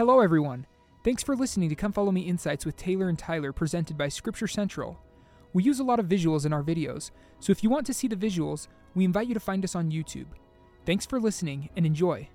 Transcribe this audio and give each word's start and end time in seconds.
Hello, 0.00 0.20
everyone. 0.20 0.64
Thanks 1.04 1.22
for 1.22 1.36
listening 1.36 1.68
to 1.68 1.74
Come 1.74 1.92
Follow 1.92 2.10
Me 2.10 2.22
Insights 2.22 2.64
with 2.64 2.74
Taylor 2.78 3.10
and 3.10 3.18
Tyler, 3.18 3.52
presented 3.52 3.98
by 3.98 4.08
Scripture 4.08 4.46
Central. 4.46 4.98
We 5.52 5.62
use 5.62 5.78
a 5.78 5.84
lot 5.84 6.00
of 6.00 6.06
visuals 6.06 6.46
in 6.46 6.54
our 6.54 6.62
videos, 6.62 7.10
so 7.38 7.50
if 7.50 7.62
you 7.62 7.68
want 7.68 7.84
to 7.84 7.92
see 7.92 8.08
the 8.08 8.16
visuals, 8.16 8.68
we 8.94 9.04
invite 9.04 9.28
you 9.28 9.34
to 9.34 9.40
find 9.40 9.62
us 9.62 9.74
on 9.74 9.90
YouTube. 9.90 10.28
Thanks 10.86 11.04
for 11.04 11.20
listening 11.20 11.68
and 11.76 11.84
enjoy. 11.84 12.30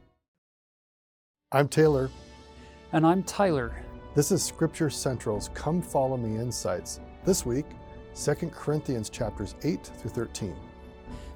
I'm 1.52 1.68
Taylor. 1.68 2.12
And 2.92 3.04
I'm 3.04 3.24
Tyler. 3.24 3.76
This 4.14 4.32
is 4.32 4.44
Scripture 4.44 4.92
Central's 4.92 5.50
Come 5.56 5.82
Follow 5.82 6.18
Me 6.18 6.40
Insights. 6.40 7.00
This 7.24 7.48
week, 7.48 7.66
2 8.14 8.52
Corinthians 8.54 9.10
chapters 9.10 9.56
8 9.64 9.84
through 9.84 10.12
13. 10.12 10.56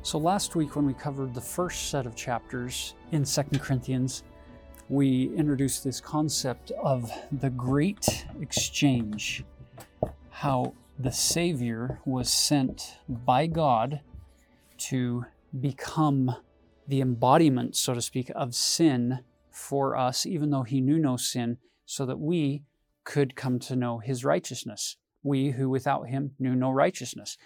So 0.04 0.20
last 0.20 0.56
week 0.56 0.76
when 0.76 0.86
we 0.86 0.94
covered 0.94 1.34
the 1.34 1.42
first 1.42 1.90
set 1.90 2.06
of 2.06 2.16
chapters 2.16 2.94
in 3.12 3.24
2 3.24 3.42
Corinthians, 3.58 4.22
we 4.90 5.32
introduced 5.36 5.84
this 5.84 6.02
concept 6.02 6.72
of 6.82 7.12
the 7.32 7.52
great 7.52 8.26
exchange, 8.42 9.44
how 10.32 10.74
the 10.98 11.12
Savior 11.12 12.00
was 12.06 12.30
sent 12.30 12.98
by 13.08 13.46
God 13.46 14.02
to 14.78 15.26
become 15.60 16.36
the 16.88 17.02
embodiment, 17.02 17.76
so 17.76 17.94
to 17.94 18.02
speak, 18.02 18.32
of 18.36 18.56
sin 18.56 19.20
for 19.52 19.96
us, 19.96 20.26
even 20.26 20.50
though 20.50 20.64
he 20.64 20.82
knew 20.82 20.98
no 20.98 21.18
sin, 21.18 21.58
so 21.86 22.06
that 22.08 22.20
we 22.20 22.64
could 23.04 23.36
come 23.36 23.60
to 23.60 23.76
know 23.76 24.00
his 24.00 24.26
righteousness. 24.26 24.98
We 25.22 25.52
who 25.52 25.70
without 25.70 26.08
him 26.08 26.32
knew 26.40 26.56
no 26.56 26.72
righteousness. 26.72 27.38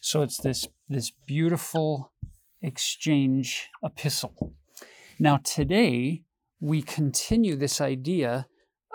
So 0.00 0.22
it's 0.22 0.38
this, 0.38 0.66
this 0.88 1.12
beautiful 1.26 2.12
exchange 2.62 3.68
epistle. 3.82 4.54
Now, 5.18 5.38
today, 5.38 6.22
we 6.60 6.82
continue 6.82 7.56
this 7.56 7.80
idea 7.80 8.46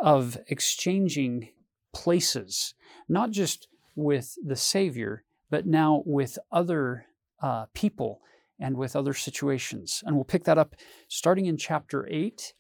of 0.02 0.38
exchanging 0.48 1.50
places, 1.94 2.74
not 3.08 3.32
just 3.32 3.68
with 3.96 4.36
the 4.44 4.56
Savior, 4.56 5.24
but 5.50 5.66
now 5.66 6.04
with 6.06 6.38
other 6.52 7.06
uh, 7.42 7.66
people 7.74 8.22
and 8.60 8.76
with 8.78 8.96
other 8.96 9.14
situations. 9.14 10.04
And 10.06 10.16
we'll 10.16 10.26
pick 10.26 10.44
that 10.46 10.58
up 10.58 10.76
starting 11.08 11.46
in 11.46 11.58
chapter 11.58 12.08
8. 12.10 12.54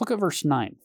Look 0.00 0.10
at 0.10 0.18
verse 0.18 0.44
9. 0.44 0.76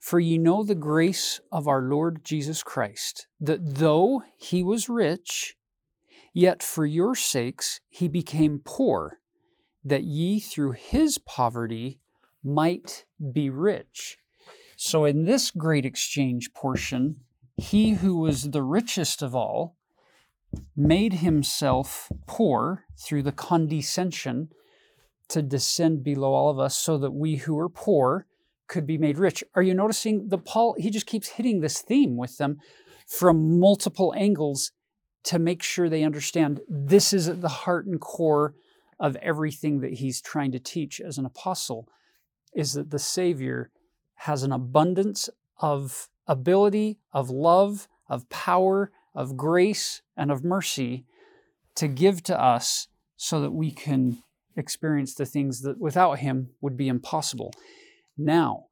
For 0.00 0.20
ye 0.20 0.36
know 0.36 0.62
the 0.62 0.74
grace 0.74 1.40
of 1.50 1.66
our 1.66 1.80
Lord 1.80 2.24
Jesus 2.24 2.62
Christ, 2.62 3.26
that 3.40 3.76
though 3.76 4.22
he 4.36 4.62
was 4.62 4.90
rich, 4.90 5.56
yet 6.34 6.62
for 6.62 6.84
your 6.84 7.14
sakes 7.14 7.80
he 7.88 8.06
became 8.06 8.60
poor, 8.62 9.20
that 9.82 10.04
ye 10.04 10.40
through 10.40 10.72
his 10.72 11.16
poverty 11.16 12.00
might 12.44 13.04
be 13.32 13.48
rich. 13.50 14.18
So, 14.76 15.04
in 15.04 15.24
this 15.24 15.50
great 15.50 15.86
exchange 15.86 16.52
portion, 16.52 17.20
he 17.56 17.92
who 17.94 18.18
was 18.18 18.50
the 18.50 18.62
richest 18.62 19.22
of 19.22 19.34
all 19.34 19.76
made 20.76 21.14
himself 21.14 22.10
poor 22.26 22.84
through 22.98 23.22
the 23.22 23.32
condescension 23.32 24.48
to 25.28 25.42
descend 25.42 26.04
below 26.04 26.32
all 26.32 26.50
of 26.50 26.58
us 26.58 26.76
so 26.76 26.98
that 26.98 27.12
we 27.12 27.36
who 27.36 27.58
are 27.58 27.68
poor 27.68 28.26
could 28.66 28.86
be 28.86 28.98
made 28.98 29.18
rich. 29.18 29.44
Are 29.54 29.62
you 29.62 29.74
noticing 29.74 30.28
the 30.28 30.38
Paul 30.38 30.74
he 30.78 30.90
just 30.90 31.06
keeps 31.06 31.28
hitting 31.30 31.60
this 31.60 31.80
theme 31.80 32.16
with 32.16 32.38
them 32.38 32.58
from 33.06 33.58
multiple 33.58 34.14
angles 34.16 34.72
to 35.24 35.38
make 35.38 35.62
sure 35.62 35.88
they 35.88 36.04
understand 36.04 36.60
this 36.68 37.12
is 37.12 37.28
at 37.28 37.40
the 37.40 37.48
heart 37.48 37.86
and 37.86 38.00
core 38.00 38.54
of 39.00 39.16
everything 39.16 39.80
that 39.80 39.94
he's 39.94 40.20
trying 40.20 40.52
to 40.52 40.58
teach 40.58 41.00
as 41.00 41.18
an 41.18 41.26
apostle 41.26 41.88
is 42.54 42.72
that 42.74 42.90
the 42.90 42.98
savior 42.98 43.70
has 44.16 44.42
an 44.42 44.52
abundance 44.52 45.28
of 45.58 46.08
ability, 46.26 46.98
of 47.12 47.30
love, 47.30 47.88
of 48.08 48.28
power, 48.28 48.90
of 49.14 49.36
grace, 49.36 50.02
and 50.16 50.30
of 50.30 50.44
mercy 50.44 51.04
to 51.74 51.88
give 51.88 52.22
to 52.22 52.40
us 52.40 52.88
so 53.16 53.40
that 53.40 53.52
we 53.52 53.70
can 53.70 54.22
experience 54.56 55.14
the 55.14 55.26
things 55.26 55.62
that 55.62 55.78
without 55.78 56.20
him 56.20 56.50
would 56.60 56.76
be 56.76 56.88
impossible. 56.88 57.52
Now, 58.16 58.66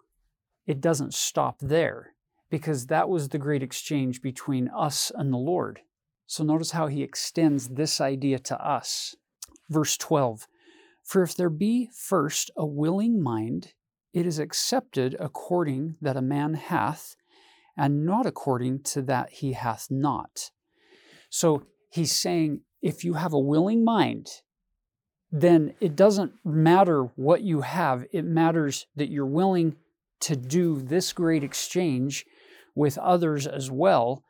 it 0.67 0.81
doesn't 0.81 1.15
stop 1.15 1.59
there 1.61 2.15
because 2.51 2.87
that 2.87 3.09
was 3.09 3.29
the 3.29 3.39
great 3.39 3.63
exchange 3.63 4.23
between 4.23 4.69
us 4.69 5.11
and 5.15 5.33
the 5.33 5.39
Lord. 5.39 5.81
So 6.27 6.45
notice 6.45 6.71
how 6.71 6.87
he 6.87 7.03
extends 7.03 7.69
this 7.69 8.01
idea 8.01 8.39
to 8.41 8.65
us. 8.65 9.17
Verse 9.69 9.97
12 9.97 10.47
For 11.03 11.23
if 11.23 11.35
there 11.35 11.51
be 11.51 11.89
first 11.93 12.51
a 12.57 12.65
willing 12.65 13.23
mind, 13.23 13.75
it 14.13 14.27
is 14.27 14.39
accepted 14.39 15.17
according 15.19 15.97
that 16.01 16.17
a 16.17 16.23
man 16.23 16.55
hath, 16.55 17.17
and 17.77 18.05
not 18.05 18.27
according 18.27 18.83
to 18.85 19.03
that 19.03 19.31
he 19.31 19.53
hath 19.55 19.89
not. 19.91 20.51
So 21.31 21.65
he's 21.91 22.15
saying, 22.15 22.61
if 22.83 23.05
you 23.05 23.15
have 23.15 23.33
a 23.33 23.39
willing 23.39 23.85
mind, 23.85 24.29
then 25.31 25.75
it 25.81 25.97
doesn't 25.97 26.33
matter 26.45 27.05
what 27.17 27.41
you 27.41 27.63
have. 27.63 28.05
It 28.13 28.25
matters 28.25 28.87
that 28.97 29.09
you're 29.09 29.25
willing 29.25 29.77
to 30.21 30.37
do 30.37 30.81
this 30.81 31.13
great 31.13 31.43
exchange 31.43 32.27
with 32.75 32.99
others 32.99 33.47
as 33.47 33.71
well, 33.71 34.23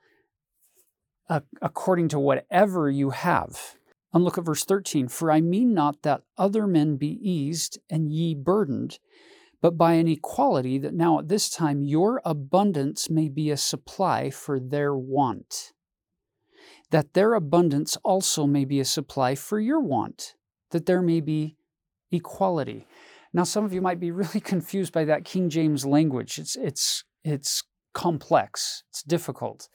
according 1.60 2.08
to 2.08 2.18
whatever 2.18 2.88
you 2.88 3.10
have. 3.10 3.74
And 4.12 4.24
look 4.24 4.36
at 4.36 4.44
verse 4.44 4.64
13 4.64 5.08
For 5.08 5.30
I 5.30 5.40
mean 5.40 5.74
not 5.74 6.02
that 6.02 6.22
other 6.36 6.66
men 6.66 6.96
be 6.96 7.18
eased 7.22 7.78
and 7.88 8.12
ye 8.12 8.34
burdened, 8.34 8.98
but 9.60 9.78
by 9.78 9.94
an 9.94 10.08
equality 10.08 10.78
that 10.78 10.94
now 10.94 11.18
at 11.18 11.28
this 11.28 11.48
time 11.48 11.82
your 11.82 12.20
abundance 12.24 13.08
may 13.08 13.28
be 13.28 13.50
a 13.50 13.56
supply 13.56 14.30
for 14.30 14.60
their 14.60 14.94
want, 14.94 15.72
that 16.90 17.14
their 17.14 17.34
abundance 17.34 17.96
also 18.04 18.46
may 18.46 18.64
be 18.64 18.80
a 18.80 18.84
supply 18.84 19.34
for 19.34 19.58
your 19.58 19.80
want 19.80 20.34
that 20.72 20.86
there 20.86 21.00
may 21.00 21.20
be 21.20 21.56
equality. 22.10 22.86
Now, 23.32 23.44
some 23.44 23.64
of 23.64 23.72
you 23.72 23.80
might 23.80 24.00
be 24.00 24.10
really 24.10 24.40
confused 24.44 24.92
by 24.92 25.04
that 25.04 25.24
King 25.24 25.48
James 25.48 25.86
language. 25.86 26.38
It's, 26.38 26.56
it's, 26.56 27.04
it's 27.24 27.62
complex, 27.94 28.82
it's 28.90 29.02
difficult. 29.02 29.68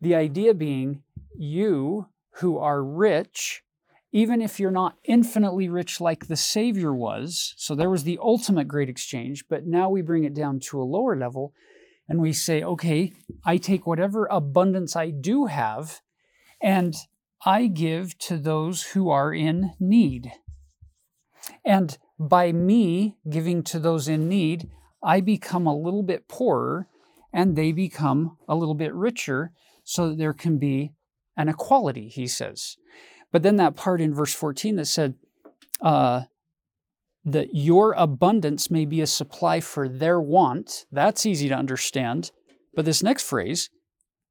The 0.00 0.14
idea 0.14 0.54
being, 0.54 1.02
you 1.36 2.06
who 2.34 2.58
are 2.58 2.82
rich, 2.82 3.62
even 4.12 4.40
if 4.40 4.58
you're 4.58 4.70
not 4.70 4.96
infinitely 5.04 5.68
rich 5.68 6.00
like 6.00 6.26
the 6.26 6.36
Savior 6.36 6.92
was, 6.92 7.54
so 7.56 7.74
there 7.74 7.90
was 7.90 8.04
the 8.04 8.18
ultimate 8.20 8.66
great 8.66 8.88
exchange, 8.88 9.44
but 9.48 9.66
now 9.66 9.88
we 9.88 10.02
bring 10.02 10.24
it 10.24 10.34
down 10.34 10.58
to 10.60 10.80
a 10.80 10.84
lower 10.84 11.16
level 11.16 11.52
and 12.08 12.20
we 12.20 12.32
say, 12.32 12.62
okay, 12.62 13.12
I 13.44 13.56
take 13.56 13.86
whatever 13.86 14.26
abundance 14.30 14.96
I 14.96 15.10
do 15.10 15.46
have 15.46 16.00
and 16.60 16.94
I 17.46 17.68
give 17.68 18.18
to 18.18 18.36
those 18.36 18.82
who 18.82 19.10
are 19.10 19.32
in 19.32 19.72
need. 19.78 20.32
And 21.64 21.96
by 22.18 22.52
me 22.52 23.16
giving 23.28 23.62
to 23.64 23.78
those 23.78 24.08
in 24.08 24.28
need, 24.28 24.68
I 25.02 25.20
become 25.20 25.66
a 25.66 25.76
little 25.76 26.02
bit 26.02 26.28
poorer 26.28 26.88
and 27.32 27.56
they 27.56 27.72
become 27.72 28.36
a 28.48 28.56
little 28.56 28.74
bit 28.74 28.92
richer 28.92 29.52
so 29.84 30.08
that 30.08 30.18
there 30.18 30.34
can 30.34 30.58
be 30.58 30.92
an 31.40 31.48
equality, 31.48 32.08
he 32.08 32.26
says. 32.26 32.76
But 33.32 33.42
then 33.42 33.56
that 33.56 33.76
part 33.76 34.00
in 34.00 34.14
verse 34.14 34.34
14 34.34 34.76
that 34.76 34.86
said, 34.86 35.14
uh, 35.80 36.22
that 37.24 37.54
your 37.54 37.92
abundance 37.94 38.70
may 38.70 38.84
be 38.84 39.00
a 39.00 39.06
supply 39.06 39.60
for 39.60 39.88
their 39.88 40.20
want, 40.20 40.86
that's 40.90 41.26
easy 41.26 41.48
to 41.48 41.54
understand. 41.54 42.30
But 42.74 42.84
this 42.84 43.02
next 43.02 43.24
phrase, 43.24 43.70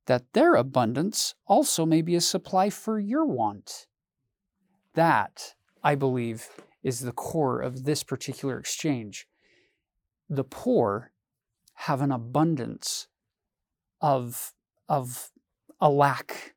that 0.07 0.33
their 0.33 0.55
abundance 0.55 1.35
also 1.45 1.85
may 1.85 2.01
be 2.01 2.15
a 2.15 2.21
supply 2.21 2.69
for 2.69 2.99
your 2.99 3.25
want. 3.25 3.85
That, 4.95 5.53
I 5.83 5.95
believe, 5.95 6.47
is 6.83 7.01
the 7.01 7.11
core 7.11 7.61
of 7.61 7.85
this 7.85 8.03
particular 8.03 8.57
exchange. 8.57 9.27
The 10.29 10.43
poor 10.43 11.11
have 11.75 12.01
an 12.01 12.11
abundance 12.11 13.07
of, 14.01 14.53
of 14.87 15.31
a 15.79 15.89
lack, 15.89 16.55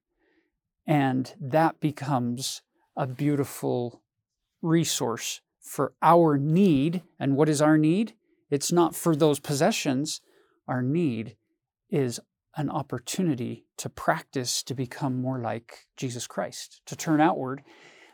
and 0.87 1.35
that 1.41 1.81
becomes 1.81 2.63
a 2.97 3.07
beautiful 3.07 4.03
resource 4.61 5.41
for 5.61 5.93
our 6.03 6.37
need. 6.37 7.03
And 7.19 7.37
what 7.37 7.49
is 7.49 7.63
our 7.63 7.79
need? 7.79 8.15
It's 8.51 8.73
not 8.73 8.95
for 8.95 9.17
those 9.17 9.41
possessions. 9.41 10.21
Our 10.69 10.83
need 10.83 11.37
is 11.91 12.21
an 12.57 12.69
opportunity 12.69 13.65
to 13.79 13.89
practice 13.89 14.63
to 14.65 14.75
become 14.75 15.21
more 15.21 15.39
like 15.39 15.87
Jesus 15.97 16.27
Christ, 16.27 16.83
to 16.87 16.97
turn 16.97 17.21
outward 17.21 17.63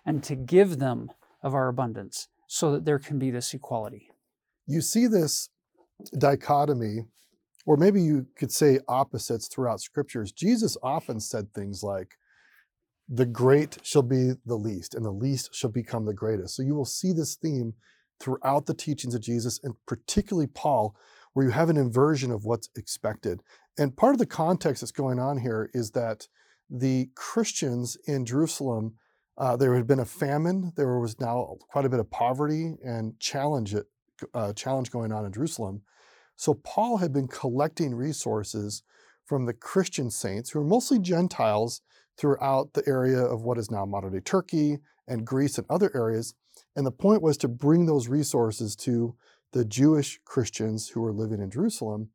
and 0.06 0.22
to 0.24 0.36
give 0.36 0.78
them 0.78 1.10
of 1.42 1.54
our 1.54 1.68
abundance 1.68 2.28
so 2.46 2.72
that 2.72 2.84
there 2.84 2.98
can 2.98 3.18
be 3.18 3.30
this 3.30 3.52
equality. 3.52 4.10
You 4.66 4.80
see 4.80 5.06
this 5.06 5.50
dichotomy, 6.16 7.06
or 7.66 7.76
maybe 7.76 8.00
you 8.00 8.26
could 8.36 8.52
say 8.52 8.78
opposites 8.88 9.48
throughout 9.48 9.80
scriptures. 9.80 10.32
Jesus 10.32 10.76
often 10.82 11.20
said 11.20 11.52
things 11.52 11.82
like, 11.82 12.16
the 13.08 13.26
great 13.26 13.78
shall 13.82 14.02
be 14.02 14.32
the 14.44 14.56
least, 14.56 14.94
and 14.94 15.04
the 15.04 15.10
least 15.10 15.54
shall 15.54 15.70
become 15.70 16.04
the 16.04 16.14
greatest. 16.14 16.54
So 16.54 16.62
you 16.62 16.74
will 16.74 16.84
see 16.84 17.12
this 17.12 17.36
theme 17.36 17.74
throughout 18.20 18.66
the 18.66 18.74
teachings 18.74 19.14
of 19.14 19.22
Jesus, 19.22 19.58
and 19.62 19.74
particularly 19.86 20.46
Paul, 20.46 20.94
where 21.32 21.46
you 21.46 21.52
have 21.52 21.70
an 21.70 21.76
inversion 21.76 22.30
of 22.30 22.44
what's 22.44 22.68
expected. 22.76 23.42
And 23.78 23.96
part 23.96 24.14
of 24.14 24.18
the 24.18 24.26
context 24.26 24.82
that's 24.82 24.92
going 24.92 25.18
on 25.18 25.38
here 25.38 25.70
is 25.72 25.92
that 25.92 26.26
the 26.68 27.10
Christians 27.14 27.96
in 28.06 28.26
Jerusalem, 28.26 28.94
uh, 29.38 29.56
there 29.56 29.74
had 29.74 29.86
been 29.86 30.00
a 30.00 30.04
famine. 30.04 30.72
There 30.76 30.98
was 30.98 31.18
now 31.20 31.56
quite 31.70 31.84
a 31.84 31.88
bit 31.88 32.00
of 32.00 32.10
poverty 32.10 32.74
and 32.84 33.18
challenge, 33.20 33.74
uh, 34.34 34.52
challenge 34.52 34.90
going 34.90 35.12
on 35.12 35.24
in 35.24 35.32
Jerusalem. 35.32 35.82
So 36.36 36.54
Paul 36.54 36.98
had 36.98 37.12
been 37.12 37.28
collecting 37.28 37.94
resources 37.94 38.82
from 39.28 39.44
the 39.44 39.52
Christian 39.52 40.10
saints, 40.10 40.50
who 40.50 40.60
are 40.60 40.64
mostly 40.64 40.98
Gentiles 40.98 41.82
throughout 42.16 42.72
the 42.72 42.82
area 42.88 43.20
of 43.20 43.42
what 43.42 43.58
is 43.58 43.70
now 43.70 43.84
modern 43.84 44.12
day 44.12 44.20
Turkey 44.20 44.78
and 45.06 45.26
Greece 45.26 45.58
and 45.58 45.66
other 45.68 45.90
areas. 45.94 46.34
And 46.74 46.86
the 46.86 46.90
point 46.90 47.22
was 47.22 47.36
to 47.38 47.48
bring 47.48 47.84
those 47.84 48.08
resources 48.08 48.74
to 48.76 49.14
the 49.52 49.66
Jewish 49.66 50.18
Christians 50.24 50.88
who 50.88 51.00
were 51.02 51.12
living 51.12 51.40
in 51.40 51.50
Jerusalem. 51.50 52.08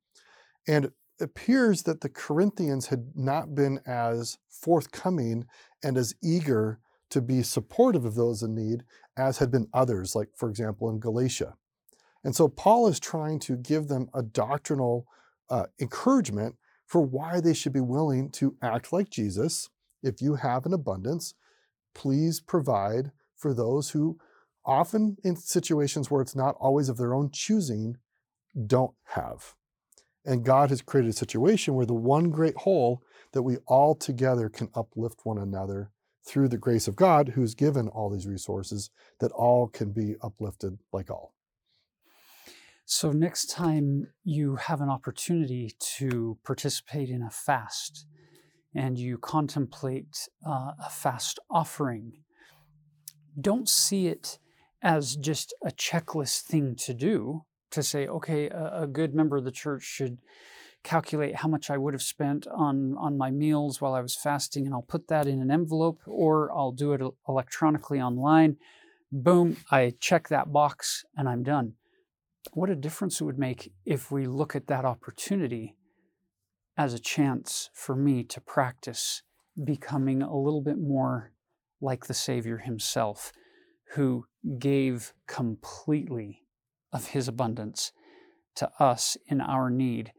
And 0.67 0.85
it 0.85 0.93
appears 1.21 1.83
that 1.83 2.01
the 2.01 2.09
Corinthians 2.09 2.87
had 2.87 3.11
not 3.15 3.53
been 3.53 3.79
as 3.85 4.39
forthcoming 4.49 5.45
and 5.83 5.97
as 5.97 6.15
eager 6.23 6.79
to 7.11 7.21
be 7.21 7.43
supportive 7.43 8.05
of 8.05 8.15
those 8.15 8.41
in 8.41 8.55
need 8.55 8.83
as 9.15 9.37
had 9.37 9.51
been 9.51 9.67
others, 9.71 10.15
like, 10.15 10.29
for 10.35 10.49
example, 10.49 10.89
in 10.89 10.99
Galatia. 10.99 11.53
And 12.23 12.35
so 12.35 12.47
Paul 12.47 12.87
is 12.87 12.99
trying 12.99 13.39
to 13.41 13.55
give 13.55 13.87
them 13.87 14.09
a 14.15 14.23
doctrinal 14.23 15.05
uh, 15.49 15.65
encouragement 15.79 16.55
for 16.85 17.01
why 17.01 17.39
they 17.39 17.53
should 17.53 17.73
be 17.73 17.79
willing 17.79 18.29
to 18.31 18.55
act 18.61 18.93
like 18.93 19.09
Jesus. 19.09 19.69
If 20.01 20.21
you 20.21 20.35
have 20.35 20.65
an 20.65 20.73
abundance, 20.73 21.33
please 21.93 22.39
provide 22.39 23.11
for 23.35 23.53
those 23.53 23.91
who, 23.91 24.17
often 24.65 25.17
in 25.23 25.35
situations 25.35 26.09
where 26.09 26.21
it's 26.21 26.35
not 26.35 26.55
always 26.59 26.89
of 26.89 26.97
their 26.97 27.13
own 27.13 27.29
choosing, 27.31 27.97
don't 28.67 28.93
have. 29.05 29.55
And 30.25 30.45
God 30.45 30.69
has 30.69 30.81
created 30.81 31.09
a 31.09 31.13
situation 31.13 31.73
where 31.73 31.85
the 31.85 31.93
one 31.93 32.29
great 32.29 32.55
whole 32.57 33.03
that 33.33 33.43
we 33.43 33.57
all 33.67 33.95
together 33.95 34.47
can 34.49 34.69
uplift 34.73 35.21
one 35.23 35.37
another 35.37 35.91
through 36.25 36.47
the 36.47 36.57
grace 36.57 36.87
of 36.87 36.95
God, 36.95 37.29
who's 37.29 37.53
given 37.53 37.89
all 37.89 38.09
these 38.09 38.27
resources, 38.27 38.89
that 39.19 39.31
all 39.33 39.67
can 39.67 39.91
be 39.91 40.15
uplifted 40.21 40.77
like 40.93 41.09
all. 41.09 41.32
So, 42.85 43.13
next 43.13 43.49
time 43.49 44.07
you 44.25 44.57
have 44.57 44.81
an 44.81 44.89
opportunity 44.89 45.71
to 45.97 46.37
participate 46.43 47.09
in 47.09 47.21
a 47.21 47.29
fast 47.29 48.05
and 48.75 48.99
you 48.99 49.17
contemplate 49.17 50.27
uh, 50.45 50.73
a 50.85 50.89
fast 50.89 51.39
offering, 51.49 52.11
don't 53.39 53.69
see 53.69 54.07
it 54.07 54.37
as 54.81 55.15
just 55.15 55.53
a 55.65 55.71
checklist 55.71 56.41
thing 56.41 56.75
to 56.75 56.93
do 56.93 57.45
to 57.71 57.81
say, 57.81 58.05
okay, 58.05 58.49
a, 58.49 58.81
a 58.81 58.87
good 58.87 59.15
member 59.15 59.37
of 59.37 59.45
the 59.45 59.51
church 59.51 59.83
should 59.83 60.17
calculate 60.83 61.37
how 61.37 61.47
much 61.47 61.69
I 61.69 61.77
would 61.77 61.93
have 61.93 62.03
spent 62.03 62.47
on, 62.47 62.97
on 62.99 63.17
my 63.17 63.31
meals 63.31 63.79
while 63.79 63.93
I 63.93 64.01
was 64.01 64.17
fasting, 64.17 64.65
and 64.65 64.75
I'll 64.75 64.81
put 64.81 65.07
that 65.07 65.25
in 65.25 65.41
an 65.41 65.49
envelope 65.49 66.01
or 66.05 66.51
I'll 66.51 66.73
do 66.73 66.91
it 66.91 67.01
electronically 67.29 68.01
online. 68.01 68.57
Boom, 69.09 69.55
I 69.71 69.93
check 70.01 70.27
that 70.27 70.51
box 70.51 71.05
and 71.15 71.29
I'm 71.29 71.43
done 71.43 71.75
what 72.51 72.69
a 72.69 72.75
difference 72.75 73.21
it 73.21 73.23
would 73.23 73.39
make 73.39 73.71
if 73.85 74.11
we 74.11 74.27
look 74.27 74.55
at 74.55 74.67
that 74.67 74.85
opportunity 74.85 75.75
as 76.77 76.93
a 76.93 76.99
chance 76.99 77.69
for 77.73 77.95
me 77.95 78.23
to 78.23 78.41
practice 78.41 79.21
becoming 79.63 80.21
a 80.21 80.35
little 80.35 80.61
bit 80.61 80.77
more 80.77 81.31
like 81.79 82.07
the 82.07 82.13
Savior 82.13 82.57
himself, 82.57 83.31
who 83.93 84.25
gave 84.57 85.13
completely 85.27 86.43
of 86.91 87.07
his 87.07 87.27
abundance 87.27 87.91
to 88.55 88.69
us 88.79 89.17
in 89.27 89.41
our 89.41 89.69
need. 89.69 90.11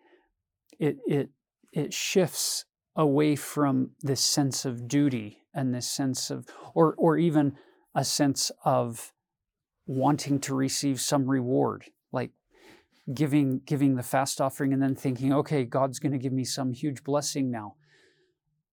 It, 0.79 0.99
it, 1.07 1.31
it 1.73 1.93
shifts 1.93 2.65
away 2.95 3.35
from 3.37 3.91
this 4.03 4.21
sense 4.21 4.65
of 4.65 4.87
duty 4.87 5.39
and 5.55 5.75
this 5.75 5.91
sense 5.91 6.31
of, 6.31 6.47
or, 6.75 6.95
or 6.97 7.17
even 7.17 7.57
a 7.95 8.05
sense 8.05 8.51
of 8.65 9.13
wanting 9.87 10.39
to 10.41 10.55
receive 10.55 11.01
some 11.01 11.29
reward 11.29 11.87
giving 13.13 13.61
giving 13.67 13.97
the 13.97 14.03
fast 14.03 14.41
offering 14.41 14.73
and 14.73 14.83
then 14.83 14.95
thinking, 14.95 15.33
okay, 15.33 15.65
God's 15.65 15.99
going 15.99 16.13
to 16.13 16.19
give 16.19 16.33
me 16.33 16.45
some 16.45 16.73
huge 16.73 17.03
blessing 17.05 17.51
now. 17.51 17.75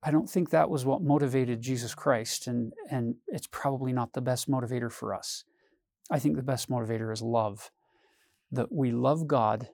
I 0.03 0.11
don't 0.11 0.29
think 0.29 0.49
that 0.49 0.69
was 0.69 0.85
what 0.85 1.01
motivated 1.01 1.61
Jesus 1.61 1.93
Christ, 1.93 2.47
and 2.47 2.73
and 2.89 3.15
it's 3.27 3.47
probably 3.47 3.93
not 3.93 4.13
the 4.13 4.21
best 4.21 4.49
motivator 4.49 4.91
for 4.91 5.13
us. 5.13 5.43
I 6.09 6.19
think 6.19 6.35
the 6.35 6.43
best 6.43 6.69
motivator 6.69 7.11
is 7.11 7.21
love. 7.21 7.71
That 8.51 8.71
we 8.71 8.91
love 8.91 9.27
God 9.27 9.69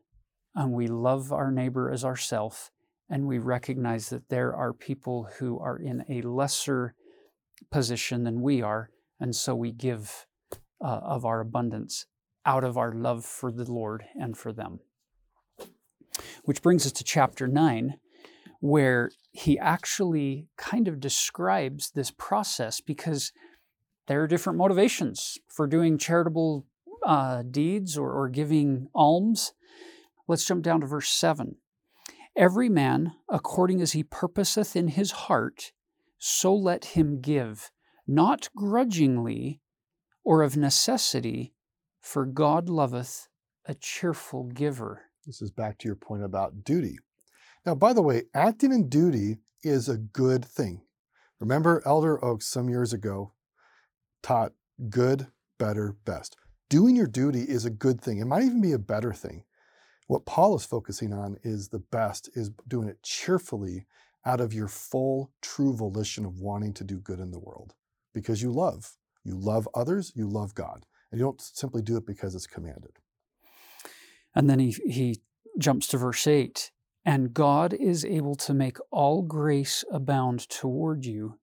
and 0.53 0.71
we 0.71 0.87
love 0.87 1.31
our 1.31 1.51
neighbor 1.51 1.91
as 1.91 2.03
ourself, 2.03 2.71
and 3.09 3.27
we 3.27 3.37
recognize 3.37 4.09
that 4.09 4.29
there 4.29 4.55
are 4.55 4.73
people 4.73 5.29
who 5.37 5.59
are 5.59 5.77
in 5.77 6.03
a 6.09 6.21
lesser 6.21 6.95
position 7.71 8.23
than 8.23 8.41
we 8.41 8.61
are, 8.61 8.89
and 9.19 9.35
so 9.35 9.55
we 9.55 9.71
give 9.71 10.25
uh, 10.81 10.99
of 11.03 11.25
our 11.25 11.39
abundance 11.41 12.05
out 12.47 12.63
of 12.63 12.77
our 12.77 12.93
love 12.93 13.25
for 13.25 13.51
the 13.51 13.69
Lord 13.69 14.05
and 14.15 14.35
for 14.35 14.53
them. 14.53 14.79
Which 16.45 16.63
brings 16.63 16.85
us 16.85 16.93
to 16.93 17.03
chapter 17.03 17.47
9, 17.47 17.95
where 18.61 19.11
he 19.31 19.59
actually 19.59 20.47
kind 20.57 20.87
of 20.87 20.99
describes 20.99 21.91
this 21.91 22.09
process 22.09 22.81
because 22.81 23.33
there 24.07 24.23
are 24.23 24.27
different 24.27 24.57
motivations 24.57 25.37
for 25.47 25.67
doing 25.67 25.97
charitable 25.97 26.65
uh, 27.05 27.43
deeds 27.43 27.97
or, 27.97 28.11
or 28.11 28.29
giving 28.29 28.87
alms. 28.95 29.53
Let's 30.27 30.45
jump 30.45 30.63
down 30.63 30.81
to 30.81 30.87
verse 30.87 31.09
7. 31.09 31.57
Every 32.35 32.69
man, 32.69 33.13
according 33.29 33.81
as 33.81 33.91
he 33.91 34.03
purposeth 34.03 34.75
in 34.75 34.89
his 34.89 35.11
heart, 35.11 35.73
so 36.17 36.55
let 36.55 36.85
him 36.85 37.19
give, 37.19 37.71
not 38.07 38.49
grudgingly 38.55 39.59
or 40.23 40.41
of 40.43 40.55
necessity, 40.55 41.53
for 42.01 42.25
God 42.25 42.69
loveth 42.69 43.27
a 43.65 43.73
cheerful 43.73 44.43
giver. 44.45 45.03
This 45.25 45.41
is 45.41 45.51
back 45.51 45.77
to 45.79 45.87
your 45.87 45.95
point 45.95 46.23
about 46.23 46.63
duty. 46.63 46.97
Now, 47.65 47.75
by 47.75 47.93
the 47.93 48.01
way, 48.01 48.23
acting 48.33 48.71
in 48.71 48.87
duty 48.87 49.39
is 49.61 49.89
a 49.89 49.97
good 49.97 50.45
thing. 50.45 50.81
Remember, 51.39 51.83
Elder 51.85 52.23
Oaks 52.23 52.47
some 52.47 52.69
years 52.69 52.93
ago 52.93 53.33
taught 54.23 54.53
good, 54.89 55.27
better, 55.57 55.95
best. 56.05 56.37
Doing 56.69 56.95
your 56.95 57.07
duty 57.07 57.41
is 57.41 57.65
a 57.65 57.69
good 57.69 58.01
thing. 58.01 58.19
It 58.19 58.25
might 58.25 58.43
even 58.43 58.61
be 58.61 58.73
a 58.73 58.79
better 58.79 59.13
thing. 59.13 59.43
What 60.07 60.25
Paul 60.25 60.55
is 60.55 60.65
focusing 60.65 61.13
on 61.13 61.37
is 61.43 61.69
the 61.69 61.79
best, 61.79 62.29
is 62.33 62.51
doing 62.67 62.87
it 62.87 63.03
cheerfully 63.03 63.85
out 64.25 64.39
of 64.39 64.53
your 64.53 64.67
full, 64.67 65.31
true 65.41 65.75
volition 65.75 66.25
of 66.25 66.39
wanting 66.39 66.73
to 66.75 66.83
do 66.83 66.99
good 66.99 67.19
in 67.19 67.31
the 67.31 67.39
world 67.39 67.73
because 68.13 68.41
you 68.41 68.51
love. 68.51 68.93
You 69.23 69.35
love 69.35 69.67
others, 69.75 70.13
you 70.15 70.27
love 70.27 70.55
God. 70.55 70.85
And 71.11 71.19
you 71.19 71.25
don't 71.25 71.41
simply 71.41 71.81
do 71.81 71.97
it 71.97 72.05
because 72.05 72.35
it's 72.35 72.47
commanded. 72.47 72.91
And 74.35 74.49
then 74.49 74.59
he, 74.59 74.71
he 74.85 75.21
jumps 75.57 75.87
to 75.87 75.97
verse 75.97 76.27
8 76.27 76.71
And 77.05 77.33
God 77.33 77.73
is 77.73 78.05
able 78.05 78.35
to 78.35 78.53
make 78.53 78.77
all 78.91 79.21
grace 79.21 79.83
abound 79.91 80.47
toward 80.49 81.05
you, 81.05 81.39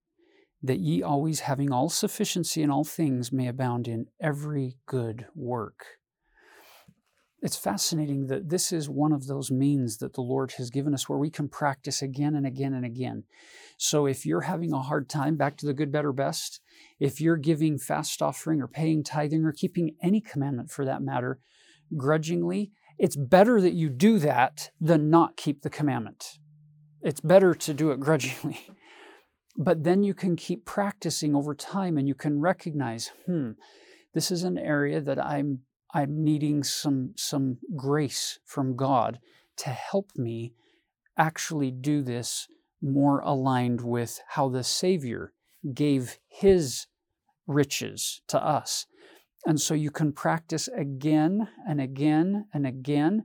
that 0.62 0.78
ye 0.78 1.02
always 1.02 1.40
having 1.40 1.73
all 1.73 1.88
sufficiency 1.88 2.62
in 2.62 2.71
all 2.71 2.85
things 2.85 3.33
may 3.33 3.49
abound 3.49 3.88
in 3.88 4.06
every 4.21 4.76
good 4.87 5.26
work 5.35 5.85
it's 7.44 7.56
fascinating 7.58 8.28
that 8.28 8.48
this 8.48 8.72
is 8.72 8.88
one 8.88 9.12
of 9.12 9.26
those 9.26 9.50
means 9.50 9.98
that 9.98 10.14
the 10.14 10.22
Lord 10.22 10.52
has 10.52 10.70
given 10.70 10.94
us 10.94 11.10
where 11.10 11.18
we 11.18 11.28
can 11.28 11.46
practice 11.46 12.00
again 12.00 12.34
and 12.34 12.46
again 12.46 12.72
and 12.72 12.86
again. 12.86 13.24
So 13.76 14.06
if 14.06 14.24
you're 14.24 14.40
having 14.40 14.72
a 14.72 14.80
hard 14.80 15.10
time, 15.10 15.36
back 15.36 15.58
to 15.58 15.66
the 15.66 15.74
good, 15.74 15.92
better, 15.92 16.10
best, 16.10 16.62
if 16.98 17.20
you're 17.20 17.36
giving 17.36 17.76
fast 17.76 18.22
offering 18.22 18.62
or 18.62 18.66
paying 18.66 19.04
tithing 19.04 19.44
or 19.44 19.52
keeping 19.52 19.94
any 20.02 20.22
commandment 20.22 20.70
for 20.70 20.86
that 20.86 21.02
matter 21.02 21.38
grudgingly, 21.94 22.72
it's 22.98 23.14
better 23.14 23.60
that 23.60 23.74
you 23.74 23.90
do 23.90 24.18
that 24.20 24.70
than 24.80 25.10
not 25.10 25.36
keep 25.36 25.60
the 25.60 25.70
commandment. 25.70 26.38
It's 27.02 27.20
better 27.20 27.54
to 27.54 27.74
do 27.74 27.90
it 27.90 28.00
grudgingly. 28.00 28.58
But 29.56 29.84
then 29.84 30.02
you 30.02 30.14
can 30.14 30.34
keep 30.34 30.64
practicing 30.64 31.36
over 31.36 31.54
time 31.54 31.96
and 31.96 32.08
you 32.08 32.16
can 32.16 32.40
recognize, 32.40 33.12
hmm, 33.24 33.52
this 34.12 34.32
is 34.32 34.42
an 34.42 34.58
area 34.58 35.00
that 35.00 35.24
I'm 35.24 35.60
I'm 35.94 36.24
needing 36.24 36.64
some, 36.64 37.12
some 37.16 37.58
grace 37.76 38.40
from 38.44 38.74
God 38.74 39.20
to 39.58 39.70
help 39.70 40.10
me 40.16 40.52
actually 41.16 41.70
do 41.70 42.02
this 42.02 42.48
more 42.82 43.20
aligned 43.20 43.80
with 43.80 44.20
how 44.30 44.48
the 44.48 44.64
Savior 44.64 45.32
gave 45.72 46.18
His 46.28 46.88
riches 47.46 48.22
to 48.28 48.44
us. 48.44 48.86
And 49.46 49.60
so 49.60 49.74
you 49.74 49.90
can 49.90 50.12
practice 50.12 50.68
again 50.68 51.48
and 51.66 51.80
again 51.80 52.46
and 52.52 52.66
again. 52.66 53.24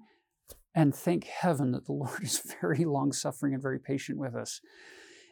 And 0.76 0.94
thank 0.94 1.26
heaven 1.26 1.72
that 1.72 1.88
the 1.88 1.94
Lord 1.94 2.24
is 2.24 2.56
very 2.62 2.86
long 2.86 3.12
suffering 3.12 3.54
and 3.54 3.64
very 3.64 3.80
patient 3.80 4.20
with 4.20 4.36
us. 4.36 4.62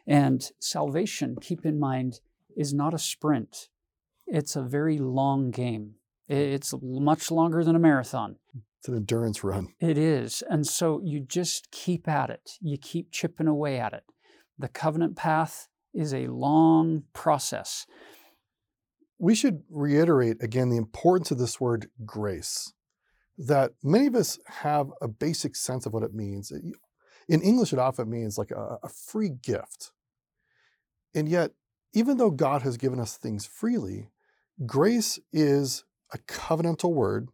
And 0.06 0.50
salvation, 0.58 1.36
keep 1.40 1.64
in 1.64 1.78
mind, 1.78 2.20
is 2.56 2.74
not 2.74 2.94
a 2.94 2.98
sprint, 2.98 3.68
it's 4.26 4.56
a 4.56 4.62
very 4.62 4.98
long 4.98 5.50
game. 5.50 5.97
It's 6.28 6.74
much 6.82 7.30
longer 7.30 7.64
than 7.64 7.74
a 7.74 7.78
marathon. 7.78 8.36
It's 8.78 8.88
an 8.88 8.94
endurance 8.94 9.42
run. 9.42 9.68
It 9.80 9.98
is. 9.98 10.42
And 10.48 10.66
so 10.66 11.00
you 11.02 11.20
just 11.20 11.70
keep 11.70 12.06
at 12.06 12.30
it, 12.30 12.52
you 12.60 12.76
keep 12.78 13.10
chipping 13.10 13.48
away 13.48 13.80
at 13.80 13.92
it. 13.92 14.04
The 14.58 14.68
covenant 14.68 15.16
path 15.16 15.68
is 15.94 16.12
a 16.12 16.26
long 16.28 17.04
process. 17.12 17.86
We 19.18 19.34
should 19.34 19.62
reiterate 19.70 20.36
again 20.42 20.68
the 20.68 20.76
importance 20.76 21.30
of 21.30 21.38
this 21.38 21.60
word 21.60 21.88
grace, 22.04 22.72
that 23.36 23.72
many 23.82 24.06
of 24.06 24.14
us 24.14 24.38
have 24.46 24.90
a 25.00 25.08
basic 25.08 25.56
sense 25.56 25.86
of 25.86 25.92
what 25.92 26.02
it 26.02 26.14
means. 26.14 26.52
In 27.28 27.42
English, 27.42 27.72
it 27.72 27.78
often 27.78 28.10
means 28.10 28.38
like 28.38 28.50
a, 28.50 28.78
a 28.82 28.88
free 28.88 29.30
gift. 29.30 29.92
And 31.14 31.28
yet, 31.28 31.52
even 31.94 32.18
though 32.18 32.30
God 32.30 32.62
has 32.62 32.76
given 32.76 33.00
us 33.00 33.16
things 33.16 33.46
freely, 33.46 34.10
grace 34.66 35.18
is 35.32 35.84
a 36.12 36.18
covenantal 36.18 36.92
word 36.92 37.28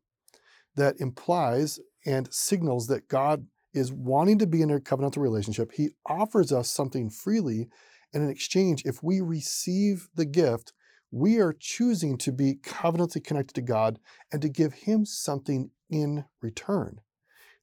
that 0.77 1.01
implies 1.01 1.79
and 2.07 2.33
signals 2.33 2.87
that 2.89 3.09
God 3.09 3.47
is 3.73 3.93
wanting 3.93 4.39
to 4.39 4.47
be 4.47 4.63
in 4.63 4.71
a 4.71 4.79
covenantal 4.79 5.19
relationship. 5.19 5.73
He 5.73 5.91
offers 6.07 6.53
us 6.53 6.71
something 6.71 7.11
freely, 7.11 7.69
and 8.13 8.23
in 8.23 8.31
exchange, 8.31 8.83
if 8.85 9.03
we 9.03 9.21
receive 9.21 10.09
the 10.15 10.25
gift, 10.25 10.73
we 11.11 11.39
are 11.39 11.55
choosing 11.57 12.17
to 12.19 12.33
be 12.33 12.57
covenantally 12.57 13.23
connected 13.23 13.55
to 13.55 13.63
God 13.63 13.99
and 14.33 14.43
to 14.43 14.49
give 14.49 14.75
Him 14.75 15.05
something 15.05 15.71
in 15.91 16.25
return. 16.41 17.01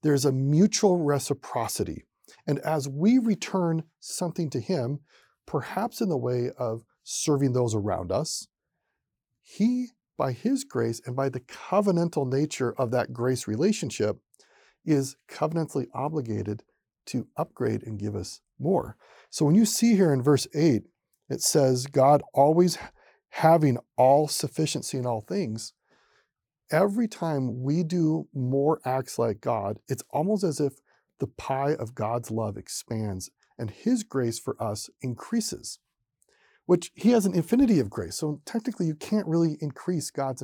There's 0.04 0.26
a 0.26 0.32
mutual 0.32 0.98
reciprocity. 0.98 2.06
And 2.48 2.60
as 2.60 2.88
we 2.88 3.18
return 3.18 3.84
something 4.00 4.50
to 4.52 4.60
Him, 4.60 5.00
perhaps 5.46 6.02
in 6.02 6.10
the 6.10 6.18
way 6.18 6.52
of 6.58 6.84
serving 7.04 7.54
those 7.54 7.76
around 7.76 8.12
us, 8.12 8.48
He 9.42 9.90
by 10.22 10.34
His 10.34 10.64
grace 10.64 11.02
and 11.04 11.16
by 11.16 11.30
the 11.30 11.40
covenantal 11.40 12.32
nature 12.32 12.76
of 12.78 12.92
that 12.92 13.12
grace 13.12 13.48
relationship, 13.48 14.20
is 14.86 15.16
covenantally 15.28 15.88
obligated 15.96 16.62
to 17.08 17.28
upgrade 17.38 17.82
and 17.82 17.98
give 17.98 18.16
us 18.16 18.40
more. 18.60 18.98
So 19.32 19.46
when 19.46 19.56
you 19.56 19.66
see 19.66 19.96
here 19.96 20.14
in 20.14 20.22
verse 20.22 20.46
8, 20.54 20.84
it 21.28 21.42
says, 21.42 21.88
God 21.88 22.22
always 22.36 22.78
having 23.30 23.80
all 23.98 24.28
sufficiency 24.28 25.00
in 25.00 25.08
all 25.08 25.22
things. 25.22 25.74
Every 26.72 27.08
time 27.08 27.64
we 27.64 27.82
do 27.82 28.28
more 28.32 28.80
acts 28.86 29.18
like 29.18 29.42
God, 29.42 29.80
it's 29.88 30.04
almost 30.12 30.44
as 30.44 30.60
if 30.60 30.74
the 31.20 31.26
pie 31.26 31.74
of 31.74 31.96
God's 31.96 32.30
love 32.30 32.58
expands 32.58 33.32
and 33.58 33.72
His 33.72 34.04
grace 34.04 34.38
for 34.38 34.56
us 34.62 34.88
increases 35.02 35.80
which 36.66 36.92
he 36.96 37.12
has 37.12 37.26
an 37.26 37.34
infinity 37.34 37.80
of 37.80 37.90
grace. 37.90 38.18
So 38.18 38.42
technically, 38.46 38.86
you 38.86 38.96
can't 38.96 39.28
really 39.28 39.58
increase 39.62 40.12
God's, 40.12 40.44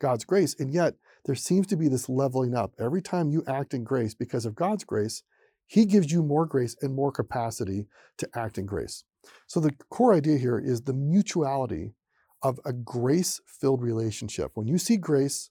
God's 0.00 0.24
grace. 0.24 0.54
And 0.58 0.72
yet, 0.72 0.94
there 1.26 1.34
seems 1.34 1.66
to 1.68 1.76
be 1.76 1.88
this 1.88 2.08
leveling 2.08 2.54
up. 2.54 2.72
Every 2.78 3.02
time 3.02 3.30
you 3.30 3.44
act 3.46 3.74
in 3.74 3.84
grace 3.84 4.14
because 4.14 4.46
of 4.46 4.54
God's 4.54 4.84
grace, 4.84 5.22
he 5.66 5.84
gives 5.84 6.10
you 6.10 6.22
more 6.22 6.46
grace 6.46 6.76
and 6.80 6.94
more 6.94 7.12
capacity 7.12 7.86
to 8.18 8.28
act 8.34 8.58
in 8.58 8.66
grace. 8.66 9.04
So 9.46 9.60
the 9.60 9.74
core 9.90 10.14
idea 10.14 10.38
here 10.38 10.58
is 10.58 10.82
the 10.82 10.94
mutuality 10.94 11.94
of 12.42 12.58
a 12.64 12.72
grace 12.72 13.40
filled 13.46 13.82
relationship. 13.82 14.52
When 14.54 14.66
you 14.66 14.78
see 14.78 14.96
grace, 14.96 15.50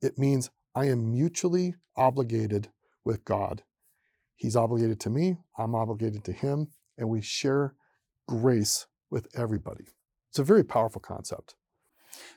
it 0.00 0.18
means 0.18 0.50
I 0.74 0.86
am 0.86 1.10
mutually 1.10 1.74
obligated 1.96 2.70
with 3.04 3.24
God. 3.24 3.62
He's 4.36 4.56
obligated 4.56 4.98
to 5.00 5.10
me, 5.10 5.36
I'm 5.58 5.74
obligated 5.74 6.24
to 6.24 6.32
him, 6.32 6.68
and 6.96 7.08
we 7.08 7.20
share 7.20 7.74
grace 8.26 8.86
with 9.10 9.28
everybody. 9.34 9.84
It's 10.30 10.38
a 10.38 10.44
very 10.44 10.64
powerful 10.64 11.00
concept. 11.00 11.54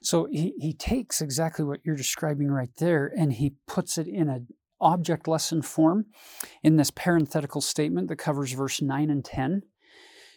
So 0.02 0.28
he, 0.32 0.54
he 0.60 0.74
takes 0.74 1.22
exactly 1.22 1.66
what 1.66 1.80
you're 1.84 1.96
describing 1.96 2.50
right 2.50 2.70
there 2.78 3.12
and 3.16 3.34
he 3.34 3.56
puts 3.68 3.98
it 3.98 4.08
in 4.08 4.30
an 4.30 4.48
object 4.80 5.28
lesson 5.28 5.62
form 5.62 6.06
in 6.62 6.76
this 6.76 6.92
parenthetical 6.92 7.62
statement 7.62 8.10
that 8.10 8.18
covers 8.18 8.52
verse 8.52 8.82
9 8.82 9.10
and 9.10 9.24
10. 9.24 9.64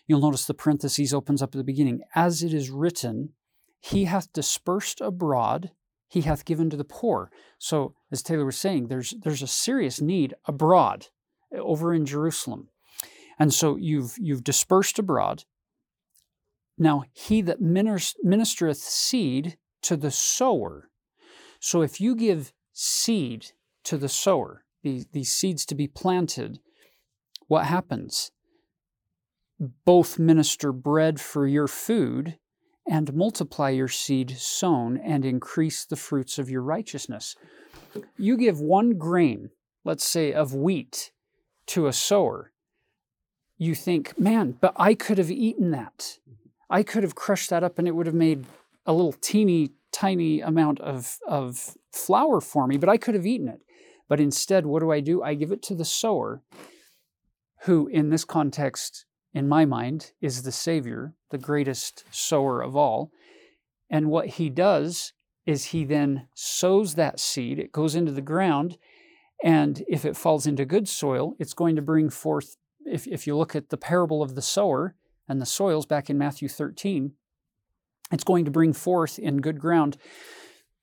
You'll 0.07 0.21
notice 0.21 0.47
the 0.47 0.55
parentheses 0.55 1.12
opens 1.12 1.43
up 1.43 1.55
at 1.55 1.59
the 1.59 1.64
beginning. 1.64 2.00
As 2.14 2.43
it 2.43 2.55
is 2.55 2.71
written, 2.71 3.31
he 3.81 4.05
hath 4.05 4.33
dispersed 4.33 5.00
abroad, 5.00 5.73
he 6.09 6.23
hath 6.23 6.45
given 6.45 6.71
to 6.71 6.76
the 6.76 6.85
poor. 6.85 7.31
So, 7.59 7.95
as 8.12 8.23
Taylor 8.23 8.45
was 8.45 8.57
saying, 8.57 8.87
there's, 8.87 9.14
there's 9.23 9.43
a 9.43 9.49
serious 9.49 10.00
need 10.00 10.35
abroad 10.45 11.09
over 11.52 11.93
in 11.93 12.07
Jerusalem. 12.07 12.69
And 13.38 13.52
so 13.52 13.76
you've, 13.76 14.14
you've 14.19 14.45
dispersed 14.45 14.99
abroad, 14.99 15.45
now, 16.78 17.04
he 17.12 17.40
that 17.42 17.61
ministereth 17.61 18.76
seed 18.76 19.56
to 19.83 19.97
the 19.97 20.11
sower. 20.11 20.90
So 21.59 21.83
if 21.83 22.00
you 22.00 22.14
give 22.14 22.52
seed 22.73 23.52
to 23.85 23.97
the 23.97 24.09
sower, 24.09 24.64
these, 24.83 25.33
seeds 25.33 25.64
to 25.66 25.75
be 25.75 25.88
planted, 25.88 26.61
what 27.49 27.66
happens? 27.66 28.30
Both 29.85 30.18
minister 30.18 30.71
bread 30.71 31.21
for 31.21 31.47
your 31.47 31.66
food 31.66 32.38
and 32.88 33.14
multiply 33.14 33.71
your 33.71 33.88
seed 33.88 34.37
sown 34.38 34.99
and 34.99 35.25
increase 35.25 35.85
the 35.85 35.97
fruits 35.97 36.38
of 36.38 36.50
your 36.50 36.62
righteousness. 36.62 37.35
You 38.18 38.37
give 38.37 38.61
one 38.61 38.99
grain, 38.99 39.50
let's 39.85 40.04
say 40.04 40.33
of 40.33 40.54
wheat, 40.54 41.11
to 41.68 41.87
a 41.87 41.92
sower. 41.92 42.52
You 43.56 43.75
think, 43.75 44.18
man, 44.18 44.59
but 44.61 44.75
I 44.76 44.95
could 44.95 45.18
have 45.18 45.30
eaten 45.30 45.71
that. 45.71 46.18
I 46.68 46.82
could 46.82 47.02
have 47.02 47.14
crushed 47.14 47.50
that 47.50 47.64
up 47.64 47.78
and 47.78 47.87
it 47.87 47.94
would 47.94 48.06
have 48.06 48.14
made 48.14 48.44
a 48.85 48.92
little 48.92 49.12
teeny 49.12 49.70
tiny 49.92 50.40
amount 50.40 50.78
of, 50.80 51.18
of 51.26 51.76
flour 51.90 52.40
for 52.40 52.66
me, 52.66 52.76
but 52.76 52.88
I 52.88 52.99
could 52.99 53.14
have 53.14 53.26
eaten 53.26 53.49
it. 53.49 53.61
But 54.08 54.20
instead, 54.20 54.66
what 54.66 54.80
do 54.80 54.92
I 54.92 55.00
do? 55.00 55.23
I 55.23 55.35
give 55.35 55.52
it 55.52 55.62
to 55.64 55.75
the 55.75 55.85
sower, 55.85 56.42
who 57.62 57.88
in 57.88 58.11
this 58.11 58.25
context, 58.25 59.06
in 59.32 59.49
my 59.49 59.64
mind, 59.64 60.12
is 60.20 60.42
the 60.42 60.52
Savior, 60.52 61.14
the 61.30 61.38
greatest 61.38 62.04
sower 62.11 62.62
of 62.62 62.76
all. 62.76 63.11
And 63.88 64.11
what 64.11 64.26
he 64.26 64.50
does 64.50 65.12
is 65.46 65.66
he 65.66 65.85
then 65.85 66.28
sows 66.35 66.94
that 66.94 67.18
seed, 67.18 67.58
it 67.58 67.73
goes 67.73 67.94
into 67.94 68.12
the 68.12 68.20
ground, 68.20 68.76
and 69.42 69.82
if 69.88 70.04
it 70.04 70.16
falls 70.16 70.46
into 70.46 70.64
good 70.64 70.88
soil, 70.88 71.35
it's 71.38 71.54
going 71.54 71.76
to 71.76 71.82
bring 71.82 72.11
forth. 72.11 72.56
If, 72.85 73.06
if 73.06 73.26
you 73.26 73.37
look 73.37 73.56
at 73.56 73.70
the 73.70 73.76
parable 73.76 74.23
of 74.23 74.35
the 74.35 74.42
sower, 74.42 74.94
and 75.28 75.40
the 75.40 75.47
soils 75.47 75.87
back 75.87 76.09
in 76.11 76.18
Matthew 76.18 76.49
13, 76.49 77.12
it's 78.12 78.25
going 78.25 78.45
to 78.45 78.50
bring 78.50 78.73
forth 78.73 79.18
in 79.18 79.40
good 79.40 79.61
ground 79.61 79.97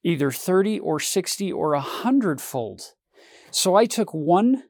either 0.03 0.31
30 0.31 0.79
or 0.79 0.99
60 0.99 1.51
or 1.51 1.73
a 1.73 1.79
hundredfold. 1.79 2.93
So 3.51 3.75
I 3.75 3.85
took 3.85 4.13
one 4.13 4.63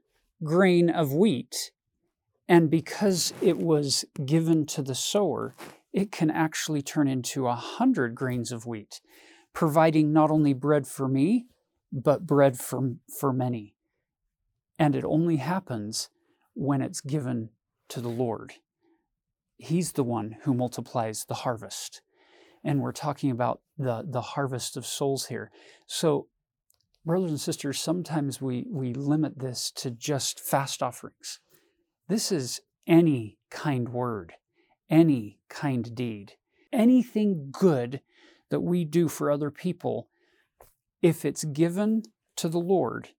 grain 0.43 0.89
of 0.89 1.13
wheat, 1.13 1.71
and 2.47 2.69
because 2.69 3.33
it 3.41 3.57
was 3.57 4.05
given 4.25 4.65
to 4.67 4.83
the 4.83 4.95
sower, 4.95 5.55
it 5.91 6.11
can 6.11 6.29
actually 6.29 6.81
turn 6.81 7.07
into 7.07 7.47
a 7.47 7.55
hundred 7.55 8.15
grains 8.15 8.51
of 8.51 8.65
wheat, 8.65 9.01
providing 9.53 10.11
not 10.13 10.29
only 10.29 10.53
bread 10.53 10.85
for 10.87 11.07
me, 11.07 11.45
but 11.91 12.25
bread 12.25 12.59
for, 12.59 12.95
for 13.19 13.31
many. 13.31 13.75
And 14.77 14.95
it 14.95 15.05
only 15.05 15.37
happens 15.37 16.09
when 16.55 16.81
it's 16.81 17.01
given 17.01 17.49
to 17.89 18.01
the 18.01 18.09
Lord. 18.09 18.55
He's 19.57 19.93
the 19.93 20.03
one 20.03 20.37
who 20.43 20.53
multiplies 20.53 21.25
the 21.25 21.35
harvest. 21.35 22.01
And 22.63 22.81
we're 22.81 22.91
talking 22.91 23.31
about 23.31 23.61
the, 23.77 24.05
the 24.07 24.21
harvest 24.21 24.77
of 24.77 24.85
souls 24.85 25.27
here. 25.27 25.51
So, 25.85 26.27
brothers 27.05 27.31
and 27.31 27.41
sisters, 27.41 27.79
sometimes 27.79 28.41
we, 28.41 28.65
we 28.69 28.93
limit 28.93 29.39
this 29.39 29.71
to 29.71 29.91
just 29.91 30.39
fast 30.39 30.81
offerings. 30.81 31.39
This 32.07 32.31
is 32.31 32.61
any 32.87 33.37
kind 33.49 33.89
word, 33.89 34.33
any 34.89 35.39
kind 35.49 35.93
deed, 35.93 36.33
anything 36.71 37.49
good 37.51 38.01
that 38.49 38.61
we 38.61 38.85
do 38.85 39.07
for 39.07 39.31
other 39.31 39.51
people, 39.51 40.09
if 41.01 41.25
it's 41.25 41.43
given 41.43 42.03
to 42.35 42.47
the 42.47 42.59
Lord 42.59 43.09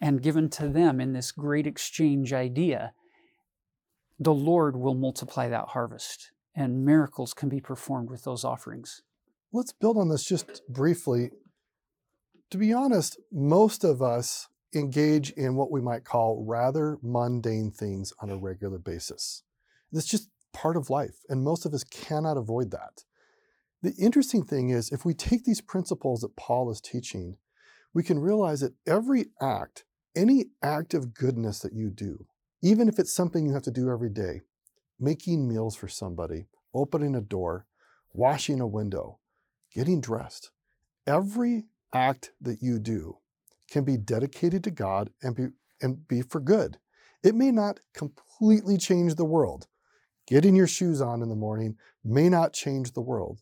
and 0.00 0.22
given 0.22 0.48
to 0.50 0.68
them 0.68 1.00
in 1.00 1.12
this 1.12 1.32
great 1.32 1.66
exchange 1.66 2.32
idea, 2.32 2.92
the 4.18 4.34
Lord 4.34 4.76
will 4.76 4.94
multiply 4.94 5.48
that 5.48 5.68
harvest, 5.68 6.30
and 6.54 6.84
miracles 6.84 7.34
can 7.34 7.48
be 7.48 7.60
performed 7.60 8.10
with 8.10 8.24
those 8.24 8.44
offerings. 8.44 9.02
Let's 9.52 9.72
build 9.72 9.96
on 9.96 10.08
this 10.08 10.24
just 10.24 10.62
briefly. 10.68 11.30
To 12.50 12.58
be 12.58 12.72
honest, 12.72 13.20
most 13.32 13.84
of 13.84 14.00
us 14.00 14.48
engage 14.74 15.30
in 15.32 15.54
what 15.54 15.70
we 15.70 15.80
might 15.80 16.04
call 16.04 16.44
rather 16.46 16.98
mundane 17.02 17.70
things 17.70 18.12
on 18.20 18.30
a 18.30 18.36
regular 18.36 18.78
basis. 18.78 19.42
It's 19.92 20.06
just 20.06 20.30
part 20.52 20.76
of 20.76 20.90
life, 20.90 21.16
and 21.28 21.44
most 21.44 21.66
of 21.66 21.74
us 21.74 21.84
cannot 21.84 22.36
avoid 22.36 22.70
that. 22.70 23.04
The 23.82 23.94
interesting 23.98 24.44
thing 24.44 24.70
is, 24.70 24.90
if 24.90 25.04
we 25.04 25.14
take 25.14 25.44
these 25.44 25.60
principles 25.60 26.22
that 26.22 26.36
Paul 26.36 26.70
is 26.70 26.80
teaching, 26.80 27.36
we 27.92 28.02
can 28.02 28.18
realize 28.18 28.60
that 28.60 28.74
every 28.86 29.26
act, 29.40 29.84
any 30.16 30.46
act 30.62 30.94
of 30.94 31.14
goodness 31.14 31.60
that 31.60 31.74
you 31.74 31.90
do, 31.90 32.26
even 32.62 32.88
if 32.88 32.98
it's 32.98 33.14
something 33.14 33.46
you 33.46 33.54
have 33.54 33.62
to 33.62 33.70
do 33.70 33.90
every 33.90 34.10
day, 34.10 34.40
making 34.98 35.48
meals 35.48 35.76
for 35.76 35.88
somebody, 35.88 36.46
opening 36.74 37.14
a 37.14 37.20
door, 37.20 37.66
washing 38.12 38.60
a 38.60 38.66
window, 38.66 39.18
getting 39.74 40.00
dressed, 40.00 40.50
every 41.06 41.64
act 41.92 42.32
that 42.40 42.62
you 42.62 42.78
do 42.78 43.18
can 43.70 43.84
be 43.84 43.96
dedicated 43.96 44.64
to 44.64 44.70
God 44.70 45.10
and 45.22 45.34
be, 45.34 45.46
and 45.80 46.06
be 46.08 46.22
for 46.22 46.40
good. 46.40 46.78
It 47.22 47.34
may 47.34 47.50
not 47.50 47.80
completely 47.94 48.78
change 48.78 49.14
the 49.14 49.24
world. 49.24 49.66
Getting 50.26 50.56
your 50.56 50.66
shoes 50.66 51.00
on 51.00 51.22
in 51.22 51.28
the 51.28 51.36
morning 51.36 51.76
may 52.04 52.28
not 52.28 52.52
change 52.52 52.92
the 52.92 53.00
world, 53.00 53.40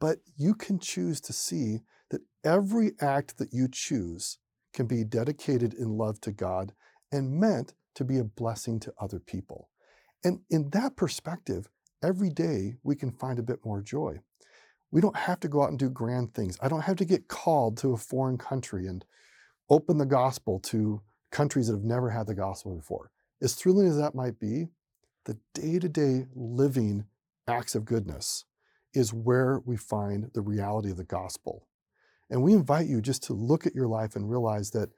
but 0.00 0.18
you 0.36 0.54
can 0.54 0.78
choose 0.78 1.20
to 1.22 1.32
see 1.32 1.80
that 2.10 2.22
every 2.44 2.92
act 3.00 3.38
that 3.38 3.52
you 3.52 3.68
choose 3.70 4.38
can 4.72 4.86
be 4.86 5.04
dedicated 5.04 5.74
in 5.74 5.96
love 5.96 6.20
to 6.22 6.32
God 6.32 6.72
and 7.12 7.38
meant 7.38 7.74
to 7.96 8.04
be 8.04 8.18
a 8.18 8.24
blessing 8.24 8.78
to 8.80 8.94
other 9.00 9.18
people. 9.18 9.68
And 10.24 10.40
in 10.50 10.70
that 10.70 10.96
perspective, 10.96 11.68
every 12.02 12.30
day 12.30 12.74
we 12.82 12.94
can 12.94 13.10
find 13.10 13.38
a 13.38 13.42
bit 13.42 13.64
more 13.64 13.82
joy. 13.82 14.20
We 14.90 15.00
don't 15.00 15.16
have 15.16 15.40
to 15.40 15.48
go 15.48 15.62
out 15.62 15.70
and 15.70 15.78
do 15.78 15.90
grand 15.90 16.34
things. 16.34 16.56
I 16.62 16.68
don't 16.68 16.82
have 16.82 16.96
to 16.96 17.04
get 17.04 17.28
called 17.28 17.76
to 17.78 17.92
a 17.92 17.98
foreign 17.98 18.38
country 18.38 18.86
and 18.86 19.04
open 19.68 19.98
the 19.98 20.06
gospel 20.06 20.60
to 20.60 21.02
countries 21.30 21.66
that 21.66 21.74
have 21.74 21.84
never 21.84 22.10
had 22.10 22.26
the 22.26 22.34
gospel 22.34 22.76
before. 22.76 23.10
As 23.42 23.54
thrilling 23.54 23.88
as 23.88 23.98
that 23.98 24.14
might 24.14 24.38
be, 24.38 24.68
the 25.24 25.36
day 25.54 25.78
to 25.78 25.88
day 25.88 26.26
living 26.34 27.04
acts 27.48 27.74
of 27.74 27.84
goodness 27.84 28.44
is 28.94 29.12
where 29.12 29.60
we 29.64 29.76
find 29.76 30.30
the 30.34 30.40
reality 30.40 30.90
of 30.90 30.96
the 30.96 31.04
gospel. 31.04 31.66
And 32.30 32.42
we 32.42 32.54
invite 32.54 32.86
you 32.86 33.00
just 33.00 33.22
to 33.24 33.34
look 33.34 33.66
at 33.66 33.74
your 33.74 33.86
life 33.86 34.16
and 34.16 34.30
realize 34.30 34.70
that 34.70 34.90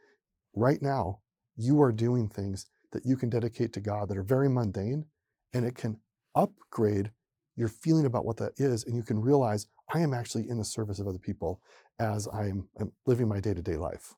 right 0.54 0.80
now 0.80 1.20
you 1.56 1.82
are 1.82 1.92
doing 1.92 2.28
things 2.28 2.66
that 2.92 3.04
you 3.04 3.16
can 3.16 3.28
dedicate 3.28 3.72
to 3.74 3.80
God 3.80 4.08
that 4.08 4.16
are 4.16 4.22
very 4.22 4.48
mundane, 4.48 5.06
and 5.52 5.64
it 5.64 5.74
can 5.74 5.98
upgrade 6.34 7.10
your 7.56 7.68
feeling 7.68 8.06
about 8.06 8.24
what 8.24 8.36
that 8.38 8.52
is. 8.56 8.84
And 8.84 8.96
you 8.96 9.02
can 9.02 9.20
realize 9.20 9.66
I 9.92 10.00
am 10.00 10.14
actually 10.14 10.48
in 10.48 10.58
the 10.58 10.64
service 10.64 10.98
of 10.98 11.08
other 11.08 11.18
people 11.18 11.60
as 11.98 12.28
I 12.28 12.46
am 12.46 12.68
living 13.06 13.28
my 13.28 13.40
day 13.40 13.54
to 13.54 13.62
day 13.62 13.76
life. 13.76 14.14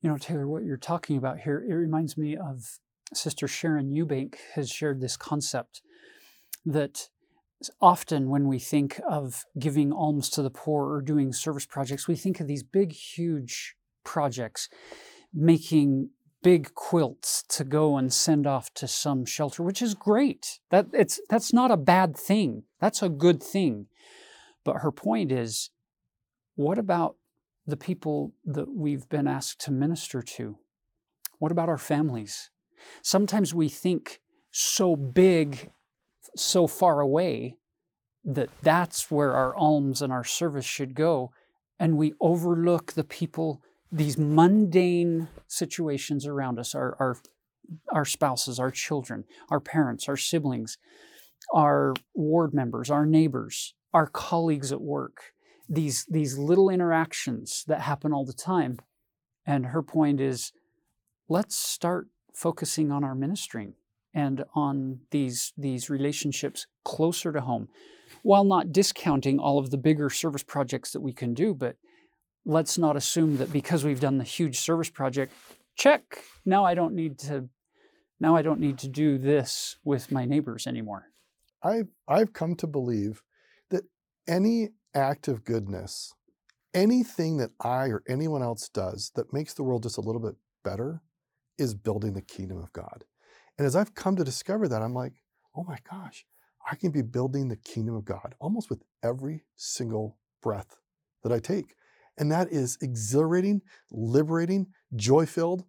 You 0.00 0.10
know, 0.10 0.18
Taylor, 0.18 0.46
what 0.46 0.64
you're 0.64 0.76
talking 0.76 1.16
about 1.16 1.40
here, 1.40 1.64
it 1.68 1.72
reminds 1.72 2.18
me 2.18 2.36
of 2.36 2.78
Sister 3.14 3.46
Sharon 3.48 3.90
Eubank 3.90 4.36
has 4.54 4.70
shared 4.70 5.00
this 5.00 5.16
concept 5.16 5.82
that 6.64 7.08
often 7.80 8.28
when 8.28 8.48
we 8.48 8.58
think 8.58 9.00
of 9.08 9.44
giving 9.58 9.92
alms 9.92 10.28
to 10.30 10.42
the 10.42 10.50
poor 10.50 10.90
or 10.92 11.00
doing 11.00 11.32
service 11.32 11.66
projects, 11.66 12.08
we 12.08 12.16
think 12.16 12.40
of 12.40 12.46
these 12.46 12.62
big, 12.62 12.92
huge 12.92 13.76
projects, 14.04 14.68
making 15.32 16.10
big 16.42 16.74
quilts 16.74 17.44
to 17.48 17.64
go 17.64 17.96
and 17.96 18.12
send 18.12 18.46
off 18.46 18.72
to 18.74 18.88
some 18.88 19.24
shelter, 19.24 19.62
which 19.62 19.82
is 19.82 19.94
great. 19.94 20.58
That 20.70 20.86
it's 20.92 21.20
that's 21.28 21.52
not 21.52 21.70
a 21.70 21.76
bad 21.76 22.16
thing. 22.16 22.64
That's 22.80 23.02
a 23.02 23.08
good 23.08 23.42
thing. 23.42 23.86
But 24.64 24.78
her 24.78 24.92
point 24.92 25.32
is, 25.32 25.70
what 26.54 26.78
about 26.78 27.16
the 27.66 27.76
people 27.76 28.32
that 28.44 28.68
we've 28.74 29.08
been 29.08 29.26
asked 29.26 29.60
to 29.62 29.72
minister 29.72 30.22
to? 30.22 30.58
What 31.38 31.52
about 31.52 31.68
our 31.68 31.78
families? 31.78 32.50
Sometimes 33.02 33.54
we 33.54 33.68
think 33.68 34.20
so 34.50 34.96
big, 34.96 35.70
so 36.36 36.66
far 36.66 37.00
away, 37.00 37.56
that 38.24 38.50
that's 38.62 39.10
where 39.10 39.32
our 39.32 39.54
alms 39.56 40.02
and 40.02 40.12
our 40.12 40.24
service 40.24 40.64
should 40.64 40.94
go. 40.94 41.32
And 41.78 41.96
we 41.96 42.14
overlook 42.20 42.92
the 42.92 43.04
people, 43.04 43.62
these 43.92 44.16
mundane 44.16 45.28
situations 45.46 46.26
around 46.26 46.58
us, 46.58 46.74
our, 46.74 46.96
our, 46.98 47.18
our 47.92 48.06
spouses, 48.06 48.58
our 48.58 48.70
children, 48.70 49.24
our 49.50 49.60
parents, 49.60 50.08
our 50.08 50.16
siblings, 50.16 50.78
our 51.52 51.92
ward 52.14 52.54
members, 52.54 52.90
our 52.90 53.04
neighbors, 53.04 53.74
our 53.92 54.06
colleagues 54.06 54.72
at 54.72 54.80
work, 54.80 55.34
these, 55.68 56.06
these 56.08 56.38
little 56.38 56.70
interactions 56.70 57.64
that 57.68 57.82
happen 57.82 58.12
all 58.12 58.24
the 58.24 58.32
time. 58.32 58.78
And 59.46 59.66
her 59.66 59.82
point 59.82 60.20
is 60.20 60.52
let's 61.28 61.56
start 61.56 62.08
focusing 62.34 62.90
on 62.90 63.04
our 63.04 63.14
ministering 63.14 63.74
and 64.14 64.44
on 64.54 65.00
these, 65.10 65.52
these 65.56 65.90
relationships 65.90 66.66
closer 66.84 67.32
to 67.32 67.42
home, 67.42 67.68
while 68.22 68.44
not 68.44 68.72
discounting 68.72 69.38
all 69.38 69.58
of 69.58 69.70
the 69.70 69.78
bigger 69.78 70.08
service 70.08 70.42
projects 70.42 70.92
that 70.92 71.00
we 71.00 71.12
can 71.12 71.34
do. 71.34 71.54
But 71.54 71.76
let's 72.44 72.78
not 72.78 72.96
assume 72.96 73.36
that 73.38 73.52
because 73.52 73.84
we've 73.84 74.00
done 74.00 74.18
the 74.18 74.24
huge 74.24 74.58
service 74.58 74.90
project, 74.90 75.32
check, 75.76 76.24
now 76.44 76.64
I 76.64 76.74
don't 76.74 76.94
need 76.94 77.18
to 77.20 77.48
now 78.20 78.36
I 78.36 78.42
don't 78.42 78.60
need 78.60 78.78
to 78.78 78.88
do 78.88 79.18
this 79.18 79.78
with 79.84 80.12
my 80.12 80.24
neighbors 80.24 80.68
anymore. 80.68 81.08
I've, 81.60 81.88
I've 82.06 82.32
come 82.32 82.54
to 82.56 82.68
believe 82.68 83.20
that 83.70 83.82
any 84.28 84.68
act 84.94 85.26
of 85.26 85.44
goodness, 85.44 86.14
anything 86.72 87.38
that 87.38 87.50
I 87.60 87.86
or 87.86 88.04
anyone 88.08 88.40
else 88.40 88.68
does 88.68 89.10
that 89.16 89.32
makes 89.32 89.54
the 89.54 89.64
world 89.64 89.82
just 89.82 89.98
a 89.98 90.02
little 90.02 90.20
bit 90.20 90.36
better, 90.62 91.02
is 91.58 91.74
building 91.74 92.12
the 92.14 92.22
kingdom 92.22 92.58
of 92.58 92.72
God. 92.72 93.04
And 93.58 93.66
as 93.66 93.74
I've 93.74 93.96
come 93.96 94.14
to 94.14 94.24
discover 94.24 94.68
that, 94.68 94.82
I'm 94.82 94.94
like, 94.94 95.14
oh 95.56 95.64
my 95.64 95.78
gosh, 95.90 96.24
I 96.70 96.76
can 96.76 96.92
be 96.92 97.02
building 97.02 97.48
the 97.48 97.56
kingdom 97.56 97.96
of 97.96 98.04
God 98.04 98.36
almost 98.40 98.70
with 98.70 98.82
every 99.02 99.42
single 99.56 100.16
breath 100.40 100.76
that 101.24 101.32
I 101.32 101.40
take. 101.40 101.74
And 102.18 102.30
that 102.30 102.52
is 102.52 102.78
exhilarating, 102.80 103.62
liberating, 103.90 104.66
joy 104.94 105.26
filled, 105.26 105.64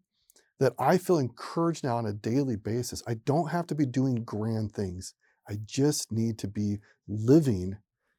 that 0.59 0.73
I 0.77 0.97
feel 0.97 1.17
encouraged 1.17 1.83
now 1.83 1.97
on 1.97 2.05
a 2.05 2.13
daily 2.13 2.55
basis. 2.55 3.01
I 3.07 3.15
don't 3.15 3.49
have 3.49 3.67
to 3.67 3.75
be 3.75 3.85
doing 3.85 4.23
grand 4.23 4.73
things. 4.73 5.13
I 5.49 5.57
just 5.65 6.11
need 6.11 6.37
to 6.39 6.47
be 6.47 6.79
living 7.07 7.77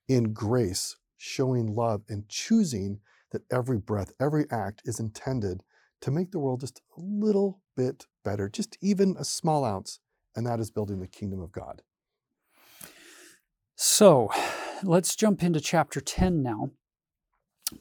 in 0.09 0.33
grace, 0.33 0.97
showing 1.17 1.75
love, 1.75 2.03
and 2.09 2.29
choosing 2.29 3.01
that 3.33 3.43
every 3.51 3.79
breath, 3.79 4.13
every 4.21 4.47
act 4.51 4.83
is 4.85 5.01
intended 5.01 5.63
to 6.01 6.11
make 6.11 6.33
the 6.33 6.39
world 6.39 6.61
just 6.61 6.83
a 6.99 7.01
little 7.01 7.61
bit 7.77 8.07
better, 8.25 8.49
just 8.49 8.77
even 8.83 9.17
a 9.19 9.25
small 9.25 9.65
ounce, 9.65 10.01
and 10.37 10.47
that 10.47 10.61
is 10.61 10.71
building 10.71 11.01
the 11.01 11.09
kingdom 11.09 11.41
of 11.41 11.51
God. 11.51 11.83
So 13.77 14.31
let's 14.83 15.17
jump 15.17 15.43
into 15.43 15.61
chapter 15.61 16.01
10 16.01 16.43
now. 16.43 16.71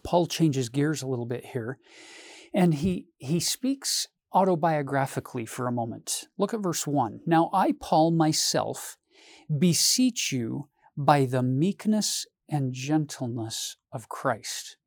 Paul 0.03 0.27
changes 0.27 0.69
gears 0.69 1.01
a 1.01 1.07
little 1.07 1.25
bit 1.25 1.45
here, 1.45 1.77
and 2.53 2.73
he, 2.73 3.07
he 3.17 3.39
speaks 3.39 4.07
autobiographically 4.33 5.47
for 5.47 5.67
a 5.67 5.71
moment. 5.71 6.25
Look 6.37 6.53
at 6.53 6.61
verse 6.61 6.87
1. 6.87 7.21
Now 7.25 7.49
I, 7.53 7.73
Paul, 7.79 8.11
myself, 8.11 8.97
beseech 9.59 10.31
you 10.31 10.69
by 10.95 11.25
the 11.25 11.43
meekness 11.43 12.25
and 12.49 12.73
gentleness 12.73 13.77
of 13.91 14.09
Christ 14.09 14.77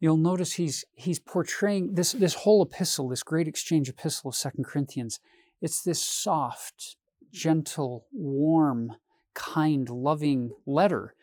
you'll 0.00 0.16
notice 0.16 0.54
he's 0.54 0.84
he's 0.94 1.18
portraying 1.18 1.94
this 1.94 2.12
this 2.12 2.34
whole 2.34 2.62
epistle, 2.62 3.08
this 3.08 3.22
great 3.22 3.46
exchange 3.46 3.88
epistle 3.88 4.30
of 4.30 4.34
Second 4.34 4.64
Corinthians. 4.64 5.20
It's 5.60 5.82
this 5.82 6.02
soft, 6.02 6.96
gentle, 7.30 8.06
warm, 8.12 8.96
kind, 9.34 9.88
loving 9.88 10.52
letter. 10.66 11.14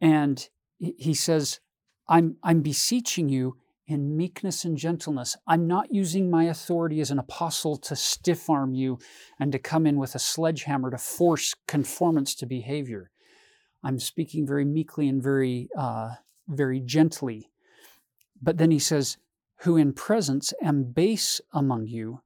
And 0.00 0.48
he 0.78 1.12
says, 1.12 1.60
I'm, 2.10 2.36
I'm 2.42 2.60
beseeching 2.60 3.30
you 3.30 3.56
in 3.86 4.16
meekness 4.16 4.64
and 4.66 4.76
gentleness. 4.76 5.36
I'm 5.46 5.66
not 5.66 5.94
using 5.94 6.30
my 6.30 6.44
authority 6.44 7.00
as 7.00 7.10
an 7.10 7.18
apostle 7.18 7.78
to 7.78 7.96
stiff 7.96 8.50
arm 8.50 8.74
you 8.74 8.98
and 9.38 9.50
to 9.52 9.58
come 9.58 9.86
in 9.86 9.96
with 9.96 10.14
a 10.14 10.18
sledgehammer 10.18 10.90
to 10.90 10.98
force 10.98 11.54
conformance 11.66 12.34
to 12.36 12.46
behavior. 12.46 13.10
I'm 13.82 13.98
speaking 13.98 14.46
very 14.46 14.66
meekly 14.66 15.08
and 15.08 15.22
very, 15.22 15.70
uh, 15.74 16.16
very 16.46 16.80
gently 16.80 17.50
but 18.40 18.58
then 18.58 18.70
he 18.70 18.78
says, 18.78 19.18
Who 19.58 19.76
in 19.76 19.92
presence 19.92 20.54
am 20.62 20.84
base 20.84 21.40
among 21.52 21.86
you, 21.86 22.22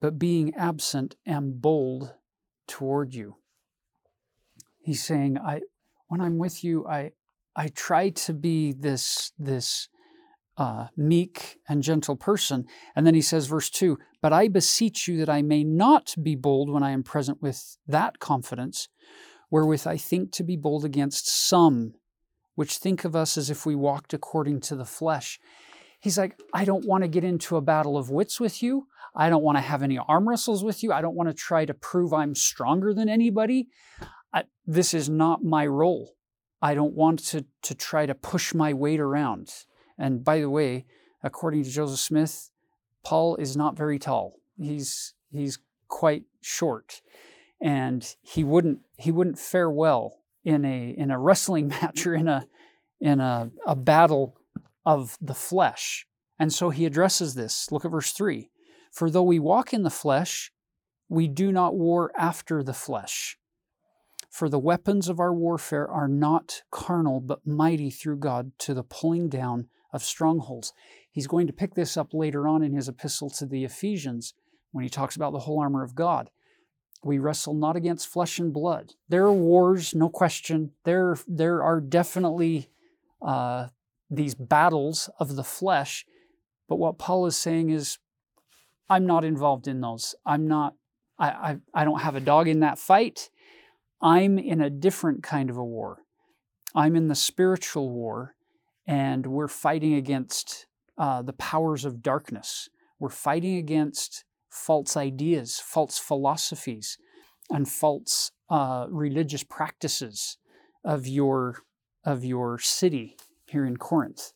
but 0.00 0.18
being 0.18 0.54
absent 0.54 1.16
am 1.26 1.52
bold 1.52 2.14
toward 2.66 3.14
you. 3.14 3.36
He's 4.80 5.02
saying, 5.02 5.38
I 5.38 5.62
when 6.08 6.20
I'm 6.20 6.38
with 6.38 6.64
you, 6.64 6.86
I 6.86 7.12
I 7.56 7.68
try 7.68 8.10
to 8.10 8.32
be 8.32 8.72
this 8.72 9.32
this 9.38 9.88
uh, 10.56 10.88
meek 10.96 11.58
and 11.68 11.82
gentle 11.82 12.16
person. 12.16 12.66
And 12.94 13.06
then 13.06 13.14
he 13.14 13.22
says, 13.22 13.46
verse 13.46 13.70
2 13.70 13.98
But 14.20 14.32
I 14.32 14.48
beseech 14.48 15.08
you 15.08 15.16
that 15.18 15.30
I 15.30 15.42
may 15.42 15.64
not 15.64 16.14
be 16.22 16.34
bold 16.34 16.70
when 16.70 16.82
I 16.82 16.90
am 16.90 17.02
present 17.02 17.40
with 17.40 17.78
that 17.86 18.18
confidence, 18.18 18.88
wherewith 19.50 19.86
I 19.86 19.96
think 19.96 20.32
to 20.32 20.44
be 20.44 20.56
bold 20.56 20.84
against 20.84 21.28
some 21.28 21.94
which 22.60 22.76
think 22.76 23.06
of 23.06 23.16
us 23.16 23.38
as 23.38 23.48
if 23.48 23.64
we 23.64 23.74
walked 23.74 24.12
according 24.12 24.60
to 24.60 24.76
the 24.76 24.84
flesh. 24.84 25.40
He's 25.98 26.18
like, 26.18 26.38
I 26.52 26.66
don't 26.66 26.86
want 26.86 27.04
to 27.04 27.08
get 27.08 27.24
into 27.24 27.56
a 27.56 27.62
battle 27.62 27.96
of 27.96 28.10
wits 28.10 28.38
with 28.38 28.62
you. 28.62 28.86
I 29.14 29.30
don't 29.30 29.42
want 29.42 29.56
to 29.56 29.62
have 29.62 29.82
any 29.82 29.96
arm 29.96 30.28
wrestles 30.28 30.62
with 30.62 30.82
you. 30.82 30.92
I 30.92 31.00
don't 31.00 31.14
want 31.14 31.30
to 31.30 31.34
try 31.34 31.64
to 31.64 31.72
prove 31.72 32.12
I'm 32.12 32.34
stronger 32.34 32.92
than 32.92 33.08
anybody. 33.08 33.68
I, 34.34 34.44
this 34.66 34.92
is 34.92 35.08
not 35.08 35.42
my 35.42 35.66
role. 35.66 36.12
I 36.62 36.74
don't 36.74 36.94
want 36.94 37.20
to, 37.26 37.44
to 37.62 37.74
try 37.74 38.06
to 38.06 38.14
push 38.14 38.54
my 38.54 38.72
weight 38.72 39.00
around. 39.00 39.52
And 39.98 40.24
by 40.24 40.40
the 40.40 40.50
way, 40.50 40.86
according 41.22 41.64
to 41.64 41.70
Joseph 41.70 42.00
Smith, 42.00 42.50
Paul 43.02 43.36
is 43.36 43.56
not 43.56 43.76
very 43.76 43.98
tall. 43.98 44.36
He's 44.58 45.14
he's 45.32 45.58
quite 45.88 46.24
short, 46.42 47.00
and 47.62 48.14
he 48.20 48.44
wouldn't 48.44 48.80
he 48.98 49.10
wouldn't 49.10 49.38
fare 49.38 49.70
well 49.70 50.18
in 50.44 50.64
a 50.64 50.90
in 50.90 51.10
a 51.10 51.18
wrestling 51.18 51.68
match 51.82 52.06
or 52.06 52.14
in 52.14 52.28
a 52.28 52.46
in 53.00 53.20
a, 53.20 53.50
a 53.66 53.74
battle 53.74 54.36
of 54.84 55.16
the 55.20 55.34
flesh. 55.34 56.06
And 56.38 56.52
so 56.52 56.70
he 56.70 56.86
addresses 56.86 57.34
this. 57.34 57.70
Look 57.70 57.84
at 57.84 57.90
verse 57.90 58.12
3. 58.12 58.50
For 58.90 59.10
though 59.10 59.22
we 59.22 59.38
walk 59.38 59.72
in 59.72 59.82
the 59.82 59.90
flesh, 59.90 60.52
we 61.08 61.28
do 61.28 61.52
not 61.52 61.74
war 61.74 62.12
after 62.16 62.62
the 62.62 62.74
flesh. 62.74 63.38
For 64.30 64.48
the 64.48 64.60
weapons 64.60 65.08
of 65.08 65.18
our 65.18 65.34
warfare 65.34 65.90
are 65.90 66.08
not 66.08 66.62
carnal, 66.70 67.20
but 67.20 67.46
mighty 67.46 67.90
through 67.90 68.18
God 68.18 68.52
to 68.60 68.72
the 68.72 68.84
pulling 68.84 69.28
down 69.28 69.68
of 69.92 70.04
strongholds. 70.04 70.72
He's 71.10 71.26
going 71.26 71.48
to 71.48 71.52
pick 71.52 71.74
this 71.74 71.96
up 71.96 72.14
later 72.14 72.46
on 72.46 72.62
in 72.62 72.72
his 72.72 72.88
epistle 72.88 73.28
to 73.30 73.44
the 73.44 73.64
Ephesians 73.64 74.34
when 74.70 74.84
he 74.84 74.88
talks 74.88 75.16
about 75.16 75.32
the 75.32 75.40
whole 75.40 75.58
armor 75.58 75.82
of 75.82 75.96
God. 75.96 76.30
We 77.02 77.18
wrestle 77.18 77.54
not 77.54 77.74
against 77.74 78.06
flesh 78.06 78.38
and 78.38 78.52
blood. 78.52 78.92
There 79.08 79.24
are 79.24 79.32
wars, 79.32 79.94
no 79.96 80.08
question. 80.08 80.72
There, 80.84 81.18
there 81.26 81.62
are 81.62 81.80
definitely 81.80 82.70
uh, 83.20 83.68
these 84.08 84.36
battles 84.36 85.10
of 85.18 85.34
the 85.34 85.44
flesh. 85.44 86.06
But 86.68 86.76
what 86.76 86.98
Paul 86.98 87.26
is 87.26 87.36
saying 87.36 87.70
is, 87.70 87.98
I'm 88.88 89.06
not 89.06 89.24
involved 89.24 89.66
in 89.66 89.80
those. 89.80 90.14
I'm 90.24 90.46
not, 90.46 90.74
I, 91.18 91.28
I, 91.28 91.58
I 91.74 91.84
don't 91.84 92.00
have 92.00 92.14
a 92.14 92.20
dog 92.20 92.46
in 92.46 92.60
that 92.60 92.78
fight. 92.78 93.30
I'm 94.02 94.38
in 94.38 94.60
a 94.60 94.70
different 94.70 95.22
kind 95.22 95.50
of 95.50 95.56
a 95.56 95.64
war. 95.64 95.98
I'm 96.74 96.96
in 96.96 97.08
the 97.08 97.14
spiritual 97.14 97.90
war, 97.90 98.34
and 98.86 99.26
we're 99.26 99.48
fighting 99.48 99.94
against 99.94 100.66
uh, 100.96 101.22
the 101.22 101.32
powers 101.32 101.84
of 101.84 102.02
darkness. 102.02 102.68
We're 102.98 103.08
fighting 103.08 103.56
against 103.56 104.24
false 104.48 104.96
ideas, 104.96 105.58
false 105.58 105.98
philosophies, 105.98 106.98
and 107.50 107.68
false 107.68 108.32
uh, 108.48 108.86
religious 108.88 109.42
practices 109.42 110.38
of 110.84 111.06
your 111.06 111.62
of 112.04 112.24
your 112.24 112.58
city 112.58 113.16
here 113.46 113.66
in 113.66 113.76
Corinth. 113.76 114.32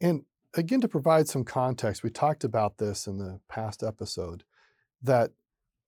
And 0.00 0.24
again, 0.54 0.80
to 0.82 0.88
provide 0.88 1.26
some 1.28 1.44
context, 1.44 2.02
we 2.02 2.10
talked 2.10 2.44
about 2.44 2.78
this 2.78 3.06
in 3.06 3.18
the 3.18 3.40
past 3.48 3.82
episode 3.82 4.44
that 5.02 5.30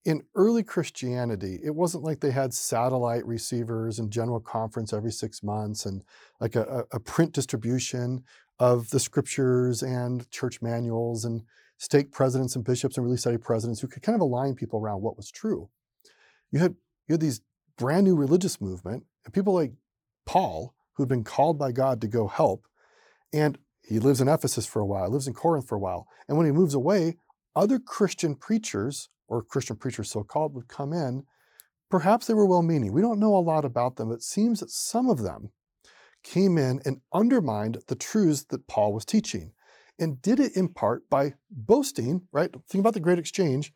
in 0.03 0.23
early 0.35 0.63
Christianity, 0.63 1.59
it 1.63 1.75
wasn't 1.75 2.03
like 2.03 2.19
they 2.19 2.31
had 2.31 2.53
satellite 2.53 3.25
receivers 3.25 3.99
and 3.99 4.11
general 4.11 4.39
conference 4.39 4.93
every 4.93 5.11
six 5.11 5.43
months 5.43 5.85
and 5.85 6.03
like 6.39 6.55
a, 6.55 6.85
a 6.91 6.99
print 6.99 7.33
distribution 7.33 8.23
of 8.59 8.89
the 8.89 8.99
scriptures 8.99 9.83
and 9.83 10.29
church 10.31 10.61
manuals 10.61 11.23
and 11.23 11.43
stake 11.77 12.11
presidents 12.11 12.55
and 12.55 12.65
bishops 12.65 12.97
and 12.97 13.03
Relief 13.03 13.19
Society 13.19 13.41
presidents 13.41 13.81
who 13.81 13.87
could 13.87 14.03
kind 14.03 14.15
of 14.15 14.21
align 14.21 14.55
people 14.55 14.79
around 14.79 15.01
what 15.01 15.17
was 15.17 15.31
true. 15.31 15.69
You 16.51 16.59
had 16.59 16.75
you 17.07 17.13
had 17.13 17.21
these 17.21 17.41
brand 17.77 18.05
new 18.05 18.15
religious 18.15 18.61
movement 18.61 19.03
and 19.25 19.33
people 19.33 19.53
like 19.53 19.73
Paul 20.25 20.73
who'd 20.93 21.09
been 21.09 21.23
called 21.23 21.57
by 21.57 21.71
God 21.71 22.01
to 22.01 22.07
go 22.07 22.27
help, 22.27 22.67
and 23.33 23.57
he 23.81 23.99
lives 23.99 24.21
in 24.21 24.27
Ephesus 24.27 24.65
for 24.65 24.79
a 24.79 24.85
while, 24.85 25.09
lives 25.09 25.27
in 25.27 25.33
Corinth 25.33 25.67
for 25.67 25.75
a 25.75 25.79
while, 25.79 26.07
and 26.27 26.37
when 26.37 26.45
he 26.45 26.51
moves 26.51 26.73
away, 26.73 27.17
other 27.55 27.79
Christian 27.79 28.35
preachers 28.35 29.09
or 29.31 29.41
Christian 29.41 29.77
preachers 29.77 30.11
so 30.11 30.23
called 30.23 30.53
would 30.53 30.67
come 30.67 30.91
in. 30.91 31.23
Perhaps 31.89 32.27
they 32.27 32.33
were 32.33 32.45
well 32.45 32.61
meaning. 32.61 32.91
We 32.91 33.01
don't 33.01 33.19
know 33.19 33.35
a 33.35 33.39
lot 33.39 33.63
about 33.63 33.95
them. 33.95 34.11
It 34.11 34.21
seems 34.21 34.59
that 34.59 34.69
some 34.69 35.09
of 35.09 35.23
them 35.23 35.51
came 36.21 36.57
in 36.57 36.81
and 36.85 36.99
undermined 37.13 37.81
the 37.87 37.95
truths 37.95 38.43
that 38.49 38.67
Paul 38.67 38.93
was 38.93 39.05
teaching 39.05 39.53
and 39.97 40.21
did 40.21 40.39
it 40.39 40.55
in 40.57 40.67
part 40.67 41.09
by 41.09 41.33
boasting, 41.49 42.27
right? 42.33 42.53
Think 42.67 42.81
about 42.81 42.93
the 42.93 42.99
great 42.99 43.19
exchange. 43.19 43.73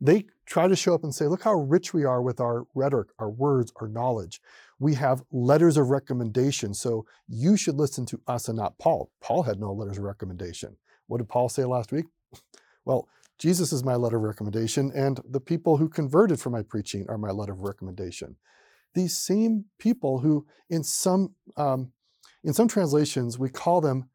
They 0.00 0.26
try 0.44 0.66
to 0.66 0.76
show 0.76 0.94
up 0.94 1.04
and 1.04 1.14
say, 1.14 1.26
look 1.26 1.44
how 1.44 1.54
rich 1.54 1.94
we 1.94 2.04
are 2.04 2.20
with 2.20 2.40
our 2.40 2.66
rhetoric, 2.74 3.08
our 3.18 3.30
words, 3.30 3.72
our 3.76 3.88
knowledge. 3.88 4.40
We 4.80 4.94
have 4.94 5.22
letters 5.30 5.76
of 5.76 5.88
recommendation. 5.88 6.74
So 6.74 7.06
you 7.28 7.56
should 7.56 7.76
listen 7.76 8.06
to 8.06 8.20
us 8.26 8.48
and 8.48 8.58
not 8.58 8.78
Paul. 8.78 9.10
Paul 9.22 9.44
had 9.44 9.60
no 9.60 9.72
letters 9.72 9.98
of 9.98 10.04
recommendation. 10.04 10.76
What 11.06 11.18
did 11.18 11.28
Paul 11.28 11.48
say 11.48 11.64
last 11.64 11.92
week? 11.92 12.06
Well, 12.84 13.08
Jesus 13.38 13.72
is 13.72 13.84
my 13.84 13.96
letter 13.96 14.16
of 14.16 14.22
recommendation, 14.22 14.90
and 14.94 15.20
the 15.28 15.40
people 15.40 15.76
who 15.76 15.88
converted 15.88 16.40
from 16.40 16.52
my 16.52 16.62
preaching 16.62 17.04
are 17.08 17.18
my 17.18 17.30
letter 17.30 17.52
of 17.52 17.60
recommendation. 17.60 18.36
These 18.94 19.18
same 19.18 19.66
people 19.78 20.20
who, 20.20 20.46
in 20.70 20.82
some 20.82 21.34
um, 21.56 21.92
in 22.42 22.54
some 22.54 22.68
translations, 22.68 23.38
we 23.38 23.50
call 23.50 23.80
them 23.80 24.08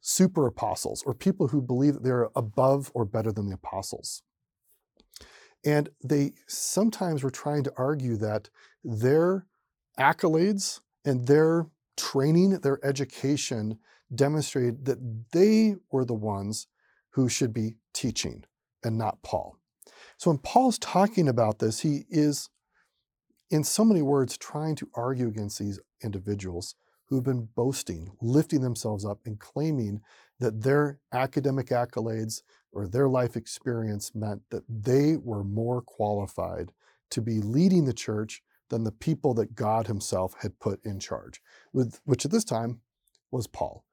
super 0.00 0.46
apostles 0.46 1.02
or 1.06 1.14
people 1.14 1.48
who 1.48 1.62
believe 1.62 1.94
that 1.94 2.04
they're 2.04 2.28
above 2.36 2.90
or 2.94 3.04
better 3.04 3.32
than 3.32 3.48
the 3.48 3.54
apostles. 3.54 4.22
And 5.64 5.88
they 6.04 6.32
sometimes 6.46 7.22
were 7.22 7.30
trying 7.30 7.64
to 7.64 7.72
argue 7.76 8.16
that 8.16 8.50
their 8.84 9.46
accolades 9.98 10.80
and 11.04 11.26
their 11.26 11.68
training, 11.96 12.60
their 12.60 12.84
education 12.84 13.78
demonstrated 14.14 14.84
that 14.84 15.30
they 15.32 15.76
were 15.90 16.04
the 16.04 16.14
ones 16.14 16.66
who 17.10 17.28
should 17.28 17.52
be 17.52 17.76
teaching 17.94 18.44
and 18.84 18.98
not 18.98 19.22
Paul. 19.22 19.56
So 20.16 20.30
when 20.30 20.38
Paul's 20.38 20.78
talking 20.78 21.28
about 21.28 21.58
this, 21.58 21.80
he 21.80 22.04
is, 22.08 22.50
in 23.50 23.64
so 23.64 23.84
many 23.84 24.02
words, 24.02 24.38
trying 24.38 24.76
to 24.76 24.88
argue 24.94 25.28
against 25.28 25.58
these 25.58 25.80
individuals 26.02 26.74
who've 27.06 27.24
been 27.24 27.48
boasting, 27.54 28.12
lifting 28.22 28.62
themselves 28.62 29.04
up, 29.04 29.18
and 29.26 29.38
claiming 29.38 30.00
that 30.38 30.62
their 30.62 30.98
academic 31.12 31.68
accolades 31.68 32.42
or 32.72 32.86
their 32.86 33.08
life 33.08 33.36
experience 33.36 34.14
meant 34.14 34.42
that 34.50 34.64
they 34.68 35.16
were 35.16 35.44
more 35.44 35.82
qualified 35.82 36.72
to 37.10 37.20
be 37.20 37.40
leading 37.40 37.84
the 37.84 37.92
church 37.92 38.42
than 38.70 38.84
the 38.84 38.92
people 38.92 39.34
that 39.34 39.54
God 39.54 39.86
Himself 39.86 40.34
had 40.40 40.58
put 40.58 40.82
in 40.84 40.98
charge, 40.98 41.42
which 41.72 42.24
at 42.24 42.30
this 42.30 42.44
time 42.44 42.80
was 43.30 43.46
Paul. 43.46 43.84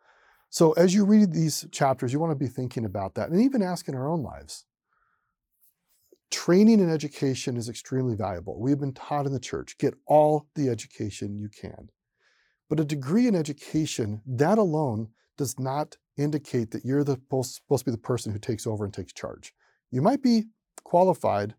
So 0.50 0.72
as 0.74 0.96
you 0.96 1.06
read 1.06 1.34
these 1.34 1.68
chapters, 1.72 2.14
you 2.14 2.20
want 2.20 2.32
to 2.32 2.36
be 2.36 2.48
thinking 2.48 2.86
about 2.86 3.16
that 3.16 3.30
and 3.30 3.42
even 3.42 3.62
ask 3.62 3.88
in 3.88 3.96
our 3.96 4.08
own 4.08 4.24
lives 4.24 4.66
Training 6.32 6.80
and 6.80 6.92
education 6.92 7.58
is 7.58 7.70
extremely 7.70 8.16
valuable. 8.16 8.60
We've 8.60 8.80
been 8.80 8.94
taught 8.94 9.26
in 9.26 9.34
the 9.34 9.40
church 9.40 9.78
get 9.78 9.96
all 10.06 10.48
the 10.56 10.70
education 10.70 11.38
you 11.38 11.50
can. 11.50 11.90
But 12.70 12.80
a 12.80 12.86
degree 12.86 13.28
in 13.28 13.36
education, 13.36 14.22
that 14.28 14.60
alone 14.60 15.10
does 15.38 15.60
not 15.60 15.98
indicate 16.18 16.70
that 16.72 16.86
you're 16.86 17.04
the, 17.04 17.18
supposed 17.42 17.62
to 17.80 17.86
be 17.86 17.92
the 17.92 17.98
person 17.98 18.32
who 18.32 18.40
takes 18.40 18.68
over 18.68 18.86
and 18.86 18.94
takes 18.94 19.14
charge. 19.14 19.54
You 19.90 20.02
might 20.02 20.22
be 20.22 20.44
qualified, 20.84 21.56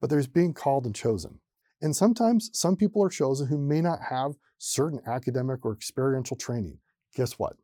but 0.00 0.08
there's 0.08 0.26
being 0.26 0.54
called 0.54 0.86
and 0.86 0.94
chosen. 0.94 1.40
And 1.82 1.94
sometimes 1.94 2.50
some 2.54 2.76
people 2.76 3.02
are 3.02 3.10
chosen 3.10 3.48
who 3.48 3.58
may 3.58 3.82
not 3.82 4.00
have 4.08 4.36
certain 4.58 5.00
academic 5.06 5.66
or 5.66 5.72
experiential 5.74 6.36
training. 6.36 6.78
Guess 7.14 7.32
what? 7.32 7.56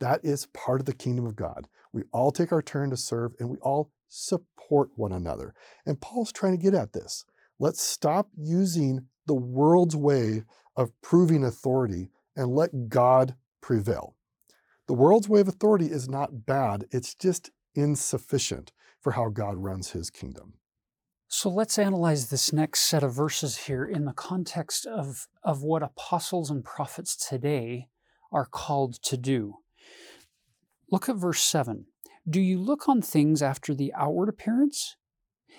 That 0.00 0.24
is 0.24 0.46
part 0.46 0.80
of 0.80 0.86
the 0.86 0.92
kingdom 0.94 1.26
of 1.26 1.36
God. 1.36 1.68
We 1.92 2.02
all 2.12 2.32
take 2.32 2.50
our 2.50 2.62
turn 2.62 2.90
to 2.90 2.96
serve 2.96 3.32
and 3.38 3.48
we 3.48 3.58
all 3.58 3.92
support 4.10 4.90
one 4.96 5.12
another. 5.12 5.54
And 5.86 6.00
Paul's 6.00 6.32
trying 6.32 6.56
to 6.56 6.62
get 6.62 6.74
at 6.74 6.92
this. 6.92 7.24
Let's 7.58 7.80
stop 7.80 8.28
using 8.36 9.06
the 9.26 9.34
world's 9.34 9.96
way 9.96 10.42
of 10.76 10.92
proving 11.00 11.44
authority 11.44 12.10
and 12.36 12.54
let 12.54 12.88
God 12.88 13.36
prevail. 13.60 14.16
The 14.86 14.94
world's 14.94 15.28
way 15.28 15.40
of 15.40 15.48
authority 15.48 15.86
is 15.86 16.08
not 16.08 16.46
bad, 16.46 16.86
it's 16.90 17.14
just 17.14 17.50
insufficient 17.74 18.72
for 19.00 19.12
how 19.12 19.28
God 19.28 19.56
runs 19.56 19.90
his 19.90 20.10
kingdom. 20.10 20.54
So 21.28 21.48
let's 21.48 21.78
analyze 21.78 22.28
this 22.28 22.52
next 22.52 22.80
set 22.80 23.04
of 23.04 23.14
verses 23.14 23.56
here 23.56 23.84
in 23.84 24.04
the 24.04 24.12
context 24.12 24.84
of, 24.84 25.28
of 25.44 25.62
what 25.62 25.82
apostles 25.82 26.50
and 26.50 26.64
prophets 26.64 27.14
today 27.14 27.86
are 28.32 28.46
called 28.46 29.00
to 29.04 29.16
do. 29.16 29.58
Look 30.90 31.08
at 31.08 31.16
verse 31.16 31.40
7. 31.40 31.86
Do 32.28 32.40
you 32.40 32.58
look 32.58 32.88
on 32.88 33.00
things 33.00 33.42
after 33.42 33.74
the 33.74 33.92
outward 33.94 34.28
appearance? 34.28 34.96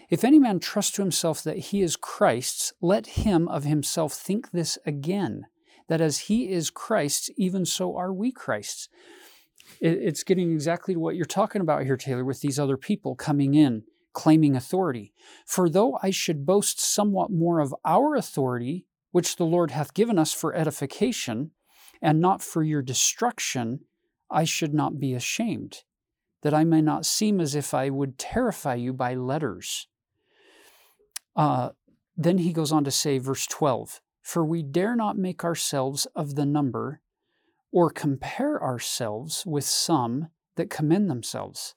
If 0.10 0.24
any 0.24 0.39
man 0.39 0.60
trust 0.60 0.95
to 0.95 1.02
himself 1.02 1.43
that 1.43 1.58
he 1.58 1.82
is 1.82 1.95
Christ's, 1.95 2.74
let 2.82 3.08
him 3.08 3.47
of 3.47 3.63
himself 3.63 4.13
think 4.13 4.52
this 4.52 4.78
again, 4.86 5.45
that 5.88 6.02
as 6.02 6.19
he 6.19 6.50
is 6.50 6.69
Christ's, 6.69 7.30
even 7.38 7.65
so 7.65 7.95
are 7.97 8.13
we 8.13 8.32
Christ's. 8.32 8.89
It's 9.80 10.24
getting 10.24 10.52
exactly 10.52 10.93
to 10.93 11.00
what 11.00 11.15
you're 11.15 11.26
talking 11.26 11.62
about 11.62 11.84
here, 11.84 11.97
Taylor, 11.97 12.26
with 12.26 12.41
these 12.41 12.60
other 12.60 12.78
people 12.78 13.15
coming 13.15 13.54
in, 13.54 13.84
claiming 14.13 14.56
authority. 14.56 15.13
For 15.45 15.69
though 15.69 15.97
I 16.04 16.12
should 16.12 16.45
boast 16.45 16.80
somewhat 16.80 17.32
more 17.32 17.60
of 17.60 17.74
our 17.86 18.15
authority, 18.15 18.86
which 19.12 19.38
the 19.38 19.45
Lord 19.45 19.71
hath 19.71 19.93
given 19.93 20.19
us 20.19 20.34
for 20.34 20.54
edification, 20.54 21.52
and 22.02 22.19
not 22.19 22.41
for 22.41 22.63
your 22.63 22.82
destruction, 22.82 23.82
I 24.30 24.43
should 24.43 24.74
not 24.74 25.00
be 25.00 25.13
ashamed 25.13 25.84
that 26.41 26.54
I 26.54 26.63
may 26.63 26.82
not 26.82 27.06
seem 27.06 27.39
as 27.39 27.56
if 27.56 27.73
I 27.73 27.89
would 27.89 28.17
terrify 28.17 28.75
you 28.75 28.93
by 28.93 29.13
letters. 29.13 29.88
Uh, 31.36 31.69
then 32.17 32.39
he 32.39 32.54
goes 32.54 32.71
on 32.71 32.84
to 32.84 32.91
say, 32.91 33.17
verse 33.17 33.45
12 33.47 34.01
For 34.21 34.43
we 34.43 34.63
dare 34.63 34.95
not 34.95 35.17
make 35.17 35.43
ourselves 35.43 36.08
of 36.15 36.36
the 36.36 36.45
number 36.45 37.01
or 37.71 37.89
compare 37.89 38.62
ourselves 38.62 39.45
with 39.45 39.63
some 39.63 40.27
that 40.56 40.69
commend 40.69 41.10
themselves. 41.10 41.75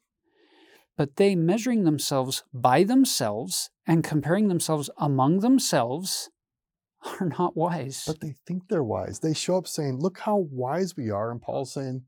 But 0.96 1.16
they, 1.16 1.34
measuring 1.34 1.84
themselves 1.84 2.44
by 2.52 2.84
themselves 2.84 3.70
and 3.86 4.04
comparing 4.04 4.48
themselves 4.48 4.90
among 4.96 5.40
themselves, 5.40 6.30
are 7.20 7.28
not 7.38 7.56
wise. 7.56 8.04
But 8.06 8.20
they 8.20 8.34
think 8.46 8.68
they're 8.68 8.84
wise. 8.84 9.20
They 9.20 9.34
show 9.34 9.56
up 9.56 9.66
saying, 9.66 9.98
Look 9.98 10.20
how 10.20 10.36
wise 10.50 10.96
we 10.96 11.10
are. 11.10 11.30
And 11.30 11.42
Paul's 11.42 11.72
saying, 11.72 12.04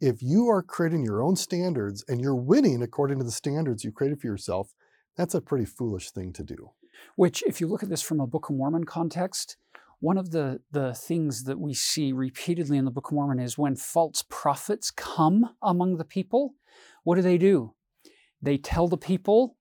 if 0.00 0.22
you 0.22 0.48
are 0.48 0.62
creating 0.62 1.04
your 1.04 1.22
own 1.22 1.36
standards 1.36 2.04
and 2.08 2.20
you're 2.20 2.34
winning 2.34 2.82
according 2.82 3.18
to 3.18 3.24
the 3.24 3.30
standards 3.30 3.84
you 3.84 3.92
created 3.92 4.20
for 4.20 4.26
yourself, 4.26 4.72
that's 5.16 5.34
a 5.34 5.40
pretty 5.40 5.66
foolish 5.66 6.10
thing 6.10 6.32
to 6.32 6.42
do. 6.42 6.70
Which, 7.16 7.42
if 7.46 7.60
you 7.60 7.66
look 7.66 7.82
at 7.82 7.90
this 7.90 8.02
from 8.02 8.20
a 8.20 8.26
Book 8.26 8.48
of 8.48 8.56
Mormon 8.56 8.84
context, 8.84 9.56
one 10.00 10.16
of 10.16 10.30
the, 10.30 10.60
the 10.70 10.94
things 10.94 11.44
that 11.44 11.60
we 11.60 11.74
see 11.74 12.12
repeatedly 12.12 12.78
in 12.78 12.86
the 12.86 12.90
Book 12.90 13.08
of 13.08 13.14
Mormon 13.14 13.38
is 13.38 13.58
when 13.58 13.76
false 13.76 14.24
prophets 14.28 14.90
come 14.90 15.50
among 15.62 15.98
the 15.98 16.04
people, 16.04 16.54
what 17.04 17.16
do 17.16 17.22
they 17.22 17.38
do? 17.38 17.74
They 18.40 18.56
tell 18.56 18.88
the 18.88 18.96
people 18.96 19.56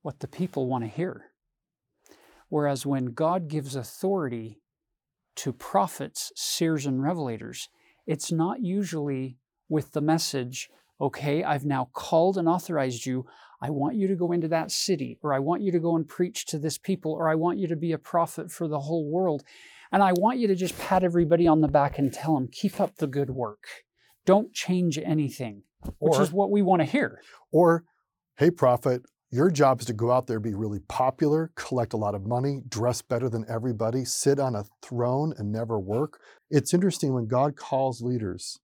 what 0.00 0.20
the 0.20 0.28
people 0.28 0.66
want 0.66 0.84
to 0.84 0.88
hear. 0.88 1.32
Whereas 2.48 2.86
when 2.86 3.12
God 3.12 3.48
gives 3.48 3.76
authority 3.76 4.60
to 5.36 5.52
prophets, 5.52 6.32
seers, 6.34 6.86
and 6.86 7.00
revelators, 7.00 7.68
it's 8.06 8.32
not 8.32 8.60
usually 8.60 9.38
with 9.72 9.92
the 9.92 10.00
message, 10.00 10.68
okay, 11.00 11.42
I've 11.42 11.64
now 11.64 11.88
called 11.94 12.36
and 12.36 12.46
authorized 12.46 13.06
you. 13.06 13.26
I 13.60 13.70
want 13.70 13.96
you 13.96 14.06
to 14.08 14.14
go 14.14 14.30
into 14.32 14.48
that 14.48 14.70
city, 14.70 15.18
or 15.22 15.32
I 15.32 15.38
want 15.38 15.62
you 15.62 15.72
to 15.72 15.80
go 15.80 15.96
and 15.96 16.06
preach 16.06 16.44
to 16.46 16.58
this 16.58 16.78
people, 16.78 17.12
or 17.12 17.28
I 17.28 17.34
want 17.36 17.58
you 17.58 17.66
to 17.68 17.76
be 17.76 17.92
a 17.92 17.98
prophet 17.98 18.50
for 18.52 18.68
the 18.68 18.80
whole 18.80 19.10
world. 19.10 19.42
And 19.90 20.02
I 20.02 20.12
want 20.12 20.38
you 20.38 20.48
to 20.48 20.54
just 20.54 20.78
pat 20.78 21.02
everybody 21.02 21.46
on 21.46 21.60
the 21.60 21.68
back 21.68 21.98
and 21.98 22.12
tell 22.12 22.34
them, 22.34 22.48
keep 22.52 22.80
up 22.80 22.96
the 22.96 23.06
good 23.06 23.30
work. 23.30 23.64
Don't 24.26 24.52
change 24.52 24.98
anything, 24.98 25.62
which 25.98 26.14
Or- 26.14 26.22
is 26.22 26.32
what 26.32 26.50
we 26.50 26.60
want 26.62 26.80
to 26.80 26.86
hear. 26.86 27.20
Or, 27.50 27.84
hey, 28.36 28.50
prophet, 28.50 29.02
your 29.30 29.50
job 29.50 29.80
is 29.80 29.86
to 29.86 29.92
go 29.94 30.10
out 30.10 30.26
there, 30.26 30.40
be 30.40 30.54
really 30.54 30.80
popular, 30.80 31.52
collect 31.54 31.94
a 31.94 31.96
lot 31.96 32.14
of 32.14 32.26
money, 32.26 32.62
dress 32.68 33.00
better 33.00 33.28
than 33.28 33.44
everybody, 33.48 34.04
sit 34.04 34.38
on 34.38 34.54
a 34.54 34.64
throne 34.82 35.32
and 35.38 35.50
never 35.50 35.78
work. 35.78 36.20
It's 36.50 36.74
interesting 36.74 37.14
when 37.14 37.26
God 37.28 37.56
calls 37.56 38.02
leaders, 38.02 38.58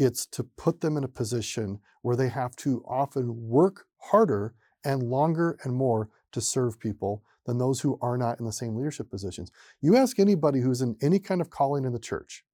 it's 0.00 0.24
to 0.24 0.42
put 0.42 0.80
them 0.80 0.96
in 0.96 1.04
a 1.04 1.08
position 1.08 1.78
where 2.00 2.16
they 2.16 2.30
have 2.30 2.56
to 2.56 2.82
often 2.88 3.48
work 3.48 3.84
harder 3.98 4.54
and 4.82 5.02
longer 5.02 5.58
and 5.62 5.74
more 5.74 6.08
to 6.32 6.40
serve 6.40 6.80
people 6.80 7.22
than 7.44 7.58
those 7.58 7.80
who 7.80 7.98
are 8.00 8.16
not 8.16 8.40
in 8.40 8.46
the 8.46 8.52
same 8.52 8.74
leadership 8.74 9.10
positions. 9.10 9.52
You 9.82 9.96
ask 9.96 10.18
anybody 10.18 10.60
who's 10.60 10.80
in 10.80 10.96
any 11.02 11.18
kind 11.18 11.42
of 11.42 11.50
calling 11.50 11.84
in 11.84 11.92
the 11.92 11.98
church, 11.98 12.44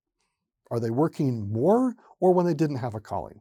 are 0.73 0.81
they 0.81 0.91
working 0.91 1.53
more 1.53 1.95
or 2.19 2.35
when 2.35 2.47
they 2.47 2.55
didn't 2.55 2.79
have 2.79 2.95
a 2.95 3.01
calling? 3.01 3.41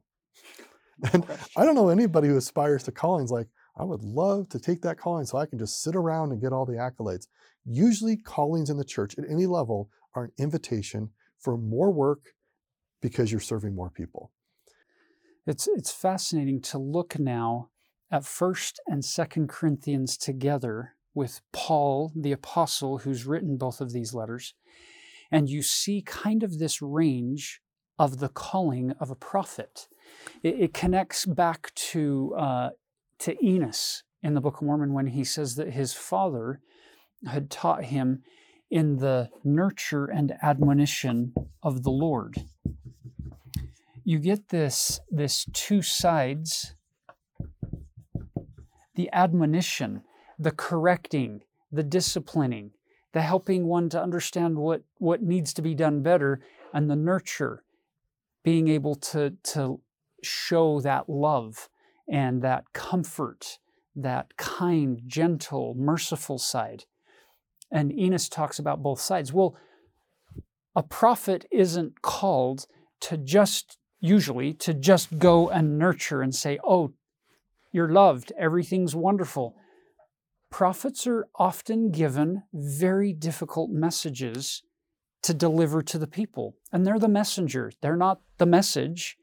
And 1.11 1.25
I 1.57 1.65
don't 1.65 1.75
know 1.75 1.89
anybody 1.89 2.27
who 2.27 2.37
aspires 2.37 2.83
to 2.83 2.91
callings 2.91 3.31
like, 3.31 3.47
I 3.75 3.83
would 3.83 4.03
love 4.03 4.49
to 4.49 4.59
take 4.59 4.81
that 4.83 4.99
calling 4.99 5.25
so 5.25 5.37
I 5.39 5.47
can 5.47 5.57
just 5.57 5.81
sit 5.81 5.95
around 5.95 6.31
and 6.31 6.39
get 6.39 6.53
all 6.53 6.65
the 6.65 6.73
accolades. 6.73 7.27
Usually, 7.65 8.15
callings 8.15 8.69
in 8.69 8.77
the 8.77 8.85
church 8.85 9.17
at 9.17 9.25
any 9.29 9.47
level 9.47 9.89
are 10.13 10.25
an 10.25 10.31
invitation 10.37 11.09
for 11.39 11.57
more 11.57 11.91
work 11.91 12.35
because 13.05 13.31
you're 13.31 13.39
serving 13.39 13.75
more 13.75 13.91
people. 13.91 14.31
It's 15.45 15.67
it's 15.67 15.91
fascinating 15.91 16.59
to 16.63 16.79
look 16.79 17.19
now 17.19 17.69
at 18.11 18.25
First 18.25 18.81
and 18.87 19.05
Second 19.05 19.47
Corinthians 19.47 20.17
together 20.17 20.95
with 21.13 21.41
Paul 21.53 22.11
the 22.15 22.31
apostle 22.31 22.97
who's 22.97 23.27
written 23.27 23.57
both 23.57 23.79
of 23.79 23.93
these 23.93 24.15
letters, 24.15 24.55
and 25.31 25.47
you 25.47 25.61
see 25.61 26.01
kind 26.01 26.41
of 26.41 26.57
this 26.57 26.81
range 26.81 27.61
of 27.99 28.17
the 28.17 28.29
calling 28.29 28.93
of 28.99 29.11
a 29.11 29.15
prophet. 29.15 29.87
It, 30.41 30.55
it 30.59 30.73
connects 30.73 31.27
back 31.27 31.75
to 31.91 32.33
uh, 32.35 32.69
to 33.19 33.45
Enos 33.45 34.01
in 34.23 34.33
the 34.33 34.41
Book 34.41 34.61
of 34.61 34.63
Mormon 34.63 34.93
when 34.93 35.07
he 35.07 35.23
says 35.23 35.53
that 35.57 35.73
his 35.73 35.93
father 35.93 36.59
had 37.27 37.51
taught 37.51 37.83
him 37.85 38.23
in 38.71 38.97
the 38.97 39.29
nurture 39.43 40.05
and 40.05 40.33
admonition 40.41 41.35
of 41.61 41.83
the 41.83 41.91
Lord 41.91 42.35
you 44.05 44.19
get 44.19 44.49
this 44.49 45.01
this 45.11 45.45
two 45.51 45.81
sides. 45.81 46.75
The 48.95 49.09
admonition 49.11 50.03
the 50.39 50.51
correcting 50.51 51.41
the 51.71 51.83
disciplining 51.83 52.71
the 53.13 53.21
helping 53.21 53.65
one 53.65 53.89
to 53.89 54.01
understand 54.01 54.57
what 54.57 54.83
what 54.97 55.21
needs 55.21 55.53
to 55.53 55.61
be 55.61 55.73
done 55.73 56.01
better 56.01 56.41
and 56.73 56.89
the 56.89 56.95
nurture 56.95 57.63
being 58.43 58.67
able 58.67 58.95
to 58.95 59.35
to 59.43 59.81
show 60.21 60.79
that 60.81 61.09
love 61.09 61.69
and 62.07 62.41
that 62.41 62.71
comfort 62.73 63.59
that 63.95 64.35
kind 64.35 65.01
gentle 65.07 65.73
merciful 65.77 66.37
side. 66.37 66.83
And 67.71 67.97
Enos 67.97 68.27
talks 68.27 68.59
about 68.59 68.83
both 68.83 68.99
sides. 68.99 69.33
Well 69.33 69.57
a 70.75 70.83
prophet 70.83 71.45
isn't 71.51 72.01
called 72.01 72.67
to 72.99 73.17
just 73.17 73.77
usually 74.05 74.53
to 74.53 74.73
just 74.73 75.17
go 75.17 75.49
and 75.49 75.77
nurture 75.77 76.21
and 76.21 76.33
say, 76.33 76.59
Oh, 76.63 76.93
you're 77.71 77.91
loved, 77.91 78.31
everything's 78.37 78.95
wonderful. 78.95 79.55
Prophets 80.49 81.05
are 81.07 81.27
often 81.35 81.91
given 81.91 82.43
very 82.53 83.11
difficult 83.11 83.69
messages 83.69 84.63
to 85.23 85.33
deliver 85.33 85.81
to 85.81 85.97
the 85.97 86.07
people, 86.07 86.55
and 86.71 86.85
they're 86.85 86.99
the 86.99 87.07
messenger. 87.07 87.71
They're 87.81 87.97
not 87.97 88.21
the 88.37 88.45
message, 88.45 89.17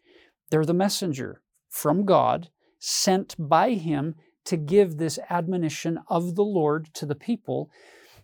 they're 0.50 0.66
the 0.66 0.74
messenger 0.74 1.40
from 1.70 2.04
God, 2.04 2.48
sent 2.78 3.36
by 3.38 3.74
Him 3.74 4.16
to 4.44 4.56
give 4.56 4.96
this 4.96 5.18
admonition 5.30 6.00
of 6.08 6.34
the 6.34 6.44
Lord 6.44 6.92
to 6.94 7.06
the 7.06 7.14
people. 7.14 7.70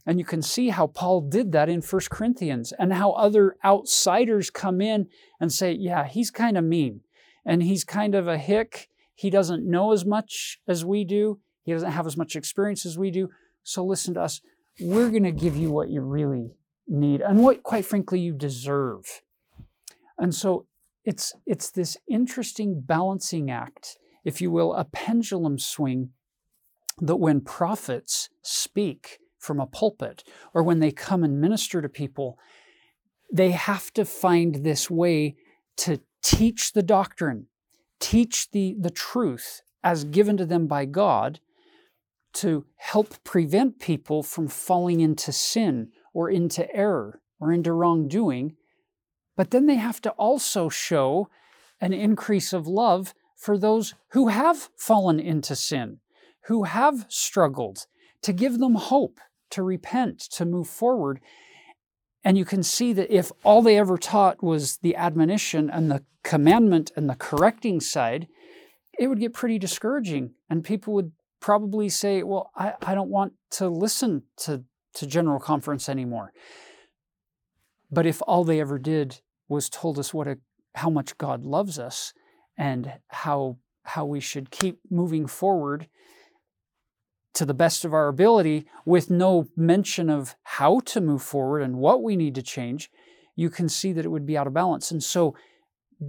And 0.06 0.18
you 0.18 0.24
can 0.24 0.42
see 0.42 0.70
how 0.70 0.86
Paul 0.86 1.20
did 1.20 1.52
that 1.52 1.68
in 1.68 1.82
1 1.82 2.02
Corinthians 2.10 2.72
and 2.78 2.92
how 2.92 3.12
other 3.12 3.56
outsiders 3.64 4.50
come 4.50 4.80
in 4.80 5.08
and 5.40 5.52
say, 5.52 5.72
yeah, 5.72 6.06
he's 6.06 6.30
kind 6.30 6.56
of 6.56 6.64
mean 6.64 7.00
and 7.44 7.62
he's 7.62 7.84
kind 7.84 8.14
of 8.14 8.26
a 8.26 8.38
hick. 8.38 8.88
He 9.14 9.30
doesn't 9.30 9.68
know 9.68 9.92
as 9.92 10.04
much 10.04 10.60
as 10.66 10.84
we 10.84 11.04
do, 11.04 11.40
he 11.64 11.72
doesn't 11.72 11.92
have 11.92 12.06
as 12.06 12.16
much 12.16 12.36
experience 12.36 12.86
as 12.86 12.98
we 12.98 13.10
do. 13.10 13.28
So 13.62 13.84
listen 13.84 14.14
to 14.14 14.22
us. 14.22 14.40
We're 14.80 15.10
going 15.10 15.24
to 15.24 15.32
give 15.32 15.56
you 15.56 15.70
what 15.70 15.90
you 15.90 16.00
really 16.00 16.52
need 16.86 17.20
and 17.20 17.42
what, 17.42 17.62
quite 17.62 17.84
frankly, 17.84 18.20
you 18.20 18.32
deserve. 18.32 19.22
And 20.16 20.34
so 20.34 20.66
it's, 21.04 21.34
it's 21.46 21.70
this 21.70 21.96
interesting 22.08 22.80
balancing 22.80 23.50
act, 23.50 23.98
if 24.24 24.40
you 24.40 24.50
will, 24.50 24.74
a 24.74 24.84
pendulum 24.84 25.58
swing 25.58 26.10
that 27.00 27.16
when 27.16 27.40
prophets 27.40 28.30
speak, 28.42 29.18
from 29.48 29.58
a 29.60 29.66
pulpit 29.66 30.22
or 30.52 30.62
when 30.62 30.78
they 30.78 30.92
come 30.92 31.24
and 31.24 31.40
minister 31.40 31.80
to 31.80 31.88
people, 31.88 32.38
they 33.32 33.52
have 33.52 33.90
to 33.94 34.04
find 34.04 34.56
this 34.56 34.90
way 34.90 35.36
to 35.78 36.00
teach 36.22 36.74
the 36.74 36.82
doctrine, 36.82 37.46
teach 37.98 38.50
the, 38.50 38.76
the 38.78 38.90
truth 38.90 39.62
as 39.82 40.04
given 40.04 40.36
to 40.36 40.44
them 40.44 40.66
by 40.66 40.84
God 40.84 41.40
to 42.34 42.66
help 42.76 43.24
prevent 43.24 43.80
people 43.80 44.22
from 44.22 44.48
falling 44.48 45.00
into 45.00 45.32
sin 45.32 45.88
or 46.12 46.28
into 46.28 46.70
error 46.74 47.22
or 47.40 47.50
into 47.50 47.72
wrongdoing. 47.72 48.54
But 49.34 49.50
then 49.50 49.64
they 49.64 49.76
have 49.76 50.02
to 50.02 50.10
also 50.10 50.68
show 50.68 51.30
an 51.80 51.94
increase 51.94 52.52
of 52.52 52.66
love 52.66 53.14
for 53.34 53.56
those 53.56 53.94
who 54.08 54.28
have 54.28 54.68
fallen 54.76 55.18
into 55.18 55.56
sin, 55.56 56.00
who 56.48 56.64
have 56.64 57.06
struggled, 57.08 57.86
to 58.22 58.32
give 58.32 58.58
them 58.58 58.74
hope 58.74 59.20
to 59.50 59.62
repent, 59.62 60.20
to 60.20 60.44
move 60.44 60.68
forward. 60.68 61.20
And 62.24 62.36
you 62.36 62.44
can 62.44 62.62
see 62.62 62.92
that 62.92 63.10
if 63.10 63.30
all 63.44 63.62
they 63.62 63.78
ever 63.78 63.96
taught 63.96 64.42
was 64.42 64.78
the 64.78 64.96
admonition 64.96 65.70
and 65.70 65.90
the 65.90 66.04
commandment 66.22 66.90
and 66.96 67.08
the 67.08 67.14
correcting 67.14 67.80
side, 67.80 68.28
it 68.98 69.06
would 69.06 69.20
get 69.20 69.32
pretty 69.32 69.58
discouraging. 69.58 70.34
And 70.50 70.64
people 70.64 70.92
would 70.94 71.12
probably 71.40 71.88
say, 71.88 72.22
Well, 72.22 72.50
I, 72.56 72.74
I 72.82 72.94
don't 72.94 73.10
want 73.10 73.34
to 73.52 73.68
listen 73.68 74.24
to, 74.38 74.64
to 74.94 75.06
General 75.06 75.38
Conference 75.38 75.88
anymore. 75.88 76.32
But 77.90 78.06
if 78.06 78.20
all 78.26 78.44
they 78.44 78.60
ever 78.60 78.78
did 78.78 79.20
was 79.48 79.70
told 79.70 79.98
us 79.98 80.12
what 80.12 80.28
a, 80.28 80.38
how 80.74 80.90
much 80.90 81.16
God 81.16 81.44
loves 81.44 81.78
us 81.78 82.12
and 82.58 82.92
how, 83.08 83.56
how 83.84 84.04
we 84.04 84.20
should 84.20 84.50
keep 84.50 84.80
moving 84.90 85.26
forward 85.26 85.88
to 87.34 87.44
the 87.44 87.54
best 87.54 87.84
of 87.84 87.92
our 87.92 88.08
ability 88.08 88.66
with 88.84 89.10
no 89.10 89.48
mention 89.56 90.10
of 90.10 90.34
how 90.42 90.80
to 90.80 91.00
move 91.00 91.22
forward 91.22 91.62
and 91.62 91.76
what 91.76 92.02
we 92.02 92.16
need 92.16 92.34
to 92.34 92.42
change, 92.42 92.90
you 93.36 93.50
can 93.50 93.68
see 93.68 93.92
that 93.92 94.04
it 94.04 94.08
would 94.08 94.26
be 94.26 94.36
out 94.36 94.46
of 94.46 94.54
balance. 94.54 94.90
And 94.90 95.02
so 95.02 95.36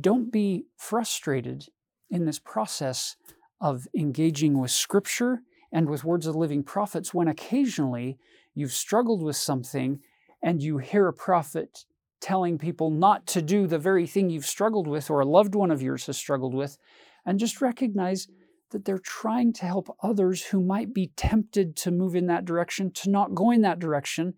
don't 0.01 0.31
be 0.31 0.65
frustrated 0.75 1.65
in 2.09 2.25
this 2.25 2.39
process 2.39 3.15
of 3.61 3.87
engaging 3.95 4.57
with 4.57 4.71
Scripture 4.71 5.41
and 5.71 5.89
with 5.89 6.03
words 6.03 6.25
of 6.25 6.35
living 6.35 6.63
prophets 6.63 7.13
when 7.13 7.27
occasionally 7.27 8.17
you've 8.55 8.71
struggled 8.71 9.21
with 9.21 9.35
something 9.35 9.99
and 10.41 10.63
you 10.63 10.77
hear 10.77 11.07
a 11.07 11.13
prophet 11.13 11.85
telling 12.21 12.57
people 12.57 12.89
not 12.89 13.25
to 13.27 13.41
do 13.41 13.67
the 13.67 13.77
very 13.77 14.07
thing 14.07 14.29
you've 14.29 14.45
struggled 14.45 14.87
with 14.87 15.09
or 15.09 15.19
a 15.19 15.25
loved 15.25 15.55
one 15.55 15.71
of 15.71 15.81
yours 15.81 16.05
has 16.07 16.17
struggled 16.17 16.53
with, 16.53 16.77
and 17.25 17.39
just 17.39 17.61
recognize 17.61 18.27
that 18.71 18.85
they're 18.85 18.99
trying 18.99 19.53
to 19.53 19.65
help 19.65 19.95
others 20.01 20.45
who 20.45 20.61
might 20.61 20.93
be 20.93 21.11
tempted 21.15 21.75
to 21.77 21.91
move 21.91 22.15
in 22.15 22.27
that 22.27 22.45
direction 22.45 22.91
to 22.91 23.09
not 23.09 23.35
go 23.35 23.51
in 23.51 23.61
that 23.61 23.79
direction. 23.79 24.33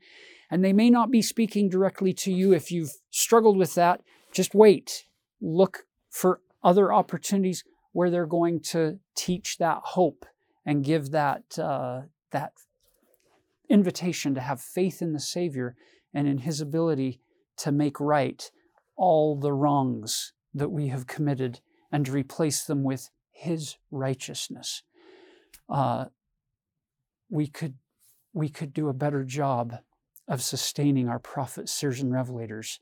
And 0.49 0.63
they 0.63 0.73
may 0.73 0.89
not 0.89 1.11
be 1.11 1.21
speaking 1.21 1.69
directly 1.69 2.13
to 2.13 2.31
you 2.31 2.53
if 2.53 2.71
you've 2.71 2.93
struggled 3.09 3.57
with 3.57 3.75
that. 3.75 4.01
Just 4.31 4.53
wait. 4.53 5.05
Look 5.41 5.85
for 6.09 6.41
other 6.63 6.93
opportunities 6.93 7.63
where 7.93 8.09
they're 8.09 8.25
going 8.25 8.61
to 8.61 8.99
teach 9.15 9.57
that 9.57 9.79
hope 9.83 10.25
and 10.65 10.83
give 10.83 11.11
that, 11.11 11.57
uh, 11.57 12.01
that 12.31 12.53
invitation 13.69 14.35
to 14.35 14.41
have 14.41 14.61
faith 14.61 15.01
in 15.01 15.13
the 15.13 15.19
Savior 15.19 15.75
and 16.13 16.27
in 16.27 16.39
His 16.39 16.61
ability 16.61 17.19
to 17.57 17.71
make 17.71 17.99
right 17.99 18.49
all 18.95 19.35
the 19.35 19.53
wrongs 19.53 20.33
that 20.53 20.69
we 20.69 20.87
have 20.87 21.07
committed 21.07 21.59
and 21.91 22.05
to 22.05 22.11
replace 22.11 22.63
them 22.63 22.83
with 22.83 23.09
His 23.41 23.77
righteousness. 23.89 24.83
Uh, 25.67 26.05
we 27.27 27.47
could 27.47 27.73
we 28.33 28.49
could 28.49 28.71
do 28.71 28.87
a 28.87 28.93
better 28.93 29.23
job 29.23 29.79
of 30.27 30.43
sustaining 30.43 31.09
our 31.09 31.17
prophets, 31.17 31.73
seers, 31.73 32.01
and 32.01 32.11
revelators 32.11 32.77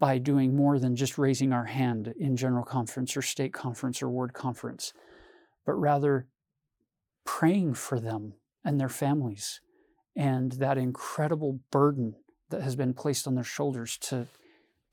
by 0.00 0.18
doing 0.18 0.56
more 0.56 0.80
than 0.80 0.96
just 0.96 1.16
raising 1.16 1.52
our 1.52 1.66
hand 1.66 2.12
in 2.18 2.36
general 2.36 2.64
conference 2.64 3.16
or 3.16 3.22
stake 3.22 3.52
conference 3.52 4.02
or 4.02 4.10
ward 4.10 4.32
conference, 4.34 4.92
but 5.64 5.74
rather 5.74 6.26
praying 7.24 7.74
for 7.74 8.00
them 8.00 8.34
and 8.64 8.80
their 8.80 8.88
families 8.88 9.60
and 10.16 10.52
that 10.52 10.76
incredible 10.76 11.60
burden 11.70 12.16
that 12.50 12.62
has 12.62 12.74
been 12.74 12.94
placed 12.94 13.28
on 13.28 13.36
their 13.36 13.44
shoulders 13.44 13.96
to, 13.98 14.26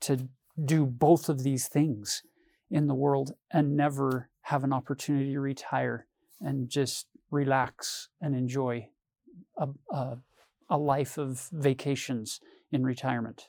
to 0.00 0.28
do 0.64 0.86
both 0.86 1.28
of 1.28 1.42
these 1.42 1.66
things 1.66 2.22
in 2.70 2.86
the 2.86 2.94
world 2.94 3.32
and 3.50 3.76
never 3.76 4.30
have 4.44 4.64
an 4.64 4.72
opportunity 4.72 5.32
to 5.32 5.40
retire 5.40 6.06
and 6.40 6.68
just 6.68 7.06
relax 7.30 8.08
and 8.20 8.34
enjoy 8.34 8.88
a, 9.56 9.68
a, 9.90 10.18
a 10.68 10.78
life 10.78 11.18
of 11.18 11.48
vacations 11.52 12.40
in 12.70 12.84
retirement. 12.84 13.48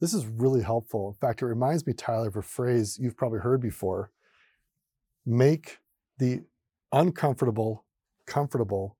This 0.00 0.14
is 0.14 0.26
really 0.26 0.62
helpful. 0.62 1.08
In 1.08 1.14
fact, 1.14 1.42
it 1.42 1.46
reminds 1.46 1.86
me, 1.86 1.92
Tyler, 1.92 2.28
of 2.28 2.36
a 2.36 2.42
phrase 2.42 2.98
you've 3.00 3.16
probably 3.16 3.40
heard 3.40 3.60
before 3.60 4.10
make 5.26 5.78
the 6.18 6.40
uncomfortable 6.92 7.84
comfortable 8.26 8.96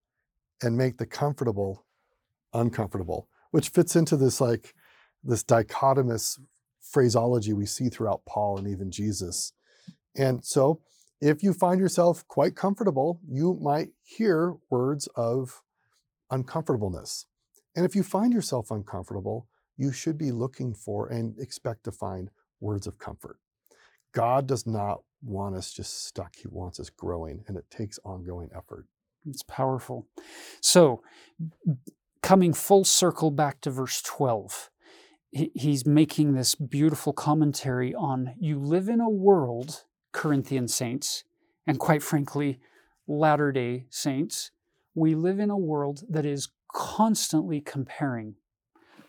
and 0.63 0.77
make 0.77 0.99
the 0.99 1.07
comfortable 1.07 1.87
uncomfortable, 2.53 3.29
which 3.51 3.71
fits 3.71 3.97
into 3.97 4.17
this 4.17 4.41
like 4.41 4.75
this 5.25 5.43
dichotomous 5.43 6.39
phraseology 6.83 7.53
we 7.53 7.65
see 7.65 7.89
throughout 7.89 8.23
Paul 8.27 8.59
and 8.59 8.69
even 8.69 8.91
Jesus. 8.91 9.53
And 10.17 10.45
so, 10.45 10.81
if 11.21 11.43
you 11.43 11.53
find 11.53 11.81
yourself 11.81 12.27
quite 12.29 12.55
comfortable, 12.55 13.21
you 13.29 13.59
might 13.61 13.89
hear 14.03 14.55
words 14.71 15.09
of 15.17 15.63
uncomfortableness. 16.31 17.27
And 17.75 17.85
if 17.85 17.95
you 17.95 18.03
find 18.03 18.33
yourself 18.33 18.71
uncomfortable, 18.71 19.49
you 19.77 19.93
should 19.93 20.19
be 20.19 20.33
looking 20.33 20.75
for 20.75 21.09
and 21.09 21.39
expect 21.39 21.85
to 21.85 21.93
find 21.93 22.31
words 22.61 22.87
of 22.87 22.99
comfort. 22.99 23.39
God 24.13 24.47
does 24.47 24.67
not 24.67 25.03
want 25.23 25.57
us 25.57 25.73
just 25.73 26.07
stuck, 26.07 26.37
He 26.37 26.49
wants 26.49 26.81
us 26.81 26.91
growing, 26.91 27.45
and 27.47 27.57
it 27.57 27.71
takes 27.71 27.99
ongoing 28.05 28.51
effort. 28.57 28.87
It's 29.27 29.43
powerful. 29.43 30.07
So, 30.61 31.03
coming 32.23 32.53
full 32.53 32.85
circle 32.85 33.31
back 33.31 33.61
to 33.63 33.71
verse 33.71 34.03
12, 34.03 34.71
he's 35.31 35.87
making 35.87 36.35
this 36.35 36.55
beautiful 36.55 37.13
commentary 37.13 37.95
on 37.95 38.35
you 38.41 38.59
live 38.59 38.89
in 38.89 39.01
a 39.01 39.11
world, 39.11 39.85
Corinthian 40.13 40.69
saints, 40.69 41.25
and 41.67 41.79
quite 41.79 42.03
frankly, 42.03 42.61
Latter 43.11 43.53
day 43.53 43.87
saints, 43.89 44.51
we 44.95 45.15
live 45.15 45.39
in 45.39 45.49
a 45.49 45.57
world 45.57 46.05
that 46.11 46.27
is 46.27 46.51
constantly 46.75 47.59
comparing, 47.61 48.35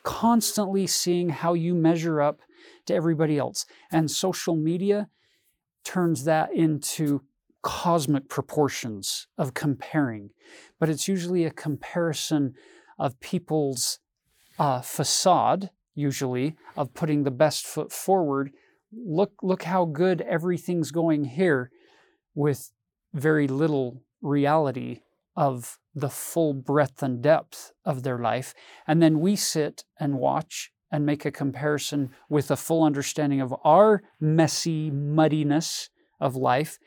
constantly 0.03 0.87
seeing 0.87 1.29
how 1.29 1.53
you 1.53 1.75
measure 1.75 2.21
up 2.21 2.39
to 2.85 2.93
everybody 2.93 3.37
else. 3.37 3.65
And 3.91 4.09
social 4.09 4.55
media 4.55 5.09
turns 5.83 6.23
that 6.23 6.53
into 6.53 7.23
cosmic 7.61 8.29
proportions 8.29 9.27
of 9.37 9.53
comparing, 9.53 10.29
but 10.79 10.87
it's 10.87 11.09
usually 11.09 11.43
a 11.43 11.51
comparison 11.51 12.53
of 12.97 13.19
people's 13.19 13.99
uh, 14.57 14.81
facade, 14.81 15.71
usually, 15.93 16.55
of 16.77 16.93
putting 16.93 17.23
the 17.23 17.31
best 17.31 17.65
foot 17.65 17.91
forward. 17.91 18.51
Look, 18.91 19.33
look 19.41 19.63
how 19.63 19.85
good 19.85 20.21
everything's 20.21 20.91
going 20.91 21.25
here 21.25 21.71
with 22.33 22.71
very 23.13 23.47
little 23.47 24.03
reality 24.21 25.01
of 25.35 25.77
the 25.95 26.09
full 26.09 26.53
breadth 26.53 27.01
and 27.01 27.21
depth 27.21 27.71
of 27.85 28.03
their 28.03 28.19
life. 28.19 28.53
And 28.87 29.01
then 29.01 29.19
we 29.19 29.35
sit 29.35 29.85
and 29.99 30.19
watch 30.19 30.71
and 30.91 31.05
make 31.05 31.25
a 31.25 31.31
comparison 31.31 32.11
with 32.29 32.49
a 32.49 32.55
full 32.55 32.83
understanding 32.83 33.41
of 33.41 33.53
our 33.63 34.01
messy 34.19 34.89
muddiness 34.89 35.89
of 36.19 36.35
life 36.35 36.79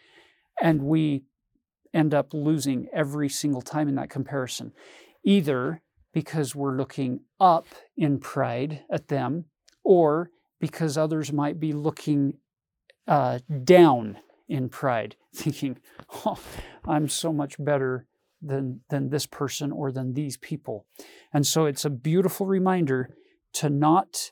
and 0.60 0.82
we 0.82 1.24
end 1.94 2.14
up 2.14 2.32
losing 2.32 2.88
every 2.92 3.28
single 3.28 3.62
time 3.62 3.88
in 3.88 3.94
that 3.96 4.10
comparison. 4.10 4.72
Either 5.24 5.82
because 6.12 6.54
we're 6.54 6.76
looking 6.76 7.20
up 7.40 7.66
in 7.96 8.18
pride 8.18 8.82
at 8.90 9.08
them, 9.08 9.46
or 9.84 10.30
because 10.62 10.96
others 10.96 11.32
might 11.32 11.58
be 11.58 11.72
looking 11.72 12.34
uh, 13.08 13.40
down 13.64 14.16
in 14.48 14.68
pride, 14.68 15.16
thinking, 15.34 15.76
oh, 16.24 16.38
I'm 16.86 17.08
so 17.08 17.32
much 17.32 17.56
better 17.58 18.06
than, 18.40 18.80
than 18.88 19.10
this 19.10 19.26
person 19.26 19.72
or 19.72 19.90
than 19.90 20.14
these 20.14 20.36
people. 20.36 20.86
And 21.34 21.44
so 21.44 21.66
it's 21.66 21.84
a 21.84 21.90
beautiful 21.90 22.46
reminder 22.46 23.16
to 23.54 23.68
not 23.68 24.30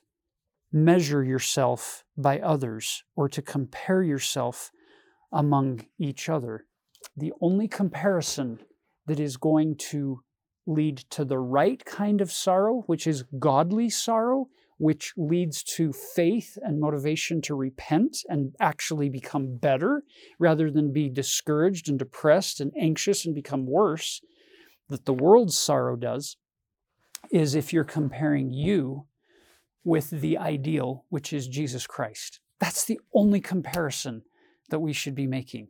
measure 0.72 1.24
yourself 1.24 2.04
by 2.16 2.38
others 2.38 3.02
or 3.16 3.28
to 3.28 3.42
compare 3.42 4.04
yourself 4.04 4.70
among 5.32 5.84
each 5.98 6.28
other. 6.28 6.66
The 7.16 7.32
only 7.40 7.66
comparison 7.66 8.60
that 9.06 9.18
is 9.18 9.36
going 9.36 9.78
to 9.90 10.20
lead 10.64 10.98
to 11.10 11.24
the 11.24 11.40
right 11.40 11.84
kind 11.84 12.20
of 12.20 12.30
sorrow, 12.30 12.84
which 12.86 13.08
is 13.08 13.24
godly 13.40 13.90
sorrow, 13.90 14.46
which 14.80 15.12
leads 15.14 15.62
to 15.62 15.92
faith 15.92 16.56
and 16.62 16.80
motivation 16.80 17.42
to 17.42 17.54
repent 17.54 18.16
and 18.30 18.56
actually 18.60 19.10
become 19.10 19.58
better 19.58 20.02
rather 20.38 20.70
than 20.70 20.90
be 20.90 21.10
discouraged 21.10 21.90
and 21.90 21.98
depressed 21.98 22.62
and 22.62 22.72
anxious 22.80 23.26
and 23.26 23.34
become 23.34 23.66
worse, 23.66 24.22
that 24.88 25.04
the 25.04 25.12
world's 25.12 25.56
sorrow 25.56 25.96
does, 25.96 26.38
is 27.30 27.54
if 27.54 27.74
you're 27.74 27.84
comparing 27.84 28.50
you 28.54 29.04
with 29.84 30.08
the 30.08 30.38
ideal, 30.38 31.04
which 31.10 31.34
is 31.34 31.46
Jesus 31.46 31.86
Christ. 31.86 32.40
That's 32.58 32.86
the 32.86 33.00
only 33.12 33.42
comparison 33.42 34.22
that 34.70 34.80
we 34.80 34.94
should 34.94 35.14
be 35.14 35.26
making. 35.26 35.68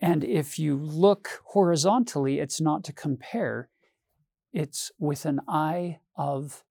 And 0.00 0.22
if 0.22 0.56
you 0.56 0.76
look 0.76 1.40
horizontally, 1.46 2.38
it's 2.38 2.60
not 2.60 2.84
to 2.84 2.92
compare, 2.92 3.70
it's 4.52 4.92
with 5.00 5.24
an 5.24 5.40
eye 5.48 5.98
of 6.16 6.62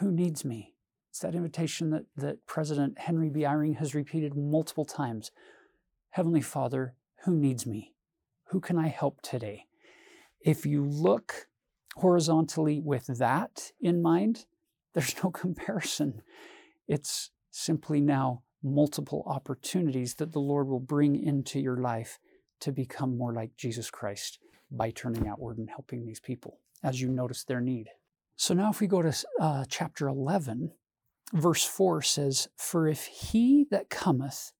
who 0.00 0.12
needs 0.12 0.44
me. 0.44 0.71
It's 1.12 1.18
that 1.18 1.34
invitation 1.34 1.90
that, 1.90 2.06
that 2.16 2.46
President 2.46 2.98
Henry 3.00 3.28
B. 3.28 3.40
Eyring 3.40 3.76
has 3.76 3.94
repeated 3.94 4.34
multiple 4.34 4.86
times 4.86 5.30
Heavenly 6.08 6.40
Father, 6.40 6.94
who 7.24 7.36
needs 7.36 7.66
me? 7.66 7.92
Who 8.46 8.60
can 8.60 8.78
I 8.78 8.88
help 8.88 9.20
today? 9.20 9.66
If 10.40 10.64
you 10.64 10.82
look 10.82 11.48
horizontally 11.96 12.80
with 12.80 13.18
that 13.18 13.72
in 13.78 14.00
mind, 14.00 14.46
there's 14.94 15.22
no 15.22 15.30
comparison. 15.30 16.22
It's 16.88 17.30
simply 17.50 18.00
now 18.00 18.40
multiple 18.62 19.22
opportunities 19.26 20.14
that 20.14 20.32
the 20.32 20.40
Lord 20.40 20.66
will 20.66 20.80
bring 20.80 21.14
into 21.14 21.60
your 21.60 21.76
life 21.76 22.20
to 22.60 22.72
become 22.72 23.18
more 23.18 23.34
like 23.34 23.54
Jesus 23.58 23.90
Christ 23.90 24.38
by 24.70 24.90
turning 24.90 25.28
outward 25.28 25.58
and 25.58 25.68
helping 25.68 26.06
these 26.06 26.20
people 26.20 26.60
as 26.82 27.02
you 27.02 27.08
notice 27.08 27.44
their 27.44 27.60
need. 27.60 27.88
So 28.36 28.54
now, 28.54 28.70
if 28.70 28.80
we 28.80 28.86
go 28.86 29.02
to 29.02 29.14
uh, 29.38 29.66
chapter 29.68 30.08
11, 30.08 30.72
verse 31.32 31.64
4 31.64 32.02
says, 32.02 32.48
For 32.56 32.88
if 32.88 33.06
he 33.06 33.66
that 33.70 33.90
cometh 33.90 34.52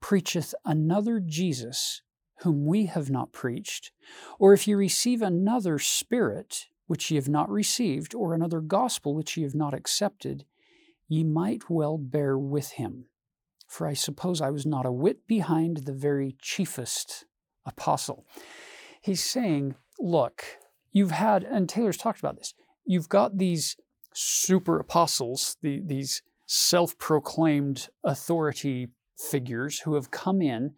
preacheth 0.00 0.54
another 0.64 1.20
Jesus, 1.20 2.02
whom 2.40 2.66
we 2.66 2.86
have 2.86 3.10
not 3.10 3.32
preached, 3.32 3.92
or 4.38 4.52
if 4.52 4.68
ye 4.68 4.74
receive 4.74 5.22
another 5.22 5.78
Spirit, 5.78 6.66
which 6.86 7.10
ye 7.10 7.16
have 7.16 7.28
not 7.28 7.50
received, 7.50 8.14
or 8.14 8.34
another 8.34 8.60
gospel 8.60 9.14
which 9.14 9.36
ye 9.36 9.42
have 9.42 9.54
not 9.54 9.74
accepted, 9.74 10.44
ye 11.08 11.24
might 11.24 11.70
well 11.70 11.98
bear 11.98 12.38
with 12.38 12.72
him 12.72 13.06
for 13.66 13.86
I 13.86 13.94
suppose 13.94 14.40
I 14.40 14.50
was 14.50 14.64
not 14.64 14.86
a 14.86 14.92
whit 14.92 15.26
behind 15.26 15.78
the 15.78 15.92
very 15.92 16.36
chiefest 16.40 17.24
apostle. 17.64 18.24
He's 19.02 19.22
saying, 19.22 19.74
look, 19.98 20.44
you've 20.92 21.10
had, 21.10 21.44
and 21.44 21.68
Taylor's 21.68 21.96
talked 21.96 22.18
about 22.18 22.36
this, 22.36 22.54
you've 22.84 23.08
got 23.08 23.38
these 23.38 23.76
super 24.16 24.78
apostles, 24.78 25.56
the, 25.62 25.82
these 25.84 26.22
self 26.46 26.96
proclaimed 26.98 27.88
authority 28.04 28.88
figures 29.18 29.80
who 29.80 29.94
have 29.94 30.10
come 30.10 30.40
in 30.40 30.72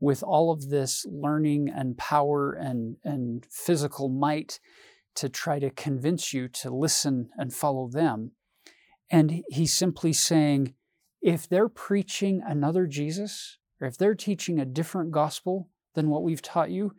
with 0.00 0.22
all 0.22 0.50
of 0.50 0.68
this 0.68 1.06
learning 1.08 1.68
and 1.68 1.96
power 1.96 2.52
and, 2.52 2.96
and 3.04 3.46
physical 3.50 4.08
might 4.08 4.58
to 5.14 5.28
try 5.28 5.58
to 5.58 5.70
convince 5.70 6.32
you 6.32 6.48
to 6.48 6.70
listen 6.74 7.28
and 7.36 7.52
follow 7.52 7.88
them. 7.88 8.32
And 9.10 9.44
he's 9.48 9.74
simply 9.74 10.12
saying, 10.12 10.74
if 11.20 11.48
they're 11.48 11.68
preaching 11.68 12.42
another 12.44 12.86
Jesus, 12.86 13.58
or 13.80 13.86
if 13.86 13.96
they're 13.96 14.14
teaching 14.14 14.58
a 14.58 14.64
different 14.64 15.12
gospel 15.12 15.68
than 15.94 16.08
what 16.08 16.22
we've 16.22 16.42
taught 16.42 16.70
you, 16.70 16.94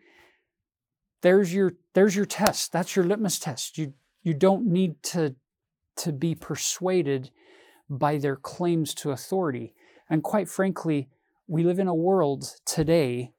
there's 1.22 1.54
your 1.54 1.74
there's 1.94 2.16
your 2.16 2.26
test. 2.26 2.72
That's 2.72 2.96
your 2.96 3.06
litmus 3.06 3.40
test. 3.40 3.78
You 3.78 3.94
you 4.22 4.34
don't 4.34 4.66
need 4.66 5.02
to 5.04 5.36
to 5.98 6.12
be 6.12 6.36
persuaded 6.36 7.30
by 7.90 8.18
their 8.18 8.36
claims 8.36 8.94
to 8.96 9.12
authority. 9.12 9.74
And 10.10 10.24
quite 10.24 10.50
frankly, 10.50 11.10
we 11.48 11.64
live 11.64 11.80
in 11.80 11.88
a 11.88 11.96
world 11.96 12.56
today 12.66 13.34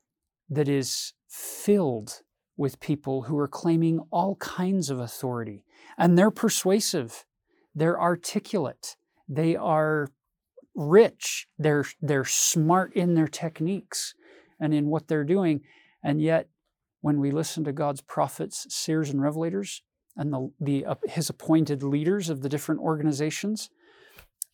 that 0.49 0.69
is 0.69 1.15
filled 1.29 2.23
with 2.57 2.81
people 2.81 3.23
who 3.23 3.37
are 3.39 3.49
claiming 3.49 4.01
all 4.11 4.37
kinds 4.37 4.91
of 4.91 5.01
authority. 5.01 5.65
And 5.99 6.17
they're 6.17 6.31
persuasive, 6.31 7.25
they're 7.75 8.01
articulate, 8.01 8.97
they 9.29 9.57
are 9.57 10.11
rich, 10.75 11.49
they're, 11.59 11.85
they're 12.01 12.25
smart 12.25 12.95
in 12.95 13.15
their 13.15 13.29
techniques 13.29 14.15
and 14.61 14.73
in 14.73 14.87
what 14.87 15.09
they're 15.09 15.25
doing. 15.25 15.63
And 16.03 16.21
yet, 16.21 16.49
when 17.01 17.21
we 17.21 17.31
listen 17.31 17.65
to 17.65 17.73
God's 17.73 18.01
prophets, 18.01 18.67
seers, 18.71 19.11
and 19.11 19.21
revelators, 19.21 19.81
and 20.17 20.33
the, 20.33 20.51
the 20.61 20.87
uh, 20.87 20.95
his 21.05 21.29
appointed 21.29 21.83
leaders 21.83 22.29
of 22.29 22.43
the 22.43 22.49
different 22.49 22.81
organizations, 22.81 23.71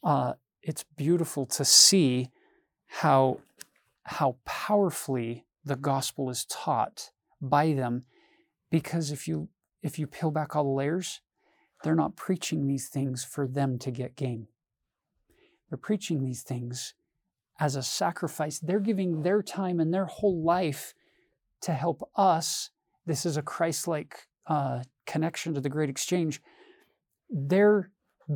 uh, 0.02 0.34
it's 0.62 0.84
beautiful 0.96 1.46
to 1.46 1.64
see 1.64 2.30
how 2.86 3.40
how 4.04 4.36
powerfully 4.44 5.44
the 5.64 5.76
gospel 5.76 6.30
is 6.30 6.44
taught 6.46 7.10
by 7.40 7.72
them 7.72 8.04
because 8.70 9.10
if 9.10 9.28
you 9.28 9.48
if 9.82 9.98
you 9.98 10.06
peel 10.06 10.30
back 10.30 10.56
all 10.56 10.64
the 10.64 10.70
layers 10.70 11.20
they're 11.82 11.94
not 11.94 12.16
preaching 12.16 12.66
these 12.66 12.88
things 12.88 13.24
for 13.24 13.46
them 13.46 13.78
to 13.78 13.90
get 13.90 14.16
gain. 14.16 14.48
They're 15.68 15.78
preaching 15.78 16.22
these 16.22 16.42
things 16.42 16.94
as 17.58 17.76
a 17.76 17.82
sacrifice. 17.82 18.58
They're 18.58 18.80
giving 18.80 19.22
their 19.22 19.42
time 19.42 19.80
and 19.80 19.92
their 19.92 20.06
whole 20.06 20.42
life 20.42 20.94
to 21.62 21.72
help 21.72 22.08
us. 22.16 22.70
This 23.06 23.24
is 23.24 23.36
a 23.36 23.42
christ-like 23.42 24.26
uh, 24.46 24.82
connection 25.10 25.54
to 25.54 25.60
the 25.60 25.68
great 25.68 25.90
exchange 25.90 26.40
they're 27.28 27.90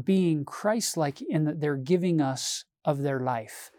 being 0.05 0.45
christ-like 0.45 1.21
in 1.23 1.45
that 1.45 1.61
they're 1.61 1.77
giving 1.77 2.21
us 2.21 2.65
of 2.85 3.03
their 3.03 3.21
life 3.21 3.71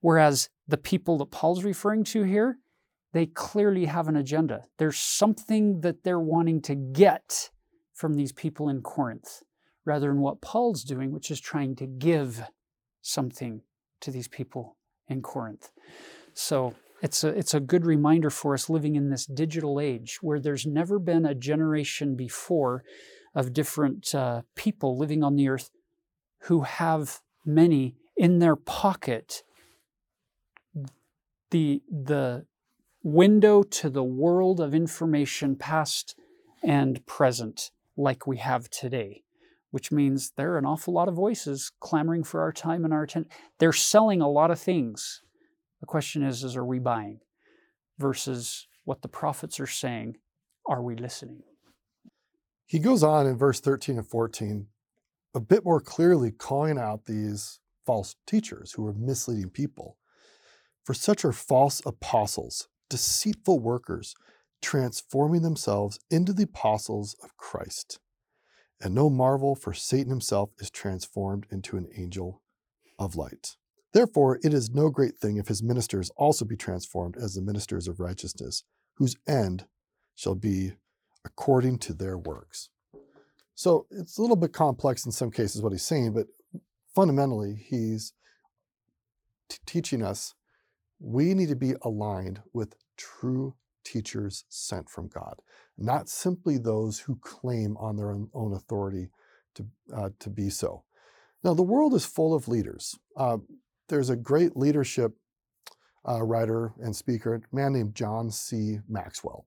whereas 0.00 0.48
the 0.66 0.76
people 0.90 1.18
that 1.18 1.30
paul's 1.30 1.64
referring 1.64 2.04
to 2.04 2.22
here 2.22 2.58
they 3.12 3.26
clearly 3.26 3.86
have 3.86 4.08
an 4.08 4.16
agenda. 4.16 4.64
There's 4.76 4.98
something 4.98 5.80
that 5.80 6.04
they're 6.04 6.20
wanting 6.20 6.60
to 6.62 6.74
get 6.74 7.50
from 7.94 8.14
these 8.14 8.32
people 8.32 8.68
in 8.68 8.82
Corinth, 8.82 9.42
rather 9.84 10.08
than 10.08 10.20
what 10.20 10.40
Paul's 10.40 10.84
doing, 10.84 11.10
which 11.10 11.30
is 11.30 11.40
trying 11.40 11.74
to 11.76 11.86
give 11.86 12.44
something 13.00 13.62
to 14.00 14.10
these 14.10 14.28
people 14.28 14.76
in 15.08 15.22
Corinth. 15.22 15.70
So 16.34 16.74
it's 17.02 17.22
a, 17.24 17.28
it's 17.28 17.54
a 17.54 17.60
good 17.60 17.86
reminder 17.86 18.30
for 18.30 18.54
us 18.54 18.68
living 18.68 18.96
in 18.96 19.10
this 19.10 19.26
digital 19.26 19.80
age 19.80 20.18
where 20.20 20.40
there's 20.40 20.66
never 20.66 20.98
been 20.98 21.24
a 21.24 21.34
generation 21.34 22.16
before 22.16 22.84
of 23.34 23.52
different 23.52 24.14
uh, 24.14 24.42
people 24.54 24.96
living 24.96 25.22
on 25.22 25.36
the 25.36 25.48
earth 25.48 25.70
who 26.42 26.62
have 26.62 27.20
many 27.44 27.94
in 28.16 28.38
their 28.38 28.56
pocket 28.56 29.42
the 31.50 31.82
the 31.90 32.44
window 33.02 33.62
to 33.62 33.88
the 33.88 34.04
world 34.04 34.60
of 34.60 34.74
information, 34.74 35.56
past 35.56 36.16
and 36.62 37.04
present, 37.06 37.70
like 37.96 38.26
we 38.26 38.38
have 38.38 38.68
today, 38.68 39.22
which 39.70 39.92
means 39.92 40.32
there 40.36 40.52
are 40.52 40.58
an 40.58 40.66
awful 40.66 40.94
lot 40.94 41.08
of 41.08 41.14
voices 41.14 41.72
clamoring 41.80 42.24
for 42.24 42.40
our 42.40 42.52
time 42.52 42.84
and 42.84 42.92
our 42.92 43.04
attention. 43.04 43.30
They're 43.58 43.72
selling 43.72 44.20
a 44.20 44.28
lot 44.28 44.50
of 44.50 44.60
things. 44.60 45.22
The 45.80 45.86
question 45.86 46.22
is, 46.22 46.44
is 46.44 46.56
are 46.56 46.64
we 46.64 46.78
buying? 46.78 47.20
Versus 47.98 48.66
what 48.84 49.02
the 49.02 49.08
prophets 49.08 49.60
are 49.60 49.66
saying, 49.66 50.16
are 50.66 50.82
we 50.82 50.96
listening? 50.96 51.42
He 52.66 52.78
goes 52.78 53.02
on 53.02 53.26
in 53.26 53.36
verse 53.36 53.60
13 53.60 53.98
and 53.98 54.06
14, 54.06 54.66
a 55.34 55.40
bit 55.40 55.64
more 55.64 55.80
clearly 55.80 56.30
calling 56.30 56.78
out 56.78 57.04
these 57.04 57.60
false 57.84 58.16
teachers 58.26 58.72
who 58.72 58.86
are 58.86 58.92
misleading 58.92 59.50
people. 59.50 59.98
For 60.84 60.94
such 60.94 61.24
are 61.24 61.32
false 61.32 61.82
apostles, 61.84 62.68
deceitful 62.88 63.58
workers, 63.58 64.14
transforming 64.62 65.42
themselves 65.42 66.00
into 66.10 66.32
the 66.32 66.44
apostles 66.44 67.14
of 67.22 67.36
Christ. 67.36 68.00
And 68.80 68.94
no 68.94 69.10
marvel, 69.10 69.54
for 69.54 69.74
Satan 69.74 70.08
himself 70.08 70.50
is 70.58 70.70
transformed 70.70 71.46
into 71.50 71.76
an 71.76 71.88
angel 71.94 72.40
of 72.98 73.16
light. 73.16 73.57
Therefore, 73.92 74.38
it 74.42 74.52
is 74.52 74.70
no 74.70 74.90
great 74.90 75.16
thing 75.18 75.36
if 75.36 75.48
his 75.48 75.62
ministers 75.62 76.10
also 76.16 76.44
be 76.44 76.56
transformed 76.56 77.16
as 77.16 77.34
the 77.34 77.42
ministers 77.42 77.88
of 77.88 78.00
righteousness, 78.00 78.64
whose 78.96 79.16
end 79.26 79.66
shall 80.14 80.34
be 80.34 80.72
according 81.24 81.78
to 81.78 81.94
their 81.94 82.18
works. 82.18 82.70
So 83.54 83.86
it's 83.90 84.18
a 84.18 84.20
little 84.20 84.36
bit 84.36 84.52
complex 84.52 85.04
in 85.04 85.12
some 85.12 85.30
cases 85.30 85.62
what 85.62 85.72
he's 85.72 85.84
saying, 85.84 86.12
but 86.12 86.26
fundamentally, 86.94 87.56
he's 87.68 88.12
t- 89.48 89.58
teaching 89.66 90.02
us 90.02 90.34
we 91.00 91.34
need 91.34 91.48
to 91.48 91.56
be 91.56 91.74
aligned 91.82 92.40
with 92.52 92.74
true 92.96 93.54
teachers 93.84 94.44
sent 94.48 94.90
from 94.90 95.08
God, 95.08 95.40
not 95.76 96.08
simply 96.08 96.58
those 96.58 97.00
who 97.00 97.16
claim 97.16 97.76
on 97.78 97.96
their 97.96 98.10
own 98.10 98.52
authority 98.52 99.10
to, 99.54 99.66
uh, 99.94 100.10
to 100.18 100.30
be 100.30 100.50
so. 100.50 100.84
Now, 101.44 101.54
the 101.54 101.62
world 101.62 101.94
is 101.94 102.04
full 102.04 102.34
of 102.34 102.48
leaders. 102.48 102.96
Uh, 103.16 103.38
there's 103.88 104.10
a 104.10 104.16
great 104.16 104.56
leadership 104.56 105.12
uh, 106.08 106.22
writer 106.22 106.72
and 106.80 106.94
speaker, 106.94 107.34
a 107.34 107.54
man 107.54 107.72
named 107.72 107.94
John 107.94 108.30
C. 108.30 108.78
Maxwell. 108.88 109.46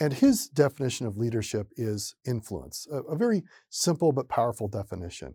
And 0.00 0.12
his 0.12 0.48
definition 0.48 1.06
of 1.06 1.16
leadership 1.16 1.68
is 1.76 2.14
influence, 2.24 2.86
a, 2.92 2.98
a 3.02 3.16
very 3.16 3.42
simple 3.68 4.12
but 4.12 4.28
powerful 4.28 4.68
definition. 4.68 5.34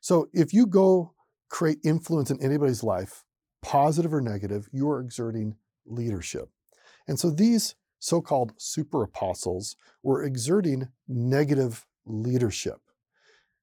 So 0.00 0.28
if 0.32 0.54
you 0.54 0.66
go 0.66 1.14
create 1.48 1.78
influence 1.84 2.30
in 2.30 2.40
anybody's 2.42 2.84
life, 2.84 3.24
positive 3.62 4.14
or 4.14 4.20
negative, 4.20 4.68
you 4.72 4.88
are 4.90 5.00
exerting 5.00 5.56
leadership. 5.86 6.48
And 7.08 7.18
so 7.18 7.30
these 7.30 7.74
so 7.98 8.20
called 8.20 8.52
super 8.58 9.02
apostles 9.02 9.76
were 10.02 10.22
exerting 10.22 10.88
negative 11.08 11.86
leadership. 12.04 12.80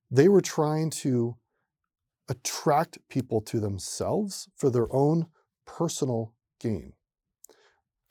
They 0.09 0.27
were 0.27 0.41
trying 0.41 0.89
to 0.89 1.37
attract 2.29 2.97
people 3.09 3.41
to 3.41 3.59
themselves 3.59 4.49
for 4.55 4.69
their 4.69 4.93
own 4.93 5.27
personal 5.65 6.33
gain. 6.59 6.93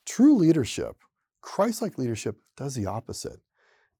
True 0.07 0.35
leadership, 0.35 0.97
Christ 1.41 1.83
like 1.83 1.99
leadership, 1.99 2.37
does 2.57 2.75
the 2.75 2.87
opposite. 2.87 3.41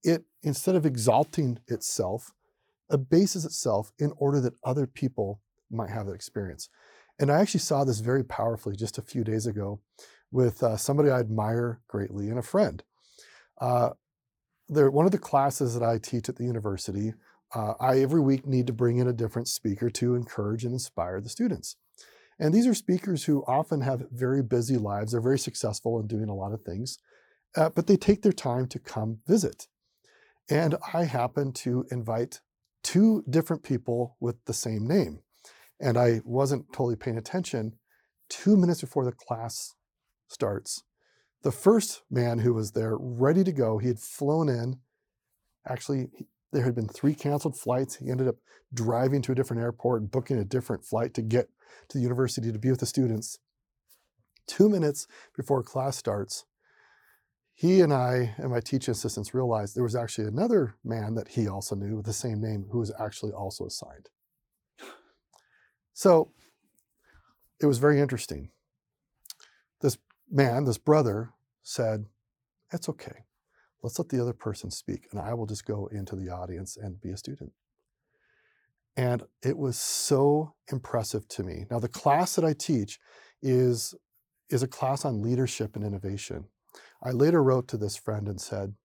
It, 0.03 0.23
instead 0.43 0.75
of 0.75 0.85
exalting 0.85 1.59
itself, 1.67 2.31
abases 2.89 3.45
itself 3.45 3.91
in 3.99 4.11
order 4.17 4.41
that 4.41 4.55
other 4.63 4.85
people 4.87 5.41
might 5.69 5.89
have 5.89 6.07
that 6.07 6.13
experience. 6.13 6.69
And 7.19 7.31
I 7.31 7.39
actually 7.39 7.61
saw 7.61 7.83
this 7.83 7.99
very 7.99 8.23
powerfully 8.23 8.75
just 8.75 8.97
a 8.97 9.03
few 9.03 9.23
days 9.23 9.45
ago 9.45 9.79
with 10.31 10.63
uh, 10.63 10.77
somebody 10.77 11.09
I 11.09 11.19
admire 11.19 11.81
greatly 11.87 12.29
and 12.29 12.39
a 12.39 12.43
friend. 12.43 12.83
Uh, 13.59 13.91
there, 14.69 14.89
one 14.89 15.05
of 15.05 15.11
the 15.11 15.17
classes 15.17 15.73
that 15.73 15.83
I 15.83 15.97
teach 15.97 16.29
at 16.29 16.35
the 16.35 16.45
university, 16.45 17.13
uh, 17.53 17.73
I 17.79 17.99
every 17.99 18.21
week 18.21 18.45
need 18.45 18.67
to 18.67 18.73
bring 18.73 18.97
in 18.97 19.07
a 19.07 19.13
different 19.13 19.47
speaker 19.47 19.89
to 19.89 20.15
encourage 20.15 20.63
and 20.63 20.73
inspire 20.73 21.19
the 21.21 21.29
students. 21.29 21.75
And 22.39 22.53
these 22.53 22.67
are 22.67 22.73
speakers 22.73 23.25
who 23.25 23.43
often 23.47 23.81
have 23.81 24.07
very 24.11 24.41
busy 24.41 24.77
lives. 24.77 25.11
They're 25.11 25.21
very 25.21 25.39
successful 25.39 25.99
in 25.99 26.07
doing 26.07 26.29
a 26.29 26.35
lot 26.35 26.53
of 26.53 26.63
things, 26.63 26.97
uh, 27.55 27.69
but 27.69 27.87
they 27.87 27.97
take 27.97 28.21
their 28.21 28.31
time 28.31 28.67
to 28.67 28.79
come 28.79 29.19
visit. 29.27 29.67
And 30.49 30.75
I 30.93 31.03
happen 31.03 31.53
to 31.53 31.85
invite 31.91 32.41
two 32.83 33.23
different 33.29 33.63
people 33.63 34.17
with 34.19 34.43
the 34.45 34.53
same 34.53 34.87
name 34.87 35.21
and 35.81 35.97
I 35.97 36.21
wasn't 36.23 36.71
totally 36.71 36.95
paying 36.95 37.17
attention. 37.17 37.73
Two 38.29 38.55
minutes 38.55 38.81
before 38.81 39.03
the 39.03 39.11
class 39.11 39.73
starts, 40.27 40.83
the 41.41 41.51
first 41.51 42.03
man 42.09 42.39
who 42.39 42.53
was 42.53 42.71
there, 42.71 42.95
ready 42.95 43.43
to 43.43 43.51
go, 43.51 43.79
he 43.79 43.87
had 43.87 43.99
flown 43.99 44.47
in. 44.47 44.79
Actually, 45.67 46.09
there 46.51 46.63
had 46.63 46.75
been 46.75 46.87
three 46.87 47.15
canceled 47.15 47.57
flights. 47.57 47.95
He 47.95 48.09
ended 48.09 48.27
up 48.27 48.35
driving 48.73 49.21
to 49.23 49.31
a 49.31 49.35
different 49.35 49.61
airport 49.61 50.11
booking 50.11 50.37
a 50.37 50.45
different 50.45 50.83
flight 50.85 51.13
to 51.13 51.21
get 51.21 51.49
to 51.89 51.97
the 51.97 52.03
university 52.03 52.51
to 52.51 52.59
be 52.59 52.69
with 52.69 52.79
the 52.79 52.85
students. 52.85 53.39
Two 54.47 54.69
minutes 54.69 55.07
before 55.35 55.63
class 55.63 55.97
starts, 55.97 56.45
he 57.53 57.81
and 57.81 57.93
I 57.93 58.33
and 58.37 58.51
my 58.51 58.59
teaching 58.59 58.91
assistants 58.91 59.33
realized 59.33 59.75
there 59.75 59.83
was 59.83 59.95
actually 59.95 60.27
another 60.27 60.75
man 60.83 61.15
that 61.15 61.29
he 61.29 61.47
also 61.47 61.75
knew 61.75 61.97
with 61.97 62.05
the 62.05 62.13
same 62.13 62.41
name 62.41 62.65
who 62.71 62.79
was 62.79 62.91
actually 62.99 63.31
also 63.31 63.65
assigned. 63.65 64.09
So 65.93 66.31
it 67.61 67.67
was 67.67 67.77
very 67.77 67.99
interesting. 67.99 68.49
This 69.81 69.97
man, 70.29 70.65
this 70.65 70.77
brother, 70.77 71.31
said, 71.61 72.05
It's 72.71 72.89
okay. 72.89 73.25
Let's 73.83 73.97
let 73.97 74.09
the 74.09 74.21
other 74.21 74.33
person 74.33 74.69
speak, 74.69 75.07
and 75.11 75.19
I 75.19 75.33
will 75.33 75.45
just 75.45 75.65
go 75.65 75.87
into 75.87 76.15
the 76.15 76.29
audience 76.29 76.77
and 76.77 77.01
be 77.01 77.09
a 77.09 77.17
student. 77.17 77.51
And 78.95 79.23
it 79.41 79.57
was 79.57 79.79
so 79.79 80.53
impressive 80.71 81.27
to 81.29 81.43
me. 81.43 81.65
Now, 81.71 81.79
the 81.79 81.87
class 81.87 82.35
that 82.35 82.45
I 82.45 82.53
teach 82.53 82.99
is, 83.41 83.95
is 84.49 84.63
a 84.63 84.67
class 84.67 85.05
on 85.05 85.21
leadership 85.21 85.75
and 85.75 85.85
innovation. 85.85 86.45
I 87.01 87.11
later 87.11 87.41
wrote 87.41 87.67
to 87.69 87.77
this 87.77 87.95
friend 87.95 88.27
and 88.27 88.39
said, 88.39 88.75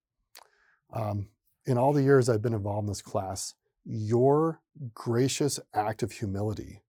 um, 0.93 1.27
in 1.65 1.77
all 1.77 1.93
the 1.93 2.03
years 2.03 2.29
I've 2.29 2.41
been 2.41 2.53
involved 2.53 2.85
in 2.85 2.91
this 2.91 3.01
class, 3.01 3.53
your 3.85 4.61
gracious 4.93 5.59
act 5.73 6.01
of 6.01 6.11
humility 6.13 6.81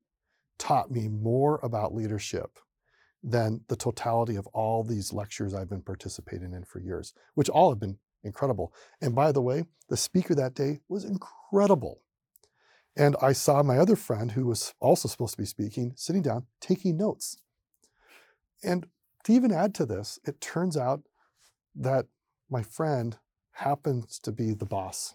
taught 0.59 0.91
me 0.91 1.09
more 1.09 1.61
about 1.63 1.95
leadership 1.95 2.59
than 3.23 3.63
the 3.69 3.77
totality 3.77 4.37
of 4.37 4.47
all 4.49 4.85
these 4.85 5.13
lectures 5.13 5.55
I've 5.55 5.69
been 5.69 5.83
participating 5.83 6.53
in 6.53 6.65
for 6.65 6.81
years, 6.81 7.15
which 7.35 7.49
all 7.49 7.71
have 7.71 7.81
been 7.81 7.99
incredible. 8.23 8.73
And 9.01 9.15
by 9.15 9.33
the 9.33 9.43
way, 9.43 9.65
the 9.89 9.97
speaker 9.97 10.35
that 10.35 10.55
day 10.55 10.81
was 10.89 11.05
incredible. 11.05 12.03
And 12.97 13.17
I 13.23 13.33
saw 13.33 13.63
my 13.63 13.79
other 13.79 13.97
friend, 13.97 14.33
who 14.33 14.47
was 14.47 14.75
also 14.81 15.09
supposed 15.09 15.35
to 15.35 15.43
be 15.43 15.47
speaking, 15.47 15.93
sitting 15.97 16.23
down, 16.23 16.47
taking 16.61 16.97
notes. 16.97 17.39
And 18.63 18.87
to 19.25 19.33
even 19.33 19.53
add 19.53 19.75
to 19.77 19.87
this, 19.87 20.19
it 20.25 20.41
turns 20.41 20.77
out 20.77 21.03
that 21.77 22.07
my 22.51 22.63
friend 22.63 23.19
happens 23.53 24.19
to 24.21 24.33
be 24.33 24.53
the 24.53 24.67
boss 24.67 25.15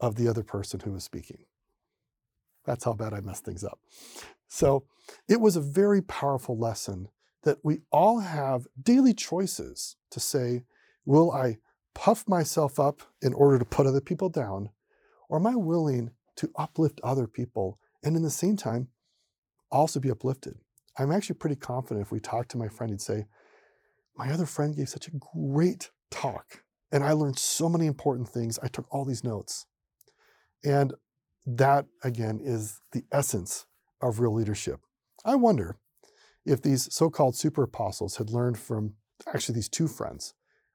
of 0.00 0.16
the 0.16 0.28
other 0.28 0.42
person 0.42 0.80
who 0.80 0.92
was 0.92 1.04
speaking. 1.04 1.44
That's 2.64 2.84
how 2.84 2.94
bad 2.94 3.14
I 3.14 3.20
messed 3.20 3.44
things 3.44 3.62
up. 3.62 3.78
So 4.48 4.84
it 5.28 5.40
was 5.40 5.56
a 5.56 5.60
very 5.60 6.02
powerful 6.02 6.58
lesson 6.58 7.08
that 7.42 7.58
we 7.62 7.80
all 7.92 8.20
have 8.20 8.66
daily 8.80 9.14
choices 9.14 9.96
to 10.10 10.20
say, 10.20 10.64
will 11.04 11.30
I 11.32 11.58
puff 11.94 12.28
myself 12.28 12.78
up 12.80 13.02
in 13.22 13.32
order 13.32 13.58
to 13.58 13.64
put 13.64 13.86
other 13.86 14.00
people 14.00 14.28
down? 14.28 14.70
Or 15.28 15.38
am 15.38 15.46
I 15.46 15.56
willing 15.56 16.10
to 16.36 16.50
uplift 16.56 17.00
other 17.02 17.26
people 17.26 17.78
and 18.02 18.16
in 18.16 18.22
the 18.22 18.30
same 18.30 18.56
time 18.56 18.88
also 19.70 20.00
be 20.00 20.10
uplifted? 20.10 20.56
I'm 20.98 21.12
actually 21.12 21.36
pretty 21.36 21.56
confident 21.56 22.04
if 22.04 22.12
we 22.12 22.20
talk 22.20 22.48
to 22.48 22.58
my 22.58 22.68
friend, 22.68 22.90
he'd 22.90 23.00
say, 23.00 23.26
My 24.16 24.30
other 24.32 24.46
friend 24.46 24.74
gave 24.74 24.88
such 24.88 25.08
a 25.08 25.12
great 25.34 25.90
talk, 26.10 26.62
and 26.90 27.04
I 27.04 27.12
learned 27.12 27.38
so 27.38 27.68
many 27.68 27.86
important 27.86 28.28
things. 28.28 28.58
I 28.62 28.68
took 28.68 28.86
all 28.90 29.04
these 29.04 29.24
notes. 29.24 29.66
And 30.64 30.94
that, 31.44 31.86
again, 32.02 32.40
is 32.42 32.80
the 32.92 33.04
essence 33.12 33.66
of 34.00 34.20
real 34.20 34.34
leadership. 34.34 34.80
I 35.24 35.34
wonder 35.34 35.78
if 36.44 36.62
these 36.62 36.92
so 36.94 37.10
called 37.10 37.36
super 37.36 37.64
apostles 37.64 38.16
had 38.16 38.30
learned 38.30 38.58
from 38.58 38.94
actually 39.32 39.56
these 39.56 39.68
two 39.68 39.88
friends. 39.88 40.34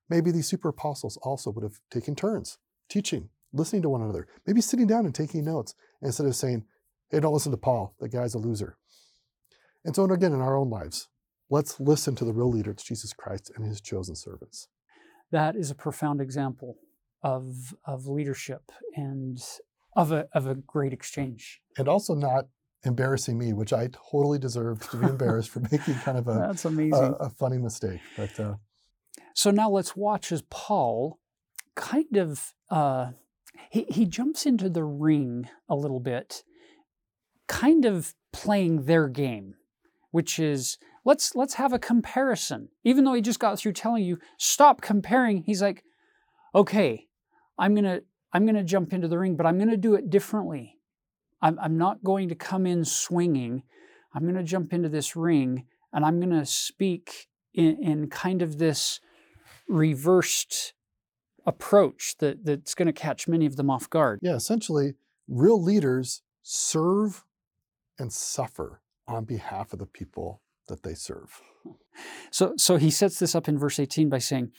Maybe 0.09 0.31
these 0.31 0.47
super 0.47 0.69
apostles 0.69 1.17
also 1.21 1.51
would 1.51 1.63
have 1.63 1.79
taken 1.89 2.15
turns 2.15 2.57
teaching, 2.89 3.29
listening 3.53 3.81
to 3.81 3.89
one 3.89 4.01
another, 4.01 4.27
maybe 4.45 4.59
sitting 4.59 4.85
down 4.85 5.05
and 5.05 5.15
taking 5.15 5.45
notes 5.45 5.73
instead 6.01 6.25
of 6.25 6.35
saying, 6.35 6.65
hey, 7.09 7.21
don't 7.21 7.33
listen 7.33 7.51
to 7.51 7.57
Paul, 7.57 7.95
that 7.99 8.09
guy's 8.09 8.33
a 8.33 8.37
loser. 8.37 8.77
And 9.85 9.95
so, 9.95 10.03
again, 10.03 10.33
in 10.33 10.41
our 10.41 10.57
own 10.57 10.69
lives, 10.69 11.07
let's 11.49 11.79
listen 11.79 12.15
to 12.15 12.25
the 12.25 12.33
real 12.33 12.49
leader, 12.49 12.71
it's 12.71 12.83
Jesus 12.83 13.13
Christ 13.13 13.51
and 13.55 13.65
his 13.65 13.79
chosen 13.79 14.15
servants. 14.15 14.67
That 15.31 15.55
is 15.55 15.71
a 15.71 15.75
profound 15.75 16.19
example 16.19 16.75
of, 17.23 17.73
of 17.85 18.07
leadership 18.07 18.71
and 18.95 19.41
of 19.95 20.11
a, 20.11 20.27
of 20.33 20.47
a 20.47 20.55
great 20.55 20.91
exchange. 20.91 21.61
And 21.77 21.87
also 21.87 22.13
not 22.13 22.47
embarrassing 22.83 23.37
me, 23.37 23.53
which 23.53 23.73
I 23.73 23.89
totally 24.11 24.39
deserved 24.39 24.89
to 24.91 24.97
be 24.97 25.05
embarrassed 25.09 25.49
for 25.49 25.59
making 25.59 25.95
kind 25.95 26.17
of 26.17 26.27
a 26.27 26.33
that's 26.33 26.65
amazing 26.65 26.93
a, 26.93 27.25
a 27.25 27.29
funny 27.29 27.57
mistake. 27.57 28.01
But 28.17 28.39
uh, 28.39 28.55
so 29.33 29.51
now 29.51 29.69
let's 29.69 29.95
watch 29.95 30.31
as 30.31 30.41
Paul 30.43 31.19
kind 31.75 32.17
of 32.17 32.53
uh, 32.69 33.11
he 33.69 33.85
he 33.89 34.05
jumps 34.05 34.45
into 34.45 34.69
the 34.69 34.83
ring 34.83 35.49
a 35.69 35.75
little 35.75 35.99
bit, 35.99 36.43
kind 37.47 37.85
of 37.85 38.13
playing 38.33 38.85
their 38.85 39.07
game, 39.07 39.55
which 40.11 40.39
is 40.39 40.77
let's 41.05 41.35
let's 41.35 41.55
have 41.55 41.73
a 41.73 41.79
comparison. 41.79 42.69
Even 42.83 43.03
though 43.03 43.13
he 43.13 43.21
just 43.21 43.39
got 43.39 43.59
through 43.59 43.73
telling 43.73 44.03
you 44.03 44.17
stop 44.37 44.81
comparing, 44.81 45.43
he's 45.43 45.61
like, 45.61 45.83
okay, 46.53 47.07
I'm 47.57 47.75
gonna 47.75 48.01
I'm 48.33 48.45
gonna 48.45 48.63
jump 48.63 48.93
into 48.93 49.07
the 49.07 49.19
ring, 49.19 49.35
but 49.35 49.45
I'm 49.45 49.59
gonna 49.59 49.77
do 49.77 49.95
it 49.95 50.09
differently. 50.09 50.77
I'm, 51.41 51.57
I'm 51.59 51.77
not 51.77 52.03
going 52.03 52.29
to 52.29 52.35
come 52.35 52.65
in 52.65 52.85
swinging. 52.85 53.63
I'm 54.13 54.23
going 54.23 54.35
to 54.35 54.43
jump 54.43 54.73
into 54.73 54.89
this 54.89 55.15
ring 55.15 55.65
and 55.93 56.05
I'm 56.05 56.19
going 56.19 56.37
to 56.37 56.45
speak 56.45 57.27
in, 57.53 57.81
in 57.81 58.09
kind 58.09 58.41
of 58.41 58.57
this 58.57 58.99
reversed 59.67 60.73
approach 61.45 62.15
that, 62.19 62.45
that's 62.45 62.75
going 62.75 62.87
to 62.87 62.93
catch 62.93 63.27
many 63.27 63.45
of 63.45 63.55
them 63.55 63.69
off 63.69 63.89
guard. 63.89 64.19
Yeah, 64.21 64.35
essentially, 64.35 64.93
real 65.27 65.61
leaders 65.61 66.21
serve 66.43 67.23
and 67.97 68.11
suffer 68.11 68.81
on 69.07 69.25
behalf 69.25 69.73
of 69.73 69.79
the 69.79 69.85
people 69.85 70.41
that 70.67 70.83
they 70.83 70.93
serve. 70.93 71.41
So, 72.31 72.53
so 72.57 72.77
he 72.77 72.89
sets 72.89 73.19
this 73.19 73.35
up 73.35 73.47
in 73.47 73.57
verse 73.57 73.77
18 73.77 74.09
by 74.09 74.19
saying, 74.19 74.51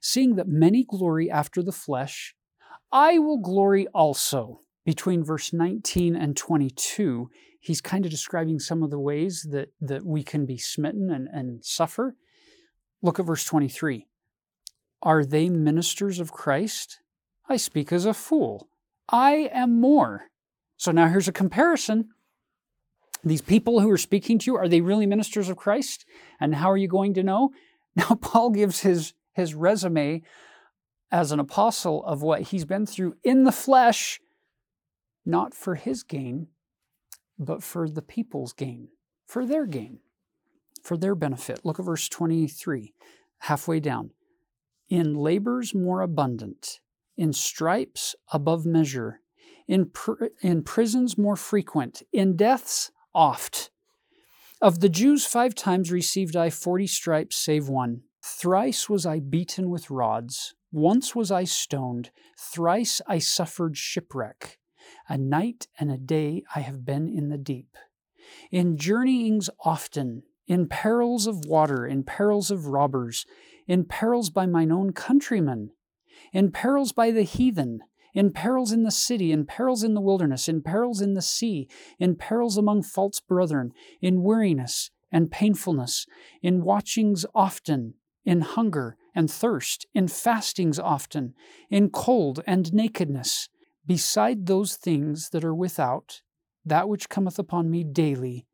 Seeing 0.00 0.36
that 0.36 0.48
many 0.48 0.84
glory 0.84 1.30
after 1.30 1.62
the 1.62 1.72
flesh, 1.72 2.34
I 2.90 3.18
will 3.18 3.38
glory 3.38 3.86
also 3.88 4.62
between 4.88 5.22
verse 5.22 5.52
19 5.52 6.16
and 6.16 6.34
22, 6.34 7.28
he's 7.60 7.82
kind 7.82 8.06
of 8.06 8.10
describing 8.10 8.58
some 8.58 8.82
of 8.82 8.88
the 8.88 8.98
ways 8.98 9.46
that, 9.50 9.68
that 9.82 10.02
we 10.02 10.24
can 10.24 10.46
be 10.46 10.56
smitten 10.56 11.10
and, 11.10 11.28
and 11.30 11.62
suffer. 11.62 12.16
Look 13.02 13.20
at 13.20 13.26
verse 13.26 13.44
23. 13.44 14.06
Are 15.02 15.26
they 15.26 15.50
ministers 15.50 16.18
of 16.20 16.32
Christ? 16.32 17.00
I 17.50 17.58
speak 17.58 17.92
as 17.92 18.06
a 18.06 18.14
fool. 18.14 18.70
I 19.10 19.50
am 19.52 19.78
more. 19.78 20.30
So 20.78 20.90
now 20.90 21.08
here's 21.08 21.28
a 21.28 21.32
comparison. 21.32 22.08
These 23.22 23.42
people 23.42 23.80
who 23.80 23.90
are 23.90 23.98
speaking 23.98 24.38
to 24.38 24.50
you, 24.50 24.56
are 24.56 24.68
they 24.68 24.80
really 24.80 25.04
ministers 25.04 25.50
of 25.50 25.58
Christ? 25.58 26.06
And 26.40 26.54
how 26.54 26.70
are 26.70 26.78
you 26.78 26.88
going 26.88 27.12
to 27.12 27.22
know? 27.22 27.50
Now, 27.94 28.14
Paul 28.14 28.50
gives 28.50 28.80
his, 28.80 29.12
his 29.34 29.54
resume 29.54 30.22
as 31.10 31.30
an 31.30 31.40
apostle 31.40 32.02
of 32.06 32.22
what 32.22 32.40
he's 32.40 32.64
been 32.64 32.86
through 32.86 33.16
in 33.22 33.44
the 33.44 33.52
flesh 33.52 34.20
not 35.28 35.52
for 35.54 35.74
his 35.74 36.02
gain, 36.02 36.48
but 37.38 37.62
for 37.62 37.88
the 37.88 38.02
people's 38.02 38.54
gain, 38.54 38.88
for 39.26 39.44
their 39.44 39.66
gain, 39.66 39.98
for 40.82 40.96
their 40.96 41.14
benefit. 41.14 41.60
Look 41.64 41.78
at 41.78 41.84
verse 41.84 42.08
23, 42.08 42.94
halfway 43.40 43.78
down. 43.78 44.10
In 44.88 45.14
labors 45.14 45.74
more 45.74 46.00
abundant, 46.00 46.80
in 47.18 47.34
stripes 47.34 48.16
above 48.32 48.64
measure, 48.64 49.20
in, 49.68 49.90
pr- 49.90 50.28
in 50.40 50.62
prisons 50.62 51.18
more 51.18 51.36
frequent, 51.36 52.02
in 52.10 52.34
deaths 52.34 52.90
oft. 53.14 53.70
Of 54.62 54.80
the 54.80 54.88
Jews, 54.88 55.26
five 55.26 55.54
times 55.54 55.92
received 55.92 56.36
I 56.36 56.48
forty 56.48 56.86
stripes, 56.86 57.36
save 57.36 57.68
one. 57.68 58.00
Thrice 58.24 58.88
was 58.88 59.04
I 59.04 59.20
beaten 59.20 59.68
with 59.68 59.90
rods. 59.90 60.54
Once 60.72 61.14
was 61.14 61.30
I 61.30 61.44
stoned. 61.44 62.10
Thrice 62.38 63.02
I 63.06 63.18
suffered 63.18 63.76
shipwreck. 63.76 64.58
A 65.08 65.18
night 65.18 65.68
and 65.78 65.90
a 65.90 65.98
day 65.98 66.42
I 66.54 66.60
have 66.60 66.84
been 66.84 67.08
in 67.08 67.28
the 67.28 67.38
deep. 67.38 67.76
In 68.50 68.76
journeyings 68.76 69.50
often, 69.64 70.22
in 70.46 70.68
perils 70.68 71.26
of 71.26 71.44
water, 71.44 71.86
in 71.86 72.04
perils 72.04 72.50
of 72.50 72.66
robbers, 72.66 73.26
in 73.66 73.84
perils 73.84 74.30
by 74.30 74.46
mine 74.46 74.72
own 74.72 74.92
countrymen, 74.92 75.70
in 76.32 76.50
perils 76.50 76.92
by 76.92 77.10
the 77.10 77.22
heathen, 77.22 77.80
in 78.14 78.32
perils 78.32 78.72
in 78.72 78.82
the 78.82 78.90
city, 78.90 79.30
in 79.30 79.44
perils 79.44 79.82
in 79.82 79.94
the 79.94 80.00
wilderness, 80.00 80.48
in 80.48 80.62
perils 80.62 81.00
in 81.00 81.14
the 81.14 81.22
sea, 81.22 81.68
in 81.98 82.16
perils 82.16 82.56
among 82.56 82.82
false 82.82 83.20
brethren, 83.20 83.72
in 84.00 84.22
weariness 84.22 84.90
and 85.12 85.30
painfulness, 85.30 86.06
in 86.42 86.64
watchings 86.64 87.24
often, 87.34 87.94
in 88.24 88.40
hunger 88.40 88.96
and 89.14 89.30
thirst, 89.30 89.86
in 89.94 90.08
fastings 90.08 90.78
often, 90.78 91.34
in 91.70 91.90
cold 91.90 92.42
and 92.46 92.72
nakedness, 92.72 93.48
beside 93.88 94.46
those 94.46 94.76
things 94.76 95.30
that 95.30 95.42
are 95.42 95.54
without, 95.54 96.20
that 96.64 96.88
which 96.88 97.08
cometh 97.08 97.38
upon 97.38 97.70
me 97.70 97.82
daily, 97.82 98.46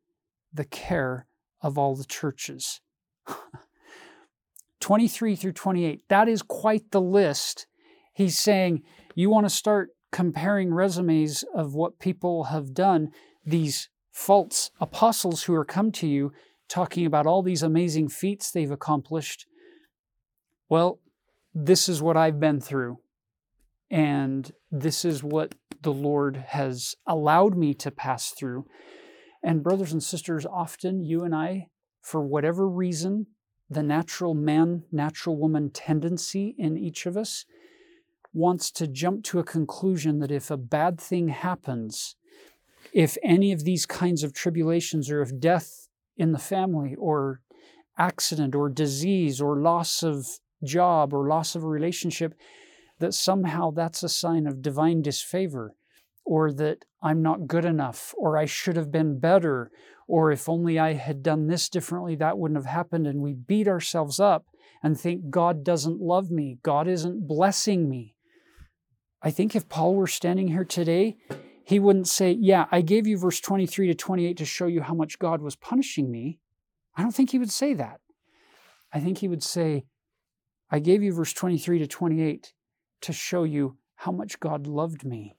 the 0.53 0.63
care 0.63 1.27
of 1.61 1.77
all 1.77 1.95
the 1.95 2.05
churches. 2.05 2.79
23 4.79 5.35
through 5.35 5.51
28, 5.51 6.07
that 6.07 6.29
is 6.29 6.41
quite 6.41 6.89
the 6.91 7.01
list. 7.01 7.67
He's 8.13 8.39
saying, 8.39 8.83
you 9.13 9.29
want 9.29 9.45
to 9.45 9.49
start 9.49 9.89
comparing 10.11 10.73
resumes 10.73 11.43
of 11.53 11.75
what 11.75 11.99
people 11.99 12.45
have 12.45 12.73
done, 12.73 13.09
these 13.45 13.89
false 14.11 14.71
apostles 14.79 15.43
who 15.43 15.53
are 15.53 15.65
come 15.65 15.91
to 15.91 16.07
you 16.07 16.31
talking 16.69 17.05
about 17.05 17.27
all 17.27 17.43
these 17.43 17.61
amazing 17.61 18.07
feats 18.07 18.49
they've 18.49 18.71
accomplished. 18.71 19.45
Well, 20.69 20.99
this 21.53 21.89
is 21.89 22.01
what 22.01 22.15
I've 22.15 22.39
been 22.39 22.61
through. 22.61 22.99
And 23.91 24.51
this 24.81 25.05
is 25.05 25.23
what 25.23 25.55
the 25.81 25.93
Lord 25.93 26.37
has 26.47 26.95
allowed 27.07 27.57
me 27.57 27.73
to 27.75 27.91
pass 27.91 28.31
through. 28.31 28.65
And, 29.43 29.63
brothers 29.63 29.93
and 29.93 30.03
sisters, 30.03 30.45
often 30.45 31.03
you 31.03 31.23
and 31.23 31.35
I, 31.35 31.67
for 32.01 32.21
whatever 32.21 32.67
reason, 32.67 33.27
the 33.69 33.83
natural 33.83 34.33
man, 34.33 34.83
natural 34.91 35.37
woman 35.37 35.69
tendency 35.69 36.55
in 36.57 36.77
each 36.77 37.05
of 37.05 37.15
us 37.17 37.45
wants 38.33 38.69
to 38.71 38.87
jump 38.87 39.23
to 39.23 39.39
a 39.39 39.43
conclusion 39.43 40.19
that 40.19 40.31
if 40.31 40.51
a 40.51 40.57
bad 40.57 40.99
thing 40.99 41.29
happens, 41.29 42.15
if 42.93 43.17
any 43.23 43.51
of 43.51 43.63
these 43.63 43.85
kinds 43.85 44.23
of 44.23 44.33
tribulations 44.33 45.09
or 45.09 45.21
if 45.21 45.39
death 45.39 45.87
in 46.17 46.31
the 46.31 46.39
family 46.39 46.95
or 46.95 47.41
accident 47.97 48.53
or 48.53 48.69
disease 48.69 49.39
or 49.39 49.61
loss 49.61 50.03
of 50.03 50.27
job 50.63 51.13
or 51.13 51.27
loss 51.27 51.55
of 51.55 51.63
a 51.63 51.67
relationship, 51.67 52.33
that 52.99 53.13
somehow 53.13 53.71
that's 53.71 54.03
a 54.03 54.09
sign 54.09 54.47
of 54.47 54.61
divine 54.61 55.01
disfavor 55.01 55.73
or 56.25 56.51
that 56.53 56.85
I'm 57.01 57.21
not 57.21 57.47
good 57.47 57.65
enough 57.65 58.13
or 58.17 58.37
I 58.37 58.45
should 58.45 58.75
have 58.77 58.91
been 58.91 59.19
better 59.19 59.71
or 60.07 60.31
if 60.31 60.47
only 60.47 60.77
I 60.77 60.93
had 60.93 61.23
done 61.23 61.47
this 61.47 61.69
differently, 61.69 62.15
that 62.15 62.37
wouldn't 62.37 62.57
have 62.57 62.71
happened. 62.71 63.07
And 63.07 63.21
we 63.21 63.33
beat 63.33 63.67
ourselves 63.67 64.19
up 64.19 64.45
and 64.83 64.99
think 64.99 65.29
God 65.29 65.63
doesn't 65.63 65.99
love 65.99 66.29
me, 66.29 66.59
God 66.61 66.87
isn't 66.87 67.27
blessing 67.27 67.89
me. 67.89 68.15
I 69.21 69.31
think 69.31 69.55
if 69.55 69.67
Paul 69.67 69.95
were 69.95 70.07
standing 70.07 70.49
here 70.49 70.65
today, 70.65 71.17
he 71.63 71.79
wouldn't 71.79 72.07
say, 72.07 72.37
Yeah, 72.39 72.65
I 72.71 72.81
gave 72.81 73.07
you 73.07 73.17
verse 73.17 73.39
23 73.39 73.87
to 73.87 73.95
28 73.95 74.37
to 74.37 74.45
show 74.45 74.67
you 74.67 74.81
how 74.81 74.93
much 74.93 75.17
God 75.17 75.41
was 75.41 75.55
punishing 75.55 76.11
me. 76.11 76.39
I 76.95 77.01
don't 77.01 77.11
think 77.15 77.31
he 77.31 77.39
would 77.39 77.51
say 77.51 77.73
that. 77.73 77.99
I 78.93 78.99
think 78.99 79.17
he 79.17 79.27
would 79.27 79.43
say, 79.43 79.85
I 80.69 80.79
gave 80.79 81.01
you 81.01 81.11
verse 81.13 81.33
23 81.33 81.79
to 81.79 81.87
28 81.87 82.53
to 83.05 83.13
show 83.13 83.43
you 83.43 83.77
how 83.97 84.11
much 84.11 84.39
God 84.39 84.65
loved 84.65 85.05
me. 85.05 85.35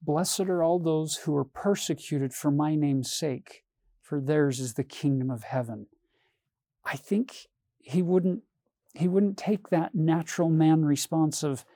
Blessed 0.00 0.42
are 0.42 0.62
all 0.62 0.78
those 0.78 1.16
who 1.16 1.34
are 1.34 1.44
persecuted 1.44 2.32
for 2.32 2.52
my 2.52 2.76
name's 2.76 3.12
sake, 3.12 3.64
for 4.00 4.20
theirs 4.20 4.60
is 4.60 4.74
the 4.74 4.84
kingdom 4.84 5.28
of 5.28 5.42
heaven. 5.42 5.86
I 6.84 6.94
think 6.94 7.48
he 7.78 8.02
wouldn't 8.02 8.42
he 8.94 9.08
wouldn't 9.08 9.36
take 9.36 9.68
that 9.68 9.94
natural 9.94 10.48
man 10.48 10.84
response 10.84 11.42
of, 11.42 11.66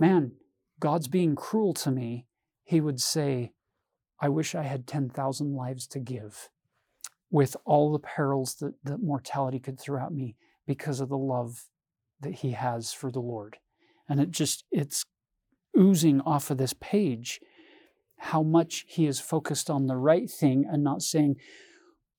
man, 0.00 0.32
God's 0.80 1.06
being 1.06 1.36
cruel 1.36 1.72
to 1.74 1.90
me. 1.92 2.26
He 2.64 2.80
would 2.80 3.00
say, 3.00 3.52
I 4.20 4.28
wish 4.28 4.56
I 4.56 4.64
had 4.64 4.84
10,000 4.84 5.54
lives 5.54 5.86
to 5.88 6.00
give 6.00 6.48
with 7.30 7.56
all 7.64 7.92
the 7.92 8.00
perils 8.00 8.56
that, 8.56 8.74
that 8.82 9.00
mortality 9.00 9.60
could 9.60 9.78
throw 9.78 10.04
at 10.04 10.12
me 10.12 10.34
because 10.66 10.98
of 10.98 11.10
the 11.10 11.18
love 11.18 11.66
that 12.20 12.36
he 12.36 12.52
has 12.52 12.92
for 12.92 13.12
the 13.12 13.20
Lord. 13.20 13.58
And 14.08 14.20
it 14.20 14.30
just, 14.30 14.64
it's 14.70 15.04
oozing 15.78 16.20
off 16.22 16.50
of 16.50 16.58
this 16.58 16.74
page 16.80 17.40
how 18.18 18.42
much 18.42 18.84
he 18.88 19.06
is 19.06 19.20
focused 19.20 19.70
on 19.70 19.86
the 19.86 19.96
right 19.96 20.28
thing 20.30 20.64
and 20.68 20.82
not 20.82 21.02
saying, 21.02 21.36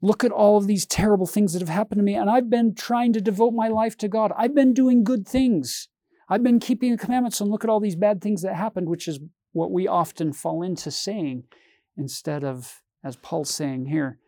Look 0.02 0.24
at 0.24 0.32
all 0.32 0.58
of 0.58 0.66
these 0.66 0.86
terrible 0.86 1.26
things 1.26 1.52
that 1.52 1.60
have 1.60 1.68
happened 1.68 2.00
to 2.00 2.04
me, 2.04 2.16
and 2.16 2.30
I've 2.30 2.50
been 2.50 2.74
trying 2.74 3.12
to 3.14 3.22
devote 3.22 3.52
my 3.52 3.68
life 3.68 3.98
to 3.98 4.08
God. 4.08 4.32
I've 4.38 4.56
been 4.56 4.74
doing 4.74 5.04
good 5.04 5.28
things. 5.28 5.90
I've 6.30 6.44
been 6.44 6.60
keeping 6.60 6.92
the 6.92 6.98
commandments, 6.98 7.42
and 7.42 7.52
look 7.52 7.66
at 7.66 7.70
all 7.70 7.82
these 7.82 7.98
bad 7.98 8.22
things 8.22 8.42
that 8.44 8.56
happened, 8.56 8.88
which 8.88 9.10
is 9.10 9.20
what 9.52 9.72
we 9.72 9.88
often 9.88 10.32
fall 10.32 10.64
into 10.64 10.90
saying 10.90 11.44
instead 11.98 12.46
of, 12.46 12.82
as 13.04 13.18
Paul's 13.18 13.50
saying 13.50 13.88
here, 13.88 14.20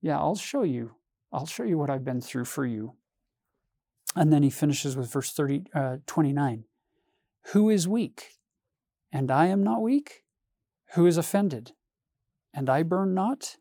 yeah, 0.00 0.18
I'll 0.18 0.36
show 0.36 0.62
you. 0.62 0.92
I'll 1.30 1.46
show 1.46 1.64
you 1.64 1.76
what 1.76 1.90
I've 1.90 2.04
been 2.04 2.22
through 2.22 2.46
for 2.46 2.64
you. 2.64 2.94
And 4.16 4.32
then 4.32 4.42
he 4.42 4.50
finishes 4.50 4.96
with 4.96 5.12
verse 5.12 5.32
30, 5.32 5.64
uh, 5.74 5.96
29. 6.06 6.64
Who 7.52 7.70
is 7.70 7.88
weak? 7.88 8.32
And 9.10 9.30
I 9.30 9.46
am 9.46 9.62
not 9.62 9.82
weak? 9.82 10.22
Who 10.94 11.06
is 11.06 11.16
offended? 11.16 11.72
And 12.52 12.68
I 12.68 12.82
burn 12.82 13.14
not? 13.14 13.56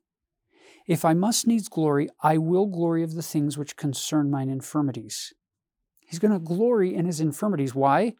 If 0.88 1.05
I 1.05 1.13
must 1.13 1.47
needs 1.47 1.69
glory, 1.69 2.09
I 2.21 2.38
will 2.38 2.65
glory 2.65 3.03
of 3.03 3.15
the 3.15 3.21
things 3.21 3.57
which 3.57 3.77
concern 3.77 4.29
mine 4.29 4.49
infirmities. 4.49 5.33
He's 5.99 6.19
going 6.19 6.33
to 6.33 6.39
glory 6.39 6.95
in 6.95 7.05
his 7.05 7.19
infirmities. 7.19 7.75
Why? 7.75 8.13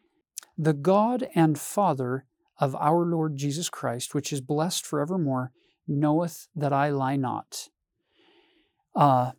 The 0.56 0.74
God 0.74 1.28
and 1.34 1.58
Father 1.58 2.24
of 2.58 2.74
our 2.76 3.04
Lord 3.04 3.36
Jesus 3.36 3.70
Christ, 3.70 4.14
which 4.14 4.32
is 4.32 4.40
blessed 4.40 4.86
forevermore, 4.86 5.52
knoweth 5.86 6.48
that 6.54 6.72
I 6.72 6.90
lie 6.90 7.16
not. 7.16 7.68
Uh, 8.94 9.32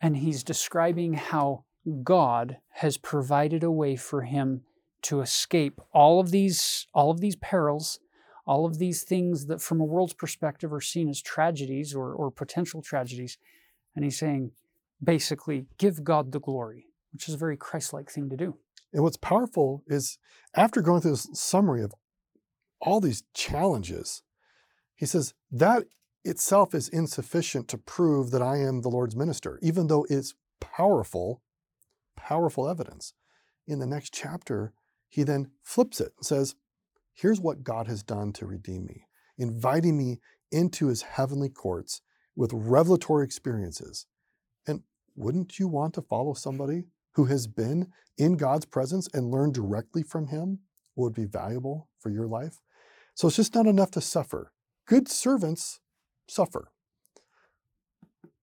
and 0.00 0.18
he's 0.18 0.42
describing 0.42 1.14
how 1.14 1.64
God 2.02 2.58
has 2.74 2.96
provided 2.96 3.62
a 3.62 3.70
way 3.70 3.96
for 3.96 4.22
him 4.22 4.62
to 5.02 5.20
escape 5.20 5.80
all 5.92 6.20
of 6.20 6.30
these 6.30 6.86
all 6.94 7.10
of 7.10 7.20
these 7.20 7.36
perils, 7.36 7.98
all 8.46 8.66
of 8.66 8.78
these 8.78 9.02
things 9.02 9.46
that 9.46 9.60
from 9.60 9.80
a 9.80 9.84
world's 9.84 10.14
perspective 10.14 10.72
are 10.72 10.80
seen 10.80 11.08
as 11.08 11.20
tragedies 11.20 11.94
or, 11.94 12.12
or 12.14 12.30
potential 12.30 12.82
tragedies. 12.82 13.38
And 13.94 14.04
he's 14.04 14.18
saying, 14.18 14.52
basically, 15.02 15.66
give 15.78 16.04
God 16.04 16.32
the 16.32 16.40
glory, 16.40 16.86
which 17.12 17.28
is 17.28 17.34
a 17.34 17.38
very 17.38 17.56
Christ-like 17.56 18.10
thing 18.10 18.30
to 18.30 18.36
do. 18.36 18.56
And 18.92 19.02
what's 19.02 19.16
powerful 19.16 19.82
is 19.86 20.18
after 20.54 20.80
going 20.80 21.00
through 21.00 21.12
this 21.12 21.28
summary 21.34 21.82
of 21.82 21.94
all 22.80 23.00
these 23.00 23.24
challenges, 23.34 24.22
he 24.94 25.06
says 25.06 25.34
that 25.50 25.84
itself 26.24 26.74
is 26.74 26.88
insufficient 26.88 27.68
to 27.68 27.78
prove 27.78 28.30
that 28.30 28.42
I 28.42 28.58
am 28.58 28.80
the 28.80 28.88
Lord's 28.88 29.16
minister, 29.16 29.58
even 29.62 29.88
though 29.88 30.06
it's 30.08 30.34
powerful 30.60 31.42
powerful 32.16 32.68
evidence. 32.68 33.14
In 33.66 33.78
the 33.78 33.86
next 33.86 34.12
chapter, 34.12 34.72
he 35.12 35.24
then 35.24 35.50
flips 35.62 36.00
it 36.00 36.14
and 36.16 36.24
says, 36.24 36.54
Here's 37.12 37.38
what 37.38 37.62
God 37.62 37.86
has 37.86 38.02
done 38.02 38.32
to 38.32 38.46
redeem 38.46 38.86
me, 38.86 39.04
inviting 39.36 39.98
me 39.98 40.20
into 40.50 40.86
his 40.86 41.02
heavenly 41.02 41.50
courts 41.50 42.00
with 42.34 42.50
revelatory 42.54 43.22
experiences. 43.22 44.06
And 44.66 44.84
wouldn't 45.14 45.58
you 45.58 45.68
want 45.68 45.92
to 45.94 46.02
follow 46.02 46.32
somebody 46.32 46.84
who 47.12 47.26
has 47.26 47.46
been 47.46 47.88
in 48.16 48.38
God's 48.38 48.64
presence 48.64 49.06
and 49.12 49.30
learned 49.30 49.52
directly 49.52 50.02
from 50.02 50.28
him 50.28 50.60
what 50.94 51.04
would 51.04 51.14
be 51.14 51.26
valuable 51.26 51.90
for 51.98 52.08
your 52.08 52.26
life? 52.26 52.60
So 53.14 53.28
it's 53.28 53.36
just 53.36 53.54
not 53.54 53.66
enough 53.66 53.90
to 53.90 54.00
suffer. 54.00 54.54
Good 54.86 55.08
servants 55.08 55.80
suffer. 56.26 56.72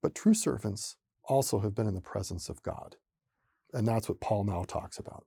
But 0.03 0.13
true 0.13 0.35
servants 0.35 0.97
also 1.23 1.61
have 1.61 1.73
been 1.73 1.87
in 1.87 1.95
the 1.95 2.01
presence 2.01 2.47
of 2.47 2.61
God. 2.61 2.97
And 3.73 3.87
that's 3.87 4.07
what 4.07 4.21
Paul 4.21 4.43
now 4.43 4.65
talks 4.65 4.99
about. 4.99 5.25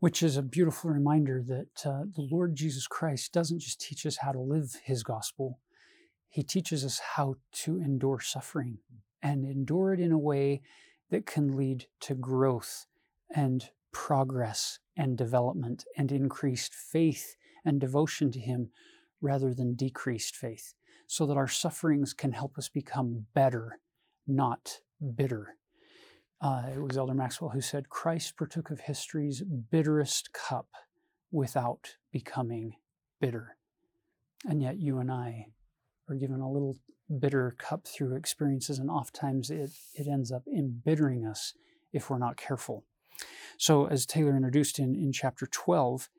Which 0.00 0.22
is 0.22 0.36
a 0.36 0.42
beautiful 0.42 0.90
reminder 0.90 1.42
that 1.46 1.86
uh, 1.86 2.04
the 2.14 2.28
Lord 2.30 2.54
Jesus 2.54 2.86
Christ 2.86 3.32
doesn't 3.32 3.60
just 3.60 3.80
teach 3.80 4.04
us 4.06 4.18
how 4.18 4.32
to 4.32 4.40
live 4.40 4.76
his 4.84 5.02
gospel, 5.02 5.58
he 6.28 6.42
teaches 6.42 6.84
us 6.84 7.00
how 7.14 7.36
to 7.52 7.78
endure 7.78 8.20
suffering 8.20 8.78
and 9.22 9.44
endure 9.44 9.94
it 9.94 10.00
in 10.00 10.12
a 10.12 10.18
way 10.18 10.62
that 11.10 11.26
can 11.26 11.56
lead 11.56 11.86
to 12.00 12.14
growth 12.14 12.86
and 13.34 13.70
progress 13.92 14.80
and 14.96 15.16
development 15.16 15.84
and 15.96 16.10
increased 16.10 16.74
faith 16.74 17.36
and 17.64 17.80
devotion 17.80 18.30
to 18.32 18.40
him 18.40 18.70
rather 19.20 19.54
than 19.54 19.74
decreased 19.74 20.36
faith, 20.36 20.74
so 21.06 21.24
that 21.24 21.36
our 21.36 21.48
sufferings 21.48 22.12
can 22.12 22.32
help 22.32 22.58
us 22.58 22.68
become 22.68 23.26
better, 23.32 23.78
not 24.26 24.80
bitter. 25.14 25.56
Uh, 26.40 26.62
it 26.74 26.80
was 26.80 26.96
Elder 26.96 27.14
Maxwell 27.14 27.50
who 27.50 27.60
said, 27.60 27.88
Christ 27.88 28.36
partook 28.36 28.70
of 28.70 28.80
history's 28.80 29.42
bitterest 29.42 30.32
cup 30.32 30.68
without 31.30 31.96
becoming 32.12 32.74
bitter. 33.20 33.56
And 34.44 34.62
yet 34.62 34.78
you 34.78 34.98
and 34.98 35.10
I 35.10 35.46
are 36.08 36.14
given 36.14 36.40
a 36.40 36.50
little 36.50 36.76
bitter 37.18 37.54
cup 37.58 37.86
through 37.86 38.16
experiences, 38.16 38.78
and 38.78 38.90
oftentimes 38.90 39.50
it, 39.50 39.70
it 39.94 40.06
ends 40.06 40.30
up 40.30 40.42
embittering 40.46 41.24
us 41.24 41.54
if 41.92 42.10
we're 42.10 42.18
not 42.18 42.36
careful. 42.36 42.84
So, 43.56 43.86
as 43.86 44.06
Taylor 44.06 44.36
introduced 44.36 44.78
in, 44.78 44.94
in 44.94 45.12
chapter 45.12 45.46
12, 45.46 46.10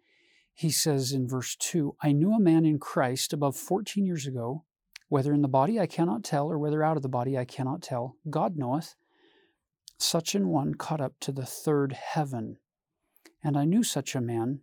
he 0.54 0.70
says 0.70 1.12
in 1.12 1.28
verse 1.28 1.56
2 1.58 1.96
I 2.02 2.14
knew 2.14 2.34
a 2.34 2.40
man 2.40 2.66
in 2.66 2.80
Christ 2.80 3.34
above 3.34 3.56
14 3.56 4.06
years 4.06 4.26
ago, 4.26 4.64
whether 5.10 5.34
in 5.34 5.42
the 5.42 5.48
body 5.48 5.80
I 5.80 5.86
cannot 5.86 6.24
tell, 6.24 6.50
or 6.50 6.58
whether 6.58 6.84
out 6.84 6.98
of 6.98 7.04
the 7.04 7.10
body 7.10 7.38
I 7.38 7.46
cannot 7.46 7.82
tell. 7.82 8.16
God 8.30 8.58
knoweth 8.58 8.96
such 9.98 10.36
an 10.36 10.50
one 10.50 10.76
caught 10.76 11.02
up 11.02 11.14
to 11.22 11.32
the 11.32 11.46
third 11.46 11.94
heaven. 11.94 12.58
And 13.44 13.58
I 13.58 13.66
knew 13.66 13.84
such 13.84 14.16
a 14.16 14.22
man, 14.22 14.62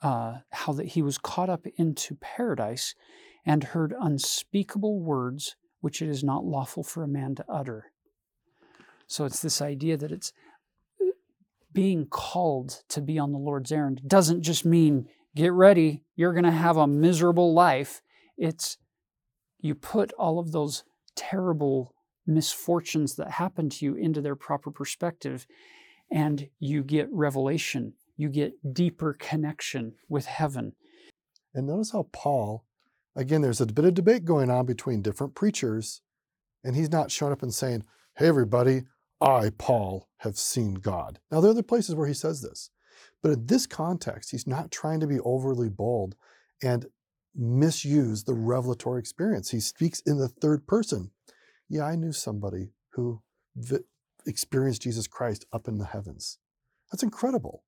uh, 0.00 0.38
how 0.50 0.72
that 0.74 0.88
he 0.88 1.02
was 1.02 1.18
caught 1.18 1.48
up 1.48 1.66
into 1.76 2.14
paradise 2.16 2.94
and 3.44 3.64
heard 3.64 3.94
unspeakable 3.98 5.00
words 5.00 5.56
which 5.82 6.00
it 6.00 6.08
is 6.08 6.24
not 6.24 6.44
lawful 6.44 6.82
for 6.82 7.02
a 7.02 7.08
man 7.08 7.34
to 7.34 7.44
utter. 7.48 7.90
So 9.08 9.26
it's 9.26 9.42
this 9.42 9.60
idea 9.60 9.96
that 9.98 10.12
it's 10.12 10.32
uh, 11.00 11.10
being 11.72 12.06
called 12.06 12.82
to 12.88 13.02
be 13.02 13.18
on 13.18 13.32
the 13.32 13.38
Lord's 13.38 13.72
errand 13.72 14.00
doesn't 14.06 14.42
just 14.42 14.64
mean 14.64 15.08
get 15.34 15.52
ready, 15.52 16.04
you're 16.14 16.32
going 16.32 16.44
to 16.44 16.50
have 16.50 16.76
a 16.76 16.86
miserable 16.86 17.52
life. 17.52 18.00
It's 18.38 18.78
you 19.58 19.74
put 19.74 20.12
all 20.12 20.38
of 20.38 20.52
those 20.52 20.84
terrible 21.14 21.94
misfortunes 22.26 23.16
that 23.16 23.32
happen 23.32 23.68
to 23.70 23.84
you 23.84 23.94
into 23.94 24.20
their 24.20 24.36
proper 24.36 24.70
perspective, 24.70 25.46
and 26.10 26.48
you 26.58 26.82
get 26.82 27.08
revelation. 27.10 27.94
You 28.16 28.28
get 28.28 28.74
deeper 28.74 29.14
connection 29.18 29.94
with 30.08 30.26
heaven. 30.26 30.74
And 31.54 31.66
notice 31.66 31.92
how 31.92 32.08
Paul, 32.12 32.64
again, 33.16 33.42
there's 33.42 33.60
a 33.60 33.66
bit 33.66 33.84
of 33.84 33.94
debate 33.94 34.24
going 34.24 34.50
on 34.50 34.66
between 34.66 35.02
different 35.02 35.34
preachers, 35.34 36.02
and 36.64 36.76
he's 36.76 36.90
not 36.90 37.10
showing 37.10 37.32
up 37.32 37.42
and 37.42 37.52
saying, 37.52 37.84
Hey, 38.16 38.28
everybody, 38.28 38.82
I, 39.20 39.50
Paul, 39.56 40.08
have 40.18 40.38
seen 40.38 40.74
God. 40.74 41.18
Now, 41.30 41.40
there 41.40 41.48
are 41.48 41.52
other 41.52 41.62
places 41.62 41.94
where 41.94 42.06
he 42.06 42.14
says 42.14 42.42
this, 42.42 42.70
but 43.22 43.32
in 43.32 43.46
this 43.46 43.66
context, 43.66 44.30
he's 44.30 44.46
not 44.46 44.70
trying 44.70 45.00
to 45.00 45.06
be 45.06 45.20
overly 45.20 45.68
bold 45.68 46.14
and 46.62 46.86
misuse 47.34 48.24
the 48.24 48.34
revelatory 48.34 48.98
experience. 48.98 49.50
He 49.50 49.60
speaks 49.60 50.00
in 50.00 50.18
the 50.18 50.28
third 50.28 50.66
person. 50.66 51.10
Yeah, 51.68 51.84
I 51.84 51.96
knew 51.96 52.12
somebody 52.12 52.72
who 52.92 53.22
vi- 53.56 53.78
experienced 54.26 54.82
Jesus 54.82 55.06
Christ 55.06 55.46
up 55.52 55.68
in 55.68 55.78
the 55.78 55.86
heavens. 55.86 56.38
That's 56.90 57.02
incredible. 57.02 57.64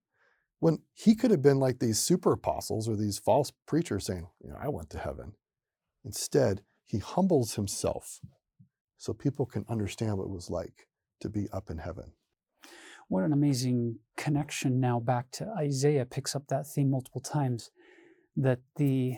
When 0.61 0.79
he 0.95 1.15
could 1.15 1.31
have 1.31 1.43
been 1.43 1.59
like 1.59 1.79
these 1.79 1.99
super 1.99 2.33
apostles 2.33 2.89
or 2.89 2.97
these 2.97 3.19
false 3.19 3.53
preachers 3.67 4.07
saying, 4.07 4.29
you 4.43 4.51
know, 4.51 4.59
I 4.61 4.69
went 4.69 4.91
to 4.91 4.99
heaven. 4.99 5.33
Instead, 6.05 6.63
he 6.87 6.99
humbles 6.99 7.55
himself 7.55 8.21
so 8.97 9.13
people 9.13 9.47
can 9.47 9.65
understand 9.69 10.17
what 10.17 10.25
it 10.25 10.31
was 10.31 10.51
like 10.51 10.89
to 11.21 11.29
be 11.29 11.49
up 11.53 11.71
in 11.71 11.79
heaven. 11.79 12.13
What 13.09 13.25
an 13.25 13.33
amazing 13.33 13.99
connection 14.17 14.81
now 14.81 15.01
back 15.01 15.31
to 15.33 15.53
Isaiah 15.59 16.07
picks 16.07 16.35
up 16.35 16.47
that 16.49 16.67
theme 16.67 16.91
multiple 16.91 17.21
times 17.21 17.71
that 18.37 18.61
the 18.77 19.17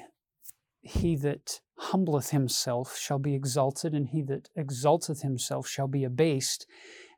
he 0.87 1.17
that 1.17 1.61
humbleth 1.79 2.31
himself 2.31 2.97
shall 2.97 3.19
be 3.19 3.35
exalted 3.35 3.95
and 3.95 4.09
he 4.09 4.23
that 4.23 4.49
exalteth 4.57 5.23
himself 5.23 5.69
shall 5.69 5.89
be 5.89 6.05
abased. 6.05 6.67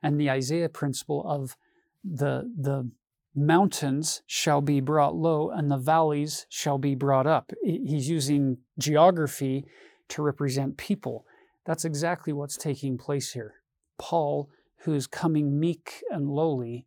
And 0.03 0.19
the 0.19 0.29
Isaiah 0.29 0.69
principle 0.69 1.23
of 1.27 1.55
the 2.03 2.51
the 2.57 2.91
mountains 3.35 4.21
shall 4.25 4.59
be 4.59 4.81
brought 4.81 5.15
low 5.15 5.49
and 5.49 5.69
the 5.69 5.77
valleys 5.77 6.45
shall 6.49 6.77
be 6.77 6.95
brought 6.95 7.27
up. 7.27 7.51
He's 7.63 8.09
using 8.09 8.57
geography 8.77 9.65
to 10.09 10.21
represent 10.21 10.77
people. 10.77 11.25
That's 11.65 11.85
exactly 11.85 12.33
what's 12.33 12.57
taking 12.57 12.97
place 12.97 13.33
here. 13.33 13.55
Paul 13.97 14.49
who's 14.83 15.07
coming 15.07 15.59
meek 15.59 16.03
and 16.09 16.29
lowly 16.29 16.85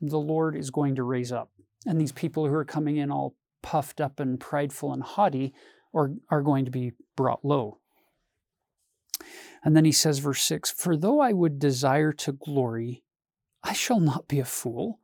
the 0.00 0.18
Lord 0.18 0.54
is 0.54 0.70
going 0.70 0.94
to 0.96 1.02
raise 1.02 1.32
up. 1.32 1.50
And 1.86 2.00
these 2.00 2.12
people 2.12 2.46
who 2.46 2.54
are 2.54 2.64
coming 2.64 2.96
in 2.96 3.10
all 3.10 3.34
puffed 3.62 4.00
up 4.00 4.20
and 4.20 4.38
prideful 4.38 4.92
and 4.92 5.02
haughty 5.02 5.52
are, 5.96 6.12
are 6.30 6.42
going 6.42 6.66
to 6.66 6.70
be 6.70 6.92
brought 7.16 7.44
low. 7.44 7.78
And 9.64 9.76
then 9.76 9.84
he 9.84 9.92
says, 9.92 10.20
verse 10.20 10.42
6 10.42 10.70
For 10.70 10.96
though 10.96 11.20
I 11.20 11.32
would 11.32 11.58
desire 11.58 12.12
to 12.12 12.32
glory, 12.32 13.02
I 13.64 13.72
shall 13.72 13.98
not 13.98 14.28
be 14.28 14.38
a 14.38 14.44
fool, 14.44 15.00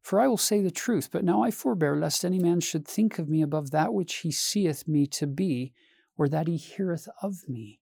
for 0.00 0.18
I 0.18 0.26
will 0.26 0.38
say 0.38 0.60
the 0.60 0.70
truth. 0.72 1.10
But 1.12 1.24
now 1.24 1.42
I 1.42 1.50
forbear, 1.50 1.96
lest 1.96 2.24
any 2.24 2.40
man 2.40 2.60
should 2.60 2.88
think 2.88 3.18
of 3.18 3.28
me 3.28 3.42
above 3.42 3.70
that 3.70 3.94
which 3.94 4.16
he 4.16 4.32
seeth 4.32 4.88
me 4.88 5.06
to 5.08 5.26
be, 5.26 5.72
or 6.16 6.28
that 6.28 6.48
he 6.48 6.56
heareth 6.56 7.08
of 7.22 7.48
me. 7.48 7.78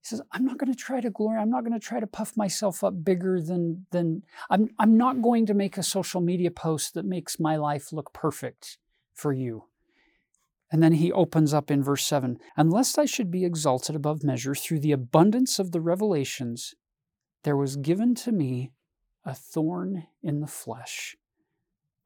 He 0.00 0.06
says, 0.06 0.22
I'm 0.32 0.44
not 0.44 0.58
going 0.58 0.72
to 0.72 0.78
try 0.78 1.00
to 1.00 1.10
glory. 1.10 1.38
I'm 1.38 1.50
not 1.50 1.64
going 1.64 1.78
to 1.78 1.86
try 1.86 2.00
to 2.00 2.06
puff 2.06 2.36
myself 2.36 2.82
up 2.82 3.04
bigger 3.04 3.40
than, 3.40 3.86
than 3.92 4.24
I'm, 4.50 4.70
I'm 4.78 4.96
not 4.96 5.22
going 5.22 5.46
to 5.46 5.54
make 5.54 5.76
a 5.76 5.82
social 5.82 6.20
media 6.20 6.50
post 6.50 6.94
that 6.94 7.04
makes 7.04 7.38
my 7.38 7.56
life 7.56 7.92
look 7.92 8.12
perfect 8.12 8.78
for 9.14 9.32
you. 9.32 9.64
And 10.72 10.82
then 10.82 10.94
he 10.94 11.12
opens 11.12 11.52
up 11.52 11.70
in 11.70 11.82
verse 11.82 12.04
7 12.06 12.38
Unless 12.56 12.96
I 12.96 13.04
should 13.04 13.30
be 13.30 13.44
exalted 13.44 13.94
above 13.94 14.24
measure 14.24 14.54
through 14.54 14.80
the 14.80 14.92
abundance 14.92 15.58
of 15.58 15.70
the 15.70 15.82
revelations, 15.82 16.74
there 17.44 17.56
was 17.56 17.76
given 17.76 18.14
to 18.16 18.32
me 18.32 18.72
a 19.24 19.34
thorn 19.34 20.06
in 20.22 20.40
the 20.40 20.46
flesh, 20.46 21.16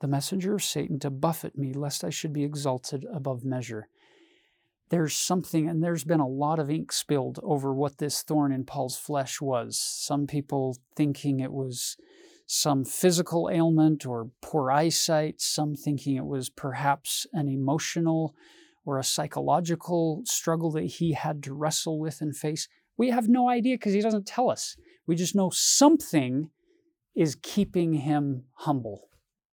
the 0.01 0.09
messenger 0.09 0.55
of 0.57 0.65
Satan 0.65 0.99
to 1.01 1.11
buffet 1.11 1.57
me, 1.57 1.73
lest 1.73 2.03
I 2.03 2.11
should 2.11 2.33
be 2.33 2.43
exalted 2.43 3.07
above 3.15 3.45
measure. 3.45 3.89
There's 4.89 5.15
something, 5.15 5.69
and 5.69 5.83
there's 5.83 6.05
been 6.05 6.21
a 6.21 6.29
lot 6.29 6.59
of 6.59 6.71
ink 6.71 6.93
spilled 6.93 7.39
over 7.43 7.73
what 7.73 7.99
this 7.99 8.23
thorn 8.23 8.53
in 8.53 8.65
Paul's 8.65 8.97
flesh 8.97 9.41
was. 9.41 9.79
Some 9.79 10.27
people 10.27 10.77
thinking 10.95 11.41
it 11.41 11.53
was 11.53 11.97
some 12.47 12.85
physical 12.85 13.51
ailment 13.53 14.07
or 14.07 14.31
poor 14.41 14.71
eyesight, 14.71 15.41
some 15.41 15.75
thinking 15.75 16.17
it 16.17 16.27
was 16.27 16.49
perhaps 16.49 17.27
an 17.33 17.49
emotional 17.49 18.35
or 18.85 18.99
a 18.99 19.05
psychological 19.05 20.23
struggle 20.25 20.71
that 20.71 20.85
he 20.85 21.13
had 21.13 21.43
to 21.43 21.53
wrestle 21.53 21.99
with 21.99 22.21
and 22.21 22.37
face. 22.37 22.69
We 22.97 23.11
have 23.11 23.29
no 23.29 23.49
idea 23.49 23.75
because 23.75 23.93
he 23.93 24.01
doesn't 24.01 24.27
tell 24.27 24.49
us. 24.49 24.77
We 25.07 25.17
just 25.17 25.35
know 25.35 25.51
something 25.51 26.51
is 27.15 27.37
keeping 27.43 27.95
him 27.95 28.45
humble. 28.53 29.09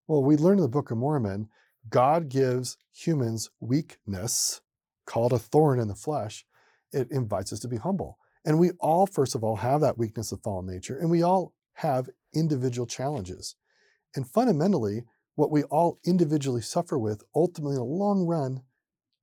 Well, 0.07 0.22
we 0.22 0.36
learn 0.36 0.59
in 0.59 0.62
the 0.62 0.68
Book 0.68 0.90
of 0.90 0.99
Mormon, 0.99 1.49
God 1.88 2.28
gives 2.28 2.76
humans 2.93 3.51
weakness 3.61 4.61
called 5.07 5.32
a 5.32 5.38
thorn 5.38 5.80
in 5.80 5.88
the 5.88 5.95
flesh. 5.95 6.45
It 6.93 7.09
invites 7.11 7.53
us 7.53 7.61
to 7.61 7.68
be 7.68 7.78
humble. 7.78 8.18
And 8.45 8.59
we 8.59 8.72
all, 8.80 9.07
first 9.07 9.34
of 9.34 9.43
all, 9.43 9.57
have 9.57 9.80
that 9.80 9.99
weakness 9.99 10.32
of 10.32 10.43
fallen 10.43 10.66
nature, 10.66 10.99
and 10.99 11.11
we 11.11 11.22
all 11.22 11.55
have 11.74 12.09
individual 12.35 12.87
challenges. 12.87 13.57
And 14.14 14.26
fundamentally, 14.28 15.05
what 15.35 15.51
we 15.51 15.62
all 15.64 15.99
individually 16.05 16.61
suffer 16.61 16.99
with, 16.99 17.22
ultimately 17.35 17.74
in 17.74 17.80
the 17.80 17.85
long 17.85 18.26
run, 18.26 18.62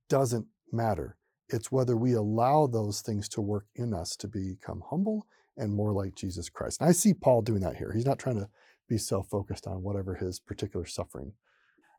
doesn't 0.10 0.48
matter. 0.72 1.18
It's 1.50 1.72
whether 1.72 1.96
we 1.96 2.14
allow 2.14 2.68
those 2.68 3.02
things 3.02 3.30
to 3.30 3.42
work 3.42 3.66
in 3.76 3.94
us 3.94 4.16
to 4.18 4.28
become 4.28 4.84
humble 4.90 5.28
and 5.58 5.74
more 5.74 5.92
like 5.92 6.16
Jesus 6.16 6.50
Christ. 6.50 6.82
And 6.82 6.90
I 6.90 6.94
see 6.94 7.14
Paul 7.14 7.42
doing 7.42 7.62
that 7.62 7.78
here. 7.78 7.92
He's 7.94 8.06
not 8.06 8.20
trying 8.20 8.38
to 8.40 8.50
be 8.88 8.98
self-focused 8.98 9.68
on 9.68 9.84
whatever 9.84 10.16
his 10.16 10.40
particular 10.40 10.86
suffering. 10.86 11.34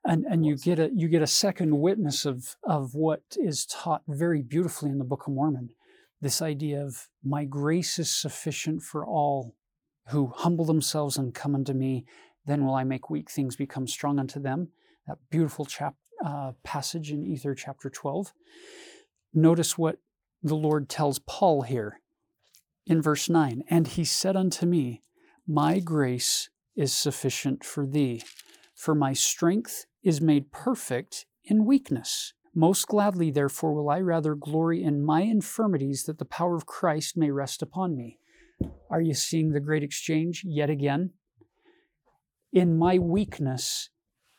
And 0.05 0.25
and 0.25 0.47
you 0.47 0.57
get 0.57 0.79
a 0.79 0.91
you 0.95 1.09
get 1.09 1.21
a 1.21 1.27
second 1.27 1.79
witness 1.79 2.25
of 2.25 2.57
of 2.65 2.95
what 2.95 3.23
is 3.37 3.67
taught 3.67 4.03
very 4.09 4.41
beautifully 4.41 4.91
in 4.91 4.99
the 4.99 5.05
Book 5.05 5.27
of 5.27 5.35
Mormon. 5.35 5.71
This 6.23 6.41
idea 6.41 6.83
of 6.83 7.09
my 7.23 7.45
grace 7.45 7.99
is 7.99 8.11
sufficient 8.11 8.83
for 8.83 9.05
all 9.05 9.55
who 10.11 10.33
humble 10.35 10.65
themselves 10.65 11.17
and 11.17 11.35
come 11.35 11.55
unto 11.55 11.73
me, 11.73 12.05
then 12.47 12.65
will 12.65 12.75
I 12.75 12.85
make 12.85 13.11
weak 13.11 13.31
things 13.31 13.57
become 13.57 13.87
strong 13.87 14.19
unto 14.19 14.41
them. 14.41 14.69
That 15.07 15.19
beautiful 15.31 15.65
chap, 15.65 15.95
uh, 16.25 16.53
passage 16.63 17.11
in 17.11 17.25
Ether 17.25 17.55
chapter 17.55 17.91
12. 17.91 18.33
Notice 19.35 19.79
what 19.79 19.99
the 20.43 20.57
Lord 20.57 20.89
tells 20.89 21.19
Paul 21.19 21.63
here 21.63 22.01
in 22.87 23.03
verse 23.03 23.29
9 23.29 23.65
And 23.69 23.87
he 23.87 24.05
said 24.05 24.37
unto 24.37 24.67
me, 24.67 25.03
My 25.47 25.81
grace 25.81 26.51
is 26.77 26.93
sufficient 26.93 27.65
for 27.65 27.87
thee, 27.87 28.23
for 28.75 28.95
my 28.95 29.13
strength 29.13 29.87
is 30.03 30.21
made 30.21 30.53
perfect 30.53 31.27
in 31.45 31.65
weakness. 31.65 32.33
Most 32.55 32.87
gladly, 32.89 33.31
therefore, 33.31 33.75
will 33.75 33.91
I 33.91 34.01
rather 34.01 34.35
glory 34.35 34.83
in 34.83 35.05
my 35.05 35.23
infirmities, 35.23 36.05
that 36.05 36.19
the 36.19 36.25
power 36.25 36.57
of 36.57 36.67
Christ 36.67 37.17
may 37.17 37.31
rest 37.31 37.63
upon 37.63 37.97
me. 37.97 38.20
Are 38.91 39.01
you 39.01 39.15
seeing 39.15 39.53
the 39.53 39.61
great 39.61 39.83
exchange 39.83 40.43
yet 40.45 40.71
again? 40.71 41.11
In 42.53 42.77
my 42.77 42.99
weakness, 42.99 43.91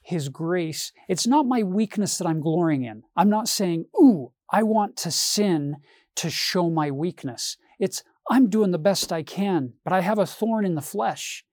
His 0.02 0.30
grace, 0.30 0.92
it's 1.08 1.26
not 1.26 1.46
my 1.46 1.64
weakness 1.64 2.18
that 2.18 2.28
I'm 2.28 2.42
glorying 2.42 2.84
in. 2.84 3.04
I'm 3.16 3.30
not 3.30 3.48
saying, 3.48 3.86
Ooh, 3.96 4.34
I 4.50 4.64
want 4.64 4.98
to 4.98 5.12
sin 5.12 5.78
to 6.16 6.30
show 6.30 6.70
my 6.70 6.92
weakness. 6.92 7.58
It's, 7.80 8.04
I'm 8.30 8.50
doing 8.50 8.72
the 8.72 8.78
best 8.78 9.12
I 9.12 9.24
can, 9.24 9.74
but 9.84 9.94
I 9.94 10.02
have 10.02 10.20
a 10.20 10.26
thorn 10.26 10.66
in 10.66 10.76
the 10.76 10.82
flesh. 10.82 11.46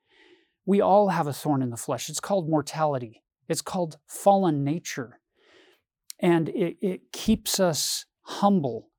We 0.67 0.81
all 0.81 1.09
have 1.09 1.27
a 1.27 1.33
thorn 1.33 1.63
in 1.63 1.71
the 1.71 1.77
flesh. 1.77 2.11
It's 2.11 2.21
called 2.21 2.49
mortality, 2.49 3.23
it's 3.49 3.63
called 3.63 3.99
fallen 4.07 4.65
nature. 4.65 5.21
And 6.21 6.49
it, 6.49 6.77
it 6.83 7.13
keeps 7.13 7.61
us 7.61 8.05
humble. 8.23 8.91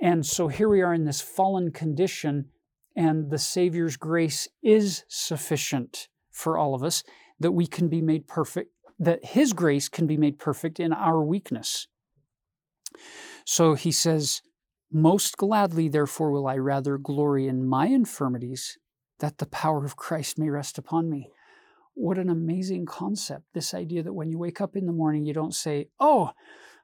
And 0.00 0.26
so 0.26 0.48
here 0.48 0.68
we 0.68 0.82
are 0.82 0.92
in 0.92 1.04
this 1.04 1.20
fallen 1.20 1.70
condition 1.70 2.46
and 3.00 3.30
the 3.30 3.38
Savior's 3.38 3.96
grace 3.96 4.46
is 4.62 5.04
sufficient 5.08 6.08
for 6.30 6.58
all 6.58 6.74
of 6.74 6.84
us, 6.84 7.02
that 7.38 7.52
we 7.52 7.66
can 7.66 7.88
be 7.88 8.02
made 8.02 8.28
perfect, 8.28 8.72
that 8.98 9.24
His 9.24 9.54
grace 9.54 9.88
can 9.88 10.06
be 10.06 10.18
made 10.18 10.38
perfect 10.38 10.78
in 10.78 10.92
our 10.92 11.24
weakness. 11.24 11.88
So 13.46 13.72
he 13.72 13.90
says, 13.90 14.42
Most 14.92 15.38
gladly, 15.38 15.88
therefore, 15.88 16.30
will 16.30 16.46
I 16.46 16.58
rather 16.58 16.98
glory 16.98 17.48
in 17.48 17.66
my 17.66 17.86
infirmities, 17.86 18.76
that 19.20 19.38
the 19.38 19.46
power 19.46 19.86
of 19.86 19.96
Christ 19.96 20.38
may 20.38 20.50
rest 20.50 20.76
upon 20.76 21.08
me. 21.08 21.30
What 21.94 22.18
an 22.18 22.28
amazing 22.28 22.84
concept. 22.84 23.44
This 23.54 23.72
idea 23.72 24.02
that 24.02 24.12
when 24.12 24.30
you 24.30 24.38
wake 24.38 24.60
up 24.60 24.76
in 24.76 24.84
the 24.84 24.92
morning, 24.92 25.24
you 25.24 25.32
don't 25.32 25.54
say, 25.54 25.88
Oh, 25.98 26.32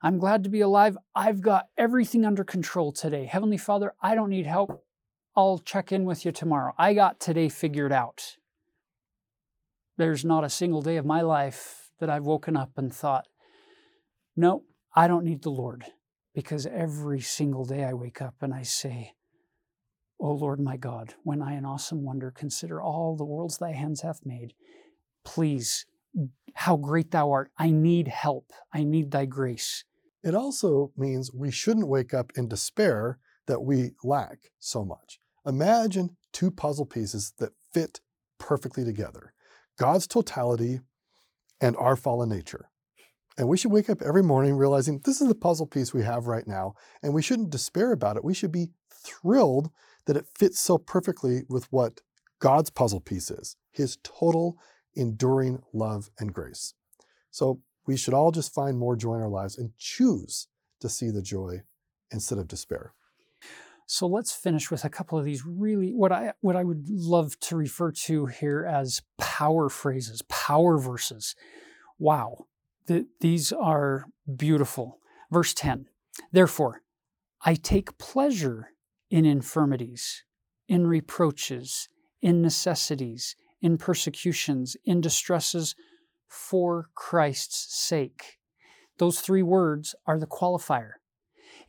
I'm 0.02 0.18
glad 0.18 0.44
to 0.44 0.50
be 0.50 0.62
alive. 0.62 0.96
I've 1.14 1.42
got 1.42 1.66
everything 1.76 2.24
under 2.24 2.42
control 2.42 2.90
today. 2.90 3.26
Heavenly 3.26 3.58
Father, 3.58 3.92
I 4.00 4.14
don't 4.14 4.30
need 4.30 4.46
help. 4.46 4.85
I'll 5.36 5.58
check 5.58 5.92
in 5.92 6.04
with 6.04 6.24
you 6.24 6.32
tomorrow. 6.32 6.72
I 6.78 6.94
got 6.94 7.20
today 7.20 7.50
figured 7.50 7.92
out. 7.92 8.36
There's 9.98 10.24
not 10.24 10.44
a 10.44 10.50
single 10.50 10.80
day 10.80 10.96
of 10.96 11.04
my 11.04 11.20
life 11.20 11.90
that 12.00 12.08
I've 12.08 12.24
woken 12.24 12.56
up 12.56 12.70
and 12.76 12.92
thought, 12.92 13.26
no, 14.34 14.64
I 14.94 15.08
don't 15.08 15.24
need 15.24 15.42
the 15.42 15.50
Lord. 15.50 15.84
Because 16.34 16.66
every 16.66 17.20
single 17.20 17.64
day 17.64 17.84
I 17.84 17.94
wake 17.94 18.20
up 18.20 18.36
and 18.40 18.52
I 18.52 18.62
say, 18.62 19.14
O 20.18 20.32
Lord 20.32 20.60
my 20.60 20.76
God, 20.76 21.14
when 21.22 21.42
I 21.42 21.54
in 21.54 21.64
awesome 21.64 22.02
wonder 22.02 22.30
consider 22.30 22.80
all 22.80 23.16
the 23.16 23.24
worlds 23.24 23.58
thy 23.58 23.72
hands 23.72 24.00
hath 24.00 24.20
made, 24.24 24.54
please, 25.24 25.84
how 26.54 26.76
great 26.76 27.10
thou 27.10 27.30
art. 27.30 27.50
I 27.58 27.70
need 27.70 28.08
help. 28.08 28.52
I 28.72 28.84
need 28.84 29.10
thy 29.10 29.26
grace. 29.26 29.84
It 30.22 30.34
also 30.34 30.92
means 30.96 31.32
we 31.32 31.50
shouldn't 31.50 31.88
wake 31.88 32.14
up 32.14 32.32
in 32.36 32.48
despair 32.48 33.18
that 33.46 33.62
we 33.62 33.92
lack 34.02 34.50
so 34.58 34.84
much. 34.84 35.20
Imagine 35.46 36.16
two 36.32 36.50
puzzle 36.50 36.86
pieces 36.86 37.32
that 37.38 37.52
fit 37.72 38.00
perfectly 38.38 38.84
together 38.84 39.32
God's 39.78 40.06
totality 40.06 40.80
and 41.60 41.76
our 41.76 41.96
fallen 41.96 42.28
nature. 42.28 42.68
And 43.38 43.48
we 43.48 43.58
should 43.58 43.70
wake 43.70 43.90
up 43.90 44.00
every 44.00 44.22
morning 44.22 44.56
realizing 44.56 45.00
this 45.04 45.20
is 45.20 45.28
the 45.28 45.34
puzzle 45.34 45.66
piece 45.66 45.92
we 45.92 46.02
have 46.02 46.26
right 46.26 46.46
now, 46.46 46.74
and 47.02 47.12
we 47.12 47.22
shouldn't 47.22 47.50
despair 47.50 47.92
about 47.92 48.16
it. 48.16 48.24
We 48.24 48.34
should 48.34 48.52
be 48.52 48.68
thrilled 48.90 49.70
that 50.06 50.16
it 50.16 50.26
fits 50.38 50.58
so 50.58 50.78
perfectly 50.78 51.42
with 51.48 51.70
what 51.70 52.00
God's 52.38 52.70
puzzle 52.70 53.00
piece 53.00 53.30
is 53.30 53.56
his 53.70 53.98
total 54.02 54.56
enduring 54.94 55.62
love 55.74 56.10
and 56.18 56.32
grace. 56.32 56.72
So 57.30 57.60
we 57.86 57.96
should 57.96 58.14
all 58.14 58.32
just 58.32 58.54
find 58.54 58.78
more 58.78 58.96
joy 58.96 59.16
in 59.16 59.20
our 59.20 59.28
lives 59.28 59.58
and 59.58 59.72
choose 59.78 60.48
to 60.80 60.88
see 60.88 61.10
the 61.10 61.22
joy 61.22 61.62
instead 62.10 62.38
of 62.38 62.48
despair. 62.48 62.94
So 63.86 64.08
let's 64.08 64.32
finish 64.32 64.70
with 64.70 64.84
a 64.84 64.90
couple 64.90 65.16
of 65.16 65.24
these 65.24 65.46
really 65.46 65.92
what 65.92 66.10
I 66.10 66.32
what 66.40 66.56
I 66.56 66.64
would 66.64 66.88
love 66.88 67.38
to 67.40 67.56
refer 67.56 67.92
to 67.92 68.26
here 68.26 68.66
as 68.68 69.00
power 69.16 69.68
phrases, 69.68 70.22
power 70.22 70.76
verses. 70.76 71.36
Wow. 71.98 72.46
The, 72.86 73.06
these 73.20 73.52
are 73.52 74.06
beautiful. 74.36 74.98
Verse 75.30 75.54
10. 75.54 75.86
Therefore, 76.32 76.82
I 77.44 77.54
take 77.54 77.98
pleasure 77.98 78.70
in 79.10 79.24
infirmities, 79.24 80.24
in 80.68 80.86
reproaches, 80.86 81.88
in 82.20 82.42
necessities, 82.42 83.36
in 83.60 83.78
persecutions, 83.78 84.76
in 84.84 85.00
distresses 85.00 85.74
for 86.28 86.90
Christ's 86.94 87.76
sake. 87.76 88.38
Those 88.98 89.20
three 89.20 89.42
words 89.42 89.94
are 90.06 90.18
the 90.18 90.26
qualifier. 90.26 90.92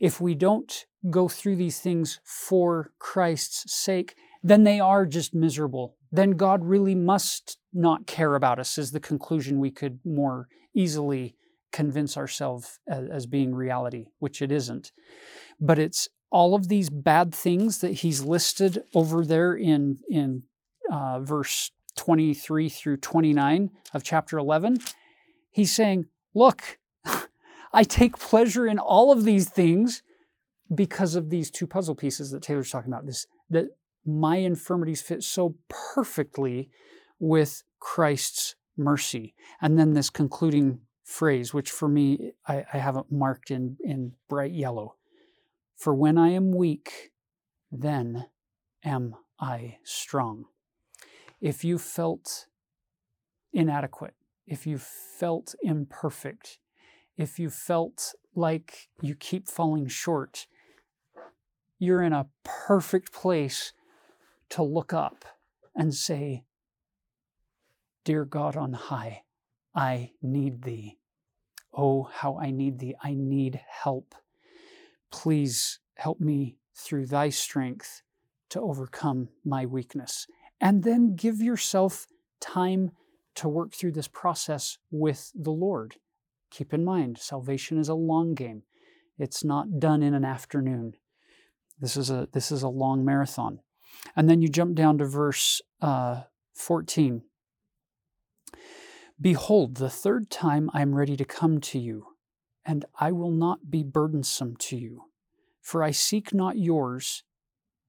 If 0.00 0.20
we 0.20 0.34
don't 0.34 0.86
go 1.10 1.28
through 1.28 1.56
these 1.56 1.80
things 1.80 2.20
for 2.24 2.92
Christ's 2.98 3.72
sake, 3.74 4.14
then 4.42 4.64
they 4.64 4.80
are 4.80 5.06
just 5.06 5.34
miserable. 5.34 5.96
Then 6.12 6.32
God 6.32 6.64
really 6.64 6.94
must 6.94 7.58
not 7.72 8.06
care 8.06 8.34
about 8.34 8.58
us, 8.58 8.78
is 8.78 8.92
the 8.92 9.00
conclusion 9.00 9.60
we 9.60 9.70
could 9.70 10.00
more 10.04 10.48
easily 10.74 11.34
convince 11.72 12.16
ourselves 12.16 12.78
as, 12.88 13.26
being 13.26 13.54
reality, 13.54 14.06
which 14.18 14.40
it 14.40 14.50
isn't. 14.50 14.92
But 15.60 15.78
it's 15.78 16.08
all 16.30 16.54
of 16.54 16.68
these 16.68 16.88
bad 16.88 17.34
things 17.34 17.78
that 17.80 17.92
he's 17.92 18.22
listed 18.22 18.82
over 18.94 19.24
there 19.24 19.54
in, 19.54 19.98
in 20.08 20.44
uh, 20.90 21.20
verse 21.20 21.70
23 21.96 22.68
through 22.68 22.96
29 22.98 23.70
of 23.92 24.02
chapter 24.02 24.38
11. 24.38 24.78
He's 25.50 25.74
saying, 25.74 26.06
Look, 26.34 26.77
I 27.72 27.84
take 27.84 28.18
pleasure 28.18 28.66
in 28.66 28.78
all 28.78 29.12
of 29.12 29.24
these 29.24 29.48
things 29.48 30.02
because 30.74 31.14
of 31.14 31.30
these 31.30 31.50
two 31.50 31.66
puzzle 31.66 31.94
pieces 31.94 32.30
that 32.30 32.42
Taylor's 32.42 32.70
talking 32.70 32.92
about. 32.92 33.06
This 33.06 33.26
that 33.50 33.76
my 34.04 34.36
infirmities 34.36 35.02
fit 35.02 35.22
so 35.22 35.56
perfectly 35.68 36.70
with 37.18 37.62
Christ's 37.78 38.54
mercy. 38.76 39.34
And 39.60 39.78
then 39.78 39.92
this 39.92 40.10
concluding 40.10 40.80
phrase, 41.02 41.52
which 41.52 41.70
for 41.70 41.88
me 41.88 42.32
I, 42.46 42.64
I 42.72 42.78
haven't 42.78 43.10
marked 43.10 43.50
in, 43.50 43.76
in 43.82 44.12
bright 44.28 44.52
yellow. 44.52 44.96
For 45.76 45.94
when 45.94 46.18
I 46.18 46.30
am 46.30 46.52
weak, 46.52 47.10
then 47.70 48.26
am 48.84 49.14
I 49.38 49.78
strong. 49.84 50.46
If 51.40 51.64
you 51.64 51.78
felt 51.78 52.46
inadequate, 53.52 54.14
if 54.46 54.66
you 54.66 54.78
felt 54.78 55.54
imperfect, 55.62 56.58
if 57.18 57.38
you 57.40 57.50
felt 57.50 58.14
like 58.34 58.88
you 59.02 59.16
keep 59.16 59.48
falling 59.48 59.88
short, 59.88 60.46
you're 61.78 62.02
in 62.02 62.12
a 62.12 62.28
perfect 62.44 63.12
place 63.12 63.72
to 64.50 64.62
look 64.62 64.92
up 64.92 65.24
and 65.74 65.92
say, 65.92 66.44
Dear 68.04 68.24
God 68.24 68.56
on 68.56 68.72
high, 68.72 69.24
I 69.74 70.12
need 70.22 70.62
thee. 70.62 70.96
Oh, 71.76 72.04
how 72.04 72.38
I 72.38 72.50
need 72.52 72.78
thee. 72.78 72.94
I 73.02 73.14
need 73.14 73.60
help. 73.68 74.14
Please 75.10 75.80
help 75.96 76.20
me 76.20 76.56
through 76.74 77.06
thy 77.06 77.28
strength 77.28 78.02
to 78.50 78.60
overcome 78.60 79.28
my 79.44 79.66
weakness. 79.66 80.26
And 80.60 80.84
then 80.84 81.16
give 81.16 81.42
yourself 81.42 82.06
time 82.40 82.92
to 83.34 83.48
work 83.48 83.74
through 83.74 83.92
this 83.92 84.08
process 84.08 84.78
with 84.90 85.30
the 85.34 85.50
Lord. 85.50 85.96
Keep 86.50 86.72
in 86.72 86.84
mind, 86.84 87.18
salvation 87.18 87.78
is 87.78 87.88
a 87.88 87.94
long 87.94 88.34
game. 88.34 88.62
It's 89.18 89.44
not 89.44 89.80
done 89.80 90.02
in 90.02 90.14
an 90.14 90.24
afternoon. 90.24 90.94
This 91.80 91.96
is 91.96 92.10
a 92.10 92.28
this 92.32 92.50
is 92.50 92.62
a 92.62 92.68
long 92.68 93.04
marathon. 93.04 93.60
And 94.16 94.28
then 94.28 94.40
you 94.42 94.48
jump 94.48 94.74
down 94.74 94.98
to 94.98 95.04
verse 95.04 95.60
uh, 95.80 96.22
14. 96.54 97.22
Behold, 99.20 99.76
the 99.76 99.90
third 99.90 100.30
time 100.30 100.70
I 100.72 100.82
am 100.82 100.94
ready 100.94 101.16
to 101.16 101.24
come 101.24 101.60
to 101.62 101.78
you, 101.78 102.06
and 102.64 102.84
I 103.00 103.10
will 103.10 103.32
not 103.32 103.70
be 103.70 103.82
burdensome 103.82 104.56
to 104.56 104.76
you, 104.76 105.04
for 105.60 105.82
I 105.82 105.90
seek 105.90 106.32
not 106.32 106.56
yours, 106.56 107.24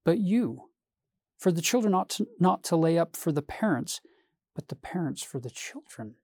but 0.04 0.20
you. 0.20 0.70
For 1.38 1.52
the 1.52 1.62
children 1.62 1.94
ought 1.94 2.10
to, 2.12 2.28
not 2.40 2.64
to 2.66 2.76
lay 2.76 2.98
up 2.98 3.16
for 3.16 3.32
the 3.32 3.44
parents, 3.44 4.02
but 4.56 4.70
the 4.70 4.76
parents 4.76 5.24
for 5.24 5.40
the 5.40 5.52
children. 5.52 6.16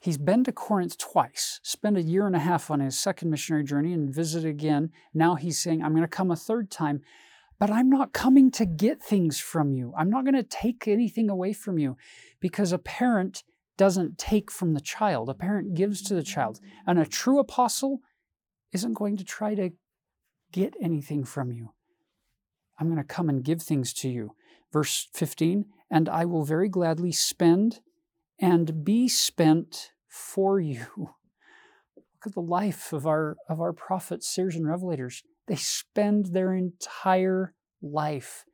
He's 0.00 0.18
been 0.18 0.44
to 0.44 0.52
Corinth 0.52 0.98
twice, 0.98 1.60
spent 1.62 1.96
a 1.96 2.02
year 2.02 2.26
and 2.26 2.36
a 2.36 2.40
half 2.40 2.70
on 2.70 2.80
his 2.80 2.98
second 2.98 3.30
missionary 3.30 3.64
journey, 3.64 3.92
and 3.92 4.12
visited 4.12 4.48
again. 4.48 4.90
Now 5.14 5.34
he's 5.34 5.58
saying, 5.58 5.82
I'm 5.82 5.92
going 5.92 6.02
to 6.02 6.08
come 6.08 6.30
a 6.30 6.36
third 6.36 6.70
time, 6.70 7.00
but 7.58 7.70
I'm 7.70 7.88
not 7.88 8.12
coming 8.12 8.50
to 8.52 8.66
get 8.66 9.02
things 9.02 9.40
from 9.40 9.72
you. 9.72 9.92
I'm 9.96 10.10
not 10.10 10.24
going 10.24 10.34
to 10.34 10.42
take 10.42 10.86
anything 10.86 11.30
away 11.30 11.52
from 11.52 11.78
you 11.78 11.96
because 12.40 12.72
a 12.72 12.78
parent 12.78 13.42
doesn't 13.76 14.18
take 14.18 14.50
from 14.50 14.72
the 14.72 14.80
child, 14.80 15.28
a 15.28 15.34
parent 15.34 15.74
gives 15.74 16.02
to 16.02 16.14
the 16.14 16.22
child. 16.22 16.60
And 16.86 16.98
a 16.98 17.06
true 17.06 17.38
apostle 17.38 18.00
isn't 18.72 18.94
going 18.94 19.16
to 19.16 19.24
try 19.24 19.54
to 19.54 19.70
get 20.52 20.74
anything 20.80 21.24
from 21.24 21.52
you. 21.52 21.72
I'm 22.78 22.88
going 22.88 22.98
to 22.98 23.04
come 23.04 23.28
and 23.28 23.44
give 23.44 23.62
things 23.62 23.92
to 23.94 24.08
you. 24.08 24.34
Verse 24.72 25.08
15, 25.12 25.66
and 25.90 26.08
I 26.08 26.24
will 26.24 26.44
very 26.44 26.68
gladly 26.68 27.12
spend 27.12 27.80
and 28.38 28.84
be 28.84 29.08
spent 29.08 29.92
for 30.08 30.60
you. 30.60 30.86
Look 30.96 32.26
at 32.26 32.34
the 32.34 32.40
life 32.40 32.92
of 32.92 33.06
our, 33.06 33.36
of 33.48 33.60
our 33.60 33.72
prophets, 33.72 34.26
seers, 34.28 34.56
and 34.56 34.66
revelators. 34.66 35.22
They 35.46 35.56
spend 35.56 36.26
their 36.26 36.52
entire 36.52 37.54
life 37.82 38.44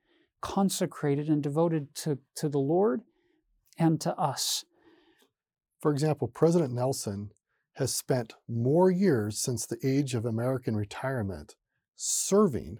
consecrated 0.41 1.29
and 1.29 1.43
devoted 1.43 1.95
to, 1.95 2.19
to 2.37 2.49
the 2.49 2.59
Lord 2.59 3.03
and 3.79 4.01
to 4.01 4.15
us. 4.17 4.65
For 5.81 5.93
example, 5.93 6.29
President 6.29 6.73
Nelson 6.73 7.31
has 7.75 7.95
spent 7.95 8.35
more 8.49 8.91
years 8.91 9.39
since 9.39 9.65
the 9.65 9.79
age 9.83 10.15
of 10.15 10.27
American 10.27 10.77
retirement 10.77 11.57
serving 11.97 12.79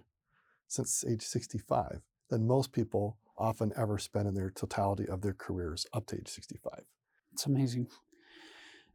since 0.67 1.03
age 1.07 1.23
65 1.23 2.01
than 2.29 2.47
most 2.47 2.71
people 2.71 3.17
often 3.37 3.71
ever 3.75 3.97
spend 3.97 4.27
in 4.27 4.33
their 4.33 4.51
totality 4.51 5.07
of 5.07 5.21
their 5.21 5.33
careers 5.33 5.85
up 5.93 6.05
to 6.07 6.15
age 6.15 6.27
65. 6.27 6.83
It's 7.31 7.45
amazing. 7.45 7.87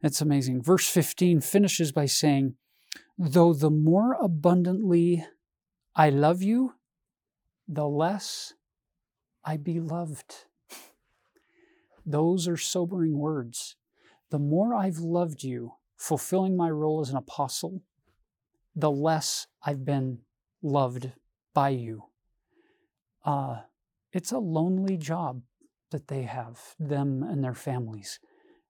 It's 0.01 0.21
amazing. 0.21 0.63
Verse 0.63 0.87
15 0.87 1.41
finishes 1.41 1.91
by 1.91 2.05
saying, 2.05 2.55
Though 3.17 3.53
the 3.53 3.69
more 3.69 4.13
abundantly 4.19 5.25
I 5.95 6.09
love 6.09 6.41
you, 6.41 6.73
the 7.67 7.87
less 7.87 8.53
I 9.43 9.57
be 9.57 9.79
loved. 9.79 10.45
Those 12.05 12.47
are 12.47 12.57
sobering 12.57 13.17
words. 13.17 13.75
The 14.29 14.39
more 14.39 14.73
I've 14.73 14.99
loved 14.99 15.43
you, 15.43 15.73
fulfilling 15.97 16.55
my 16.55 16.69
role 16.69 17.01
as 17.01 17.09
an 17.09 17.17
apostle, 17.17 17.81
the 18.75 18.91
less 18.91 19.47
I've 19.63 19.85
been 19.85 20.19
loved 20.61 21.11
by 21.53 21.69
you. 21.69 22.05
Uh, 23.25 23.61
it's 24.11 24.31
a 24.31 24.39
lonely 24.39 24.97
job 24.97 25.41
that 25.91 26.07
they 26.07 26.23
have, 26.23 26.75
them 26.79 27.23
and 27.23 27.43
their 27.43 27.53
families. 27.53 28.19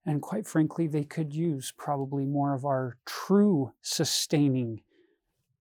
And 0.06 0.22
quite 0.22 0.48
frankly, 0.48 0.88
they 0.88 1.04
could 1.04 1.34
use 1.34 1.74
probably 1.78 2.26
more 2.26 2.54
of 2.54 2.66
our 2.66 2.98
true 3.06 3.74
sustaining 3.82 4.82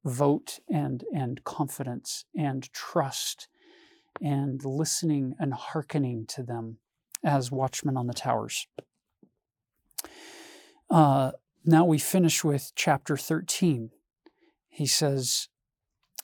vote 0.04 0.60
and, 0.68 1.04
and 1.12 1.42
confidence 1.44 2.24
and 2.36 2.72
trust 2.72 3.48
and 4.20 4.64
listening 4.64 5.34
and 5.38 5.52
hearkening 5.54 6.26
to 6.26 6.42
them 6.42 6.78
as 7.24 7.50
watchmen 7.50 7.96
on 7.96 8.06
the 8.06 8.14
towers. 8.14 8.66
Uh, 10.90 11.32
now 11.64 11.84
we 11.84 11.98
finish 11.98 12.42
with 12.42 12.72
chapter 12.74 13.16
13. 13.16 13.90
He 14.68 14.86
says, 14.86 15.48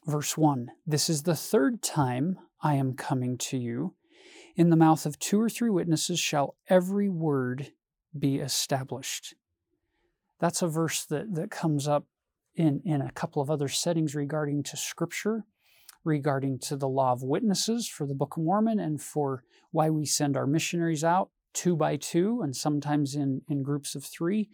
verse 0.07 0.37
1 0.37 0.71
This 0.87 1.11
is 1.11 1.25
the 1.25 1.37
third 1.37 1.83
time 1.83 2.39
I 2.65 2.75
am 2.75 2.95
coming 2.95 3.37
to 3.39 3.59
you. 3.59 3.95
In 4.57 4.71
the 4.71 4.77
mouth 4.77 5.05
of 5.05 5.19
two 5.19 5.41
or 5.41 5.51
three 5.51 5.71
witnesses 5.71 6.19
shall 6.19 6.57
every 6.69 7.11
word 7.11 7.73
be 8.19 8.39
established. 8.39 9.35
That's 10.41 10.63
a 10.63 10.69
verse 10.69 11.05
that, 11.05 11.35
that 11.35 11.51
comes 11.51 11.87
up 11.87 12.07
in, 12.55 12.81
in 12.85 13.03
a 13.03 13.13
couple 13.13 13.43
of 13.43 13.51
other 13.51 13.69
settings 13.69 14.15
regarding 14.15 14.63
to 14.65 14.77
Scripture, 14.77 15.45
regarding 16.05 16.59
to 16.61 16.77
the 16.77 16.89
law 16.89 17.13
of 17.13 17.23
witnesses 17.23 17.87
for 17.87 18.07
the 18.07 18.15
Book 18.15 18.37
of 18.37 18.43
Mormon, 18.45 18.81
and 18.81 19.01
for 19.01 19.45
why 19.71 19.91
we 19.91 20.07
send 20.07 20.37
our 20.37 20.47
missionaries 20.47 21.05
out 21.05 21.31
two 21.53 21.77
by 21.77 21.97
two 21.97 22.41
and 22.43 22.57
sometimes 22.57 23.15
in, 23.15 23.43
in 23.49 23.63
groups 23.63 23.95
of 23.95 24.05
three. 24.05 24.49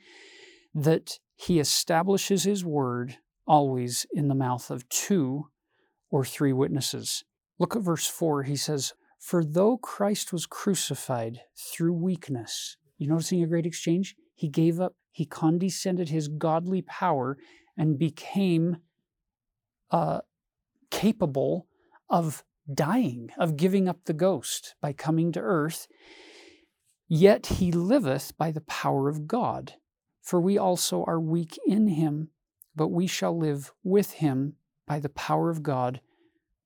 that 0.74 1.18
he 1.36 1.58
establishes 1.58 2.44
his 2.44 2.64
word 2.64 3.16
always 3.46 4.06
in 4.12 4.28
the 4.28 4.34
mouth 4.34 4.70
of 4.70 4.88
two 4.88 5.48
or 6.10 6.24
three 6.24 6.52
witnesses. 6.52 7.24
Look 7.60 7.76
at 7.76 7.82
verse 7.82 8.08
4. 8.08 8.44
He 8.44 8.56
says, 8.56 8.94
For 9.18 9.44
though 9.44 9.76
Christ 9.76 10.32
was 10.32 10.46
crucified 10.46 11.42
through 11.54 11.92
weakness, 11.92 12.78
you 12.96 13.06
noticing 13.06 13.42
a 13.42 13.46
great 13.46 13.66
exchange? 13.66 14.16
He 14.34 14.48
gave 14.48 14.80
up, 14.80 14.94
he 15.12 15.26
condescended 15.26 16.08
his 16.08 16.28
godly 16.28 16.80
power 16.80 17.36
and 17.76 17.98
became 17.98 18.78
uh, 19.90 20.20
capable 20.90 21.66
of 22.08 22.42
dying, 22.72 23.30
of 23.38 23.58
giving 23.58 23.88
up 23.88 24.04
the 24.06 24.14
ghost 24.14 24.74
by 24.80 24.94
coming 24.94 25.30
to 25.32 25.40
earth. 25.40 25.86
Yet 27.08 27.46
he 27.46 27.70
liveth 27.72 28.36
by 28.38 28.52
the 28.52 28.62
power 28.62 29.08
of 29.08 29.26
God. 29.26 29.74
For 30.22 30.40
we 30.40 30.56
also 30.56 31.04
are 31.04 31.20
weak 31.20 31.58
in 31.66 31.88
him, 31.88 32.28
but 32.74 32.88
we 32.88 33.06
shall 33.06 33.36
live 33.36 33.72
with 33.82 34.12
him 34.12 34.54
by 34.86 34.98
the 34.98 35.08
power 35.10 35.50
of 35.50 35.62
God 35.62 36.00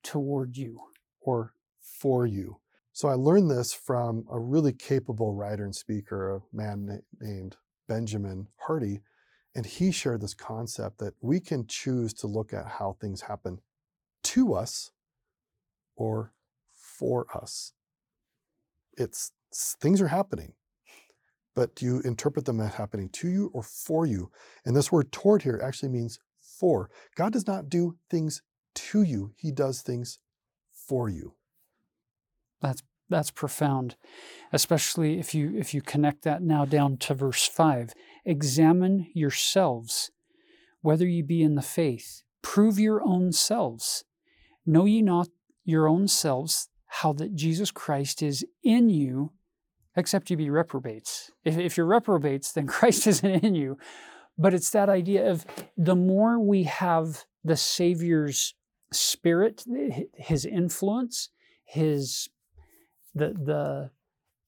toward 0.04 0.56
you. 0.56 0.80
Or 1.26 1.54
for 1.80 2.26
you. 2.26 2.58
So 2.92 3.08
I 3.08 3.14
learned 3.14 3.50
this 3.50 3.72
from 3.72 4.24
a 4.30 4.38
really 4.38 4.72
capable 4.72 5.34
writer 5.34 5.64
and 5.64 5.74
speaker, 5.74 6.36
a 6.36 6.40
man 6.52 7.02
named 7.20 7.56
Benjamin 7.88 8.48
Hardy, 8.58 9.00
and 9.54 9.64
he 9.66 9.90
shared 9.90 10.20
this 10.20 10.34
concept 10.34 10.98
that 10.98 11.14
we 11.20 11.40
can 11.40 11.66
choose 11.66 12.12
to 12.14 12.26
look 12.26 12.52
at 12.52 12.66
how 12.66 12.96
things 13.00 13.22
happen 13.22 13.60
to 14.24 14.54
us 14.54 14.90
or 15.96 16.32
for 16.74 17.26
us. 17.34 17.72
It's 18.96 19.32
things 19.80 20.00
are 20.00 20.08
happening, 20.08 20.52
but 21.54 21.74
do 21.74 21.86
you 21.86 22.00
interpret 22.00 22.44
them 22.44 22.60
as 22.60 22.74
happening 22.74 23.08
to 23.10 23.28
you 23.28 23.50
or 23.54 23.62
for 23.62 24.06
you? 24.06 24.30
And 24.64 24.76
this 24.76 24.92
word 24.92 25.10
toward 25.10 25.42
here 25.42 25.60
actually 25.62 25.88
means 25.90 26.18
for. 26.40 26.90
God 27.16 27.32
does 27.32 27.46
not 27.46 27.68
do 27.68 27.96
things 28.10 28.42
to 28.74 29.02
you, 29.02 29.32
He 29.36 29.50
does 29.50 29.82
things 29.82 30.18
for 30.72 31.08
you. 31.08 31.34
That's 32.60 32.82
that's 33.10 33.30
profound, 33.30 33.96
especially 34.52 35.18
if 35.18 35.34
you 35.34 35.54
if 35.56 35.74
you 35.74 35.82
connect 35.82 36.22
that 36.22 36.42
now 36.42 36.64
down 36.64 36.96
to 36.98 37.14
verse 37.14 37.46
five. 37.46 37.92
Examine 38.24 39.06
yourselves, 39.14 40.10
whether 40.80 41.06
ye 41.06 41.22
be 41.22 41.42
in 41.42 41.54
the 41.54 41.62
faith. 41.62 42.22
Prove 42.42 42.78
your 42.78 43.02
own 43.02 43.32
selves. 43.32 44.04
Know 44.66 44.86
ye 44.86 45.02
not 45.02 45.28
your 45.64 45.86
own 45.88 46.08
selves 46.08 46.68
how 46.86 47.12
that 47.14 47.34
Jesus 47.34 47.70
Christ 47.70 48.22
is 48.22 48.46
in 48.62 48.88
you, 48.88 49.32
except 49.96 50.30
you 50.30 50.36
be 50.36 50.50
reprobates. 50.50 51.30
If, 51.44 51.58
if 51.58 51.76
you're 51.76 51.86
reprobates, 51.86 52.52
then 52.52 52.66
Christ 52.68 53.06
isn't 53.06 53.44
in 53.44 53.54
you. 53.54 53.76
But 54.38 54.54
it's 54.54 54.70
that 54.70 54.88
idea 54.88 55.30
of 55.30 55.44
the 55.76 55.96
more 55.96 56.40
we 56.40 56.64
have 56.64 57.24
the 57.42 57.56
Savior's 57.56 58.54
spirit, 58.94 59.64
his 60.14 60.44
influence, 60.44 61.30
his 61.64 62.28
the 63.14 63.28
the 63.28 63.90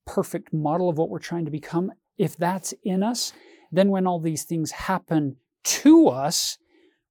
perfect 0.07 0.53
model 0.53 0.89
of 0.89 0.99
what 0.99 1.11
we're 1.11 1.19
trying 1.19 1.45
to 1.45 1.51
become, 1.51 1.93
if 2.17 2.37
that's 2.37 2.73
in 2.85 3.03
us, 3.03 3.33
then 3.73 3.91
when 3.91 4.07
all 4.07 4.21
these 4.21 4.45
things 4.45 4.71
happen 4.71 5.37
to 5.65 6.09
us, 6.09 6.59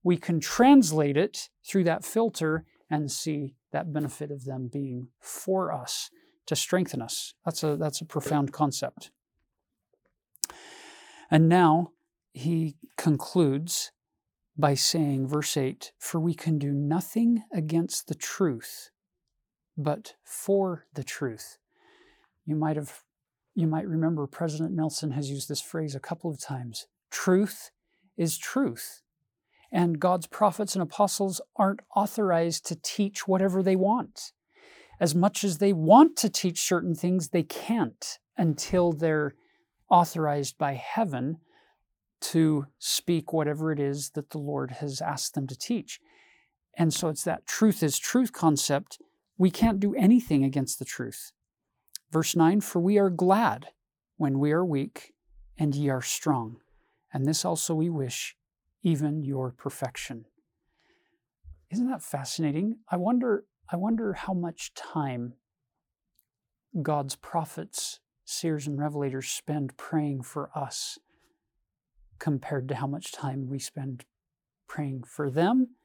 we 0.03 0.17
can 0.17 0.39
translate 0.39 1.17
it 1.17 1.49
through 1.67 1.83
that 1.83 2.05
filter 2.05 2.65
and 2.89 3.11
see 3.11 3.55
that 3.71 3.91
benefit 3.91 4.31
of 4.31 4.45
them 4.45 4.69
being 4.71 5.09
for 5.19 5.73
us 5.73 6.09
to 6.45 6.55
strengthen 6.55 7.01
us. 7.01 7.33
That's 7.43 7.63
a, 7.63 7.75
that's 7.75 8.01
a 8.01 8.05
profound 8.05 8.53
concept. 8.53 9.11
And 11.29 11.49
now 11.49 11.91
he 12.33 12.77
concludes 12.97 13.91
by 14.57 14.73
saying, 14.73 15.27
verse 15.27 15.57
8, 15.57 15.91
For 15.97 16.19
we 16.19 16.33
can 16.33 16.57
do 16.57 16.71
nothing 16.71 17.43
against 17.53 18.07
the 18.07 18.15
truth, 18.15 18.91
but 19.77 20.15
for 20.23 20.85
the 20.93 21.03
truth. 21.03 21.57
You 22.45 22.55
might 22.55 22.75
have 22.75 23.03
you 23.57 23.67
might 23.67 23.87
remember 23.87 24.27
President 24.27 24.73
Nelson 24.73 25.11
has 25.11 25.29
used 25.29 25.47
this 25.47 25.61
phrase 25.61 25.95
a 25.95 25.99
couple 25.99 26.29
of 26.29 26.39
times. 26.39 26.87
Truth 27.09 27.71
is 28.17 28.37
truth. 28.37 29.01
And 29.71 29.99
God's 29.99 30.27
prophets 30.27 30.75
and 30.75 30.83
apostles 30.83 31.39
aren't 31.55 31.79
authorized 31.95 32.65
to 32.65 32.75
teach 32.75 33.29
whatever 33.29 33.63
they 33.63 33.77
want. 33.77 34.33
As 34.99 35.15
much 35.15 35.45
as 35.45 35.57
they 35.57 35.71
want 35.71 36.17
to 36.17 36.29
teach 36.29 36.59
certain 36.59 36.95
things, 36.95 37.29
they 37.29 37.43
can't 37.43 38.19
until 38.37 38.91
they're 38.91 39.35
authorized 39.89 40.57
by 40.57 40.73
heaven 40.73 41.37
to 42.31 42.65
speak 42.79 43.31
whatever 43.31 43.71
it 43.71 43.79
is 43.79 44.11
that 44.11 44.31
the 44.31 44.39
Lord 44.39 44.71
has 44.71 44.99
asked 45.01 45.35
them 45.35 45.45
to 45.47 45.57
teach. 45.57 45.99
And 46.77 46.93
so 46.93 47.07
it's 47.09 47.23
that 47.23 47.45
truth 47.45 47.83
is 47.83 47.99
truth 47.99 48.33
concept. 48.33 48.99
We 49.37 49.51
can't 49.51 49.79
do 49.79 49.93
anything 49.95 50.43
against 50.43 50.79
the 50.79 50.85
truth. 50.85 51.31
Verse 52.11 52.35
9 52.35 52.61
For 52.61 52.79
we 52.79 52.97
are 52.97 53.09
glad 53.09 53.67
when 54.17 54.39
we 54.39 54.51
are 54.51 54.65
weak, 54.65 55.13
and 55.57 55.75
ye 55.75 55.89
are 55.89 56.01
strong. 56.01 56.57
And 57.13 57.25
this 57.25 57.45
also 57.45 57.75
we 57.75 57.89
wish, 57.89 58.35
even 58.81 59.23
your 59.23 59.51
perfection. 59.51 60.25
Isn't 61.71 61.89
that 61.89 62.03
fascinating? 62.03 62.77
I 62.89 62.97
wonder, 62.97 63.45
I 63.71 63.75
wonder 63.75 64.13
how 64.13 64.33
much 64.33 64.73
time 64.73 65.33
God's 66.81 67.15
prophets, 67.15 67.99
seers, 68.25 68.67
and 68.67 68.79
revelators 68.79 69.25
spend 69.25 69.77
praying 69.77 70.23
for 70.23 70.49
us 70.55 70.97
compared 72.19 72.67
to 72.69 72.75
how 72.75 72.87
much 72.87 73.11
time 73.11 73.47
we 73.49 73.59
spend 73.59 74.05
praying 74.67 75.03
for 75.03 75.29
them 75.29 75.75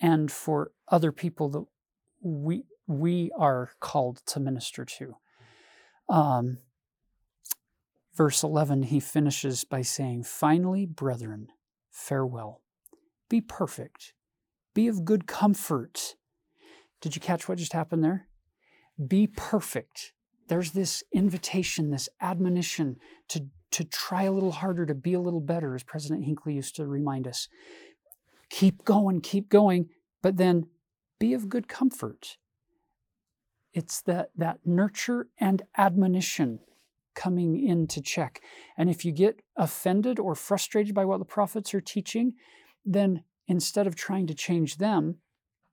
and 0.00 0.30
for 0.30 0.72
other 0.88 1.12
people 1.12 1.48
that 1.50 1.64
we, 2.20 2.64
we 2.86 3.30
are 3.36 3.70
called 3.80 4.22
to 4.26 4.40
minister 4.40 4.84
to. 4.84 5.16
Um, 6.08 6.58
verse 8.14 8.42
11, 8.42 8.84
he 8.84 9.00
finishes 9.00 9.64
by 9.64 9.82
saying, 9.82 10.24
Finally, 10.24 10.86
brethren, 10.86 11.48
farewell. 11.90 12.62
Be 13.28 13.40
perfect. 13.40 14.12
Be 14.74 14.88
of 14.88 15.04
good 15.04 15.26
comfort. 15.26 16.16
Did 17.00 17.14
you 17.14 17.20
catch 17.20 17.48
what 17.48 17.58
just 17.58 17.72
happened 17.72 18.04
there? 18.04 18.28
Be 19.08 19.26
perfect. 19.26 20.12
There's 20.48 20.72
this 20.72 21.02
invitation, 21.12 21.90
this 21.90 22.08
admonition 22.20 22.96
to, 23.28 23.46
to 23.72 23.84
try 23.84 24.24
a 24.24 24.32
little 24.32 24.52
harder, 24.52 24.86
to 24.86 24.94
be 24.94 25.14
a 25.14 25.20
little 25.20 25.40
better, 25.40 25.74
as 25.74 25.82
President 25.82 26.24
Hinckley 26.24 26.54
used 26.54 26.76
to 26.76 26.86
remind 26.86 27.26
us. 27.26 27.48
Keep 28.50 28.84
going, 28.84 29.20
keep 29.20 29.48
going, 29.48 29.88
but 30.22 30.36
then 30.36 30.66
be 31.18 31.34
of 31.34 31.48
good 31.48 31.68
comfort. 31.68 32.36
It's 33.72 34.02
that, 34.02 34.30
that 34.36 34.58
nurture 34.64 35.28
and 35.38 35.62
admonition 35.76 36.60
coming 37.14 37.58
into 37.66 38.00
check. 38.00 38.42
And 38.76 38.90
if 38.90 39.04
you 39.04 39.12
get 39.12 39.40
offended 39.56 40.18
or 40.18 40.34
frustrated 40.34 40.94
by 40.94 41.04
what 41.04 41.18
the 41.18 41.24
prophets 41.24 41.74
are 41.74 41.80
teaching, 41.80 42.34
then 42.84 43.24
instead 43.48 43.86
of 43.86 43.94
trying 43.94 44.26
to 44.26 44.34
change 44.34 44.76
them, 44.76 45.16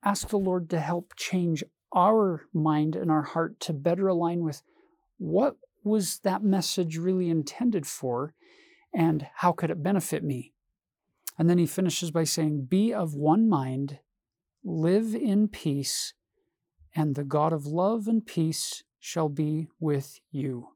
ask 0.04 0.28
the 0.28 0.38
Lord 0.38 0.70
to 0.70 0.80
help 0.80 1.12
change 1.16 1.62
our 1.94 2.46
mind 2.54 2.96
and 2.96 3.10
our 3.10 3.22
heart 3.22 3.60
to 3.60 3.72
better 3.72 4.08
align 4.08 4.40
with 4.40 4.62
what 5.18 5.56
was 5.82 6.18
that 6.20 6.42
message 6.42 6.96
really 6.96 7.28
intended 7.30 7.86
for 7.86 8.34
and 8.92 9.26
how 9.36 9.52
could 9.52 9.70
it 9.70 9.82
benefit 9.82 10.24
me? 10.24 10.52
And 11.38 11.48
then 11.48 11.58
he 11.58 11.66
finishes 11.66 12.10
by 12.10 12.24
saying, 12.24 12.66
Be 12.66 12.92
of 12.92 13.14
one 13.14 13.48
mind, 13.48 14.00
live 14.64 15.14
in 15.14 15.48
peace, 15.48 16.12
and 16.94 17.14
the 17.14 17.24
God 17.24 17.52
of 17.52 17.66
love 17.66 18.08
and 18.08 18.24
peace 18.24 18.82
shall 18.98 19.28
be 19.28 19.68
with 19.78 20.20
you. 20.30 20.68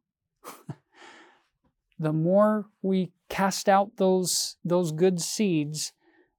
the 1.98 2.12
more 2.12 2.66
we 2.82 3.12
cast 3.28 3.68
out 3.68 3.96
those, 3.96 4.56
those 4.64 4.92
good 4.92 5.20
seeds, 5.20 5.92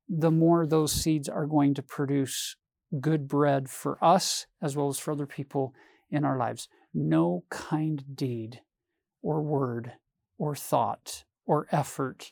the 0.10 0.32
more 0.32 0.66
those 0.66 0.92
seeds 0.92 1.30
are 1.30 1.46
going 1.46 1.74
to 1.74 1.84
produce 1.84 2.56
good 3.00 3.28
bread 3.28 3.70
for 3.70 4.04
us 4.04 4.46
as 4.62 4.76
well 4.76 4.88
as 4.88 4.98
for 4.98 5.12
other 5.12 5.26
people 5.26 5.74
in 6.10 6.24
our 6.24 6.38
lives. 6.38 6.68
No 6.98 7.44
kind 7.50 8.16
deed 8.16 8.62
or 9.22 9.42
word 9.42 9.92
or 10.38 10.56
thought 10.56 11.26
or 11.46 11.68
effort 11.70 12.32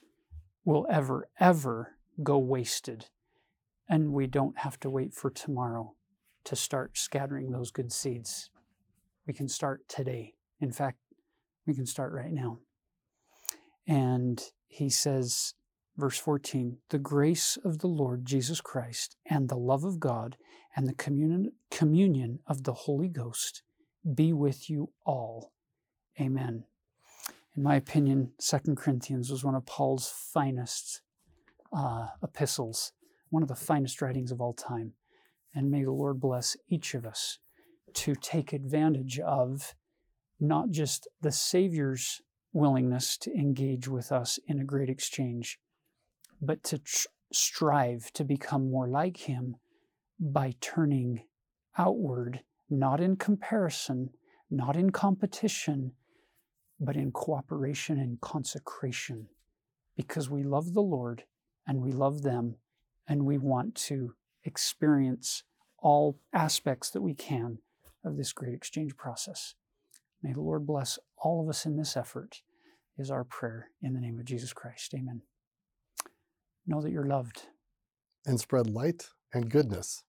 will 0.63 0.87
ever, 0.89 1.27
ever 1.37 1.97
go 2.23 2.37
wasted. 2.37 3.07
And 3.89 4.13
we 4.13 4.25
don't 4.25 4.59
have 4.59 4.79
to 4.79 4.89
wait 4.89 5.13
for 5.13 5.29
tomorrow 5.29 5.95
to 6.45 6.55
start 6.55 6.97
scattering 6.97 7.51
those 7.51 7.71
good 7.71 7.91
seeds. 7.91 8.49
We 9.27 9.33
can 9.33 9.49
start 9.49 9.81
today. 9.89 10.35
In 10.61 10.71
fact, 10.71 10.97
we 11.67 11.73
can 11.73 11.85
start 11.85 12.13
right 12.13 12.31
now. 12.31 12.59
And 13.85 14.41
he 14.67 14.89
says, 14.89 15.55
verse 15.97 16.17
14, 16.17 16.77
the 16.87 16.99
grace 16.99 17.57
of 17.65 17.79
the 17.79 17.87
Lord 17.87 18.25
Jesus 18.25 18.61
Christ 18.61 19.17
and 19.25 19.49
the 19.49 19.57
love 19.57 19.83
of 19.83 19.99
God 19.99 20.37
and 20.73 20.87
the 20.87 20.93
communion, 20.93 21.51
communion 21.69 22.39
of 22.47 22.63
the 22.63 22.73
Holy 22.73 23.09
Ghost 23.09 23.61
be 24.15 24.33
with 24.33 24.69
you 24.69 24.89
all. 25.05 25.51
Amen. 26.19 26.65
In 27.55 27.63
my 27.63 27.75
opinion, 27.75 28.31
Second 28.39 28.77
Corinthians 28.77 29.29
was 29.29 29.43
one 29.43 29.55
of 29.55 29.65
Paul's 29.65 30.09
finest 30.09 31.01
uh, 31.71 32.07
epistles, 32.21 32.93
one 33.29 33.43
of 33.43 33.49
the 33.49 33.55
finest 33.55 34.01
writings 34.01 34.31
of 34.31 34.41
all 34.41 34.53
time. 34.53 34.93
And 35.53 35.69
may 35.69 35.83
the 35.83 35.91
Lord 35.91 36.19
bless 36.19 36.57
each 36.67 36.95
of 36.95 37.05
us 37.05 37.39
to 37.93 38.15
take 38.15 38.53
advantage 38.53 39.19
of 39.19 39.75
not 40.39 40.71
just 40.71 41.07
the 41.21 41.31
Savior's 41.31 42.21
willingness 42.53 43.17
to 43.17 43.33
engage 43.33 43.87
with 43.87 44.11
us 44.11 44.39
in 44.47 44.59
a 44.59 44.65
great 44.65 44.89
exchange, 44.89 45.59
but 46.41 46.63
to 46.63 46.79
tr- 46.79 47.07
strive 47.31 48.11
to 48.13 48.23
become 48.23 48.69
more 48.69 48.87
like 48.87 49.17
Him 49.17 49.57
by 50.19 50.55
turning 50.59 51.23
outward, 51.77 52.41
not 52.79 52.99
in 52.99 53.15
comparison, 53.15 54.09
not 54.49 54.75
in 54.75 54.89
competition, 54.91 55.93
but 56.79 56.95
in 56.95 57.11
cooperation 57.11 57.99
and 57.99 58.19
consecration, 58.21 59.27
because 59.95 60.29
we 60.29 60.43
love 60.43 60.73
the 60.73 60.81
Lord 60.81 61.23
and 61.67 61.81
we 61.81 61.91
love 61.91 62.21
them 62.23 62.55
and 63.07 63.25
we 63.25 63.37
want 63.37 63.75
to 63.75 64.15
experience 64.43 65.43
all 65.77 66.19
aspects 66.33 66.89
that 66.89 67.01
we 67.01 67.13
can 67.13 67.59
of 68.03 68.17
this 68.17 68.33
great 68.33 68.53
exchange 68.53 68.97
process. 68.97 69.55
May 70.21 70.33
the 70.33 70.41
Lord 70.41 70.65
bless 70.65 70.97
all 71.17 71.41
of 71.41 71.49
us 71.49 71.65
in 71.65 71.77
this 71.77 71.95
effort, 71.95 72.41
is 72.97 73.11
our 73.11 73.23
prayer 73.23 73.69
in 73.81 73.93
the 73.93 73.99
name 73.99 74.19
of 74.19 74.25
Jesus 74.25 74.53
Christ. 74.53 74.93
Amen. 74.93 75.21
Know 76.65 76.81
that 76.81 76.91
you're 76.91 77.05
loved. 77.05 77.43
And 78.25 78.39
spread 78.39 78.69
light 78.69 79.07
and 79.33 79.49
goodness. 79.49 80.03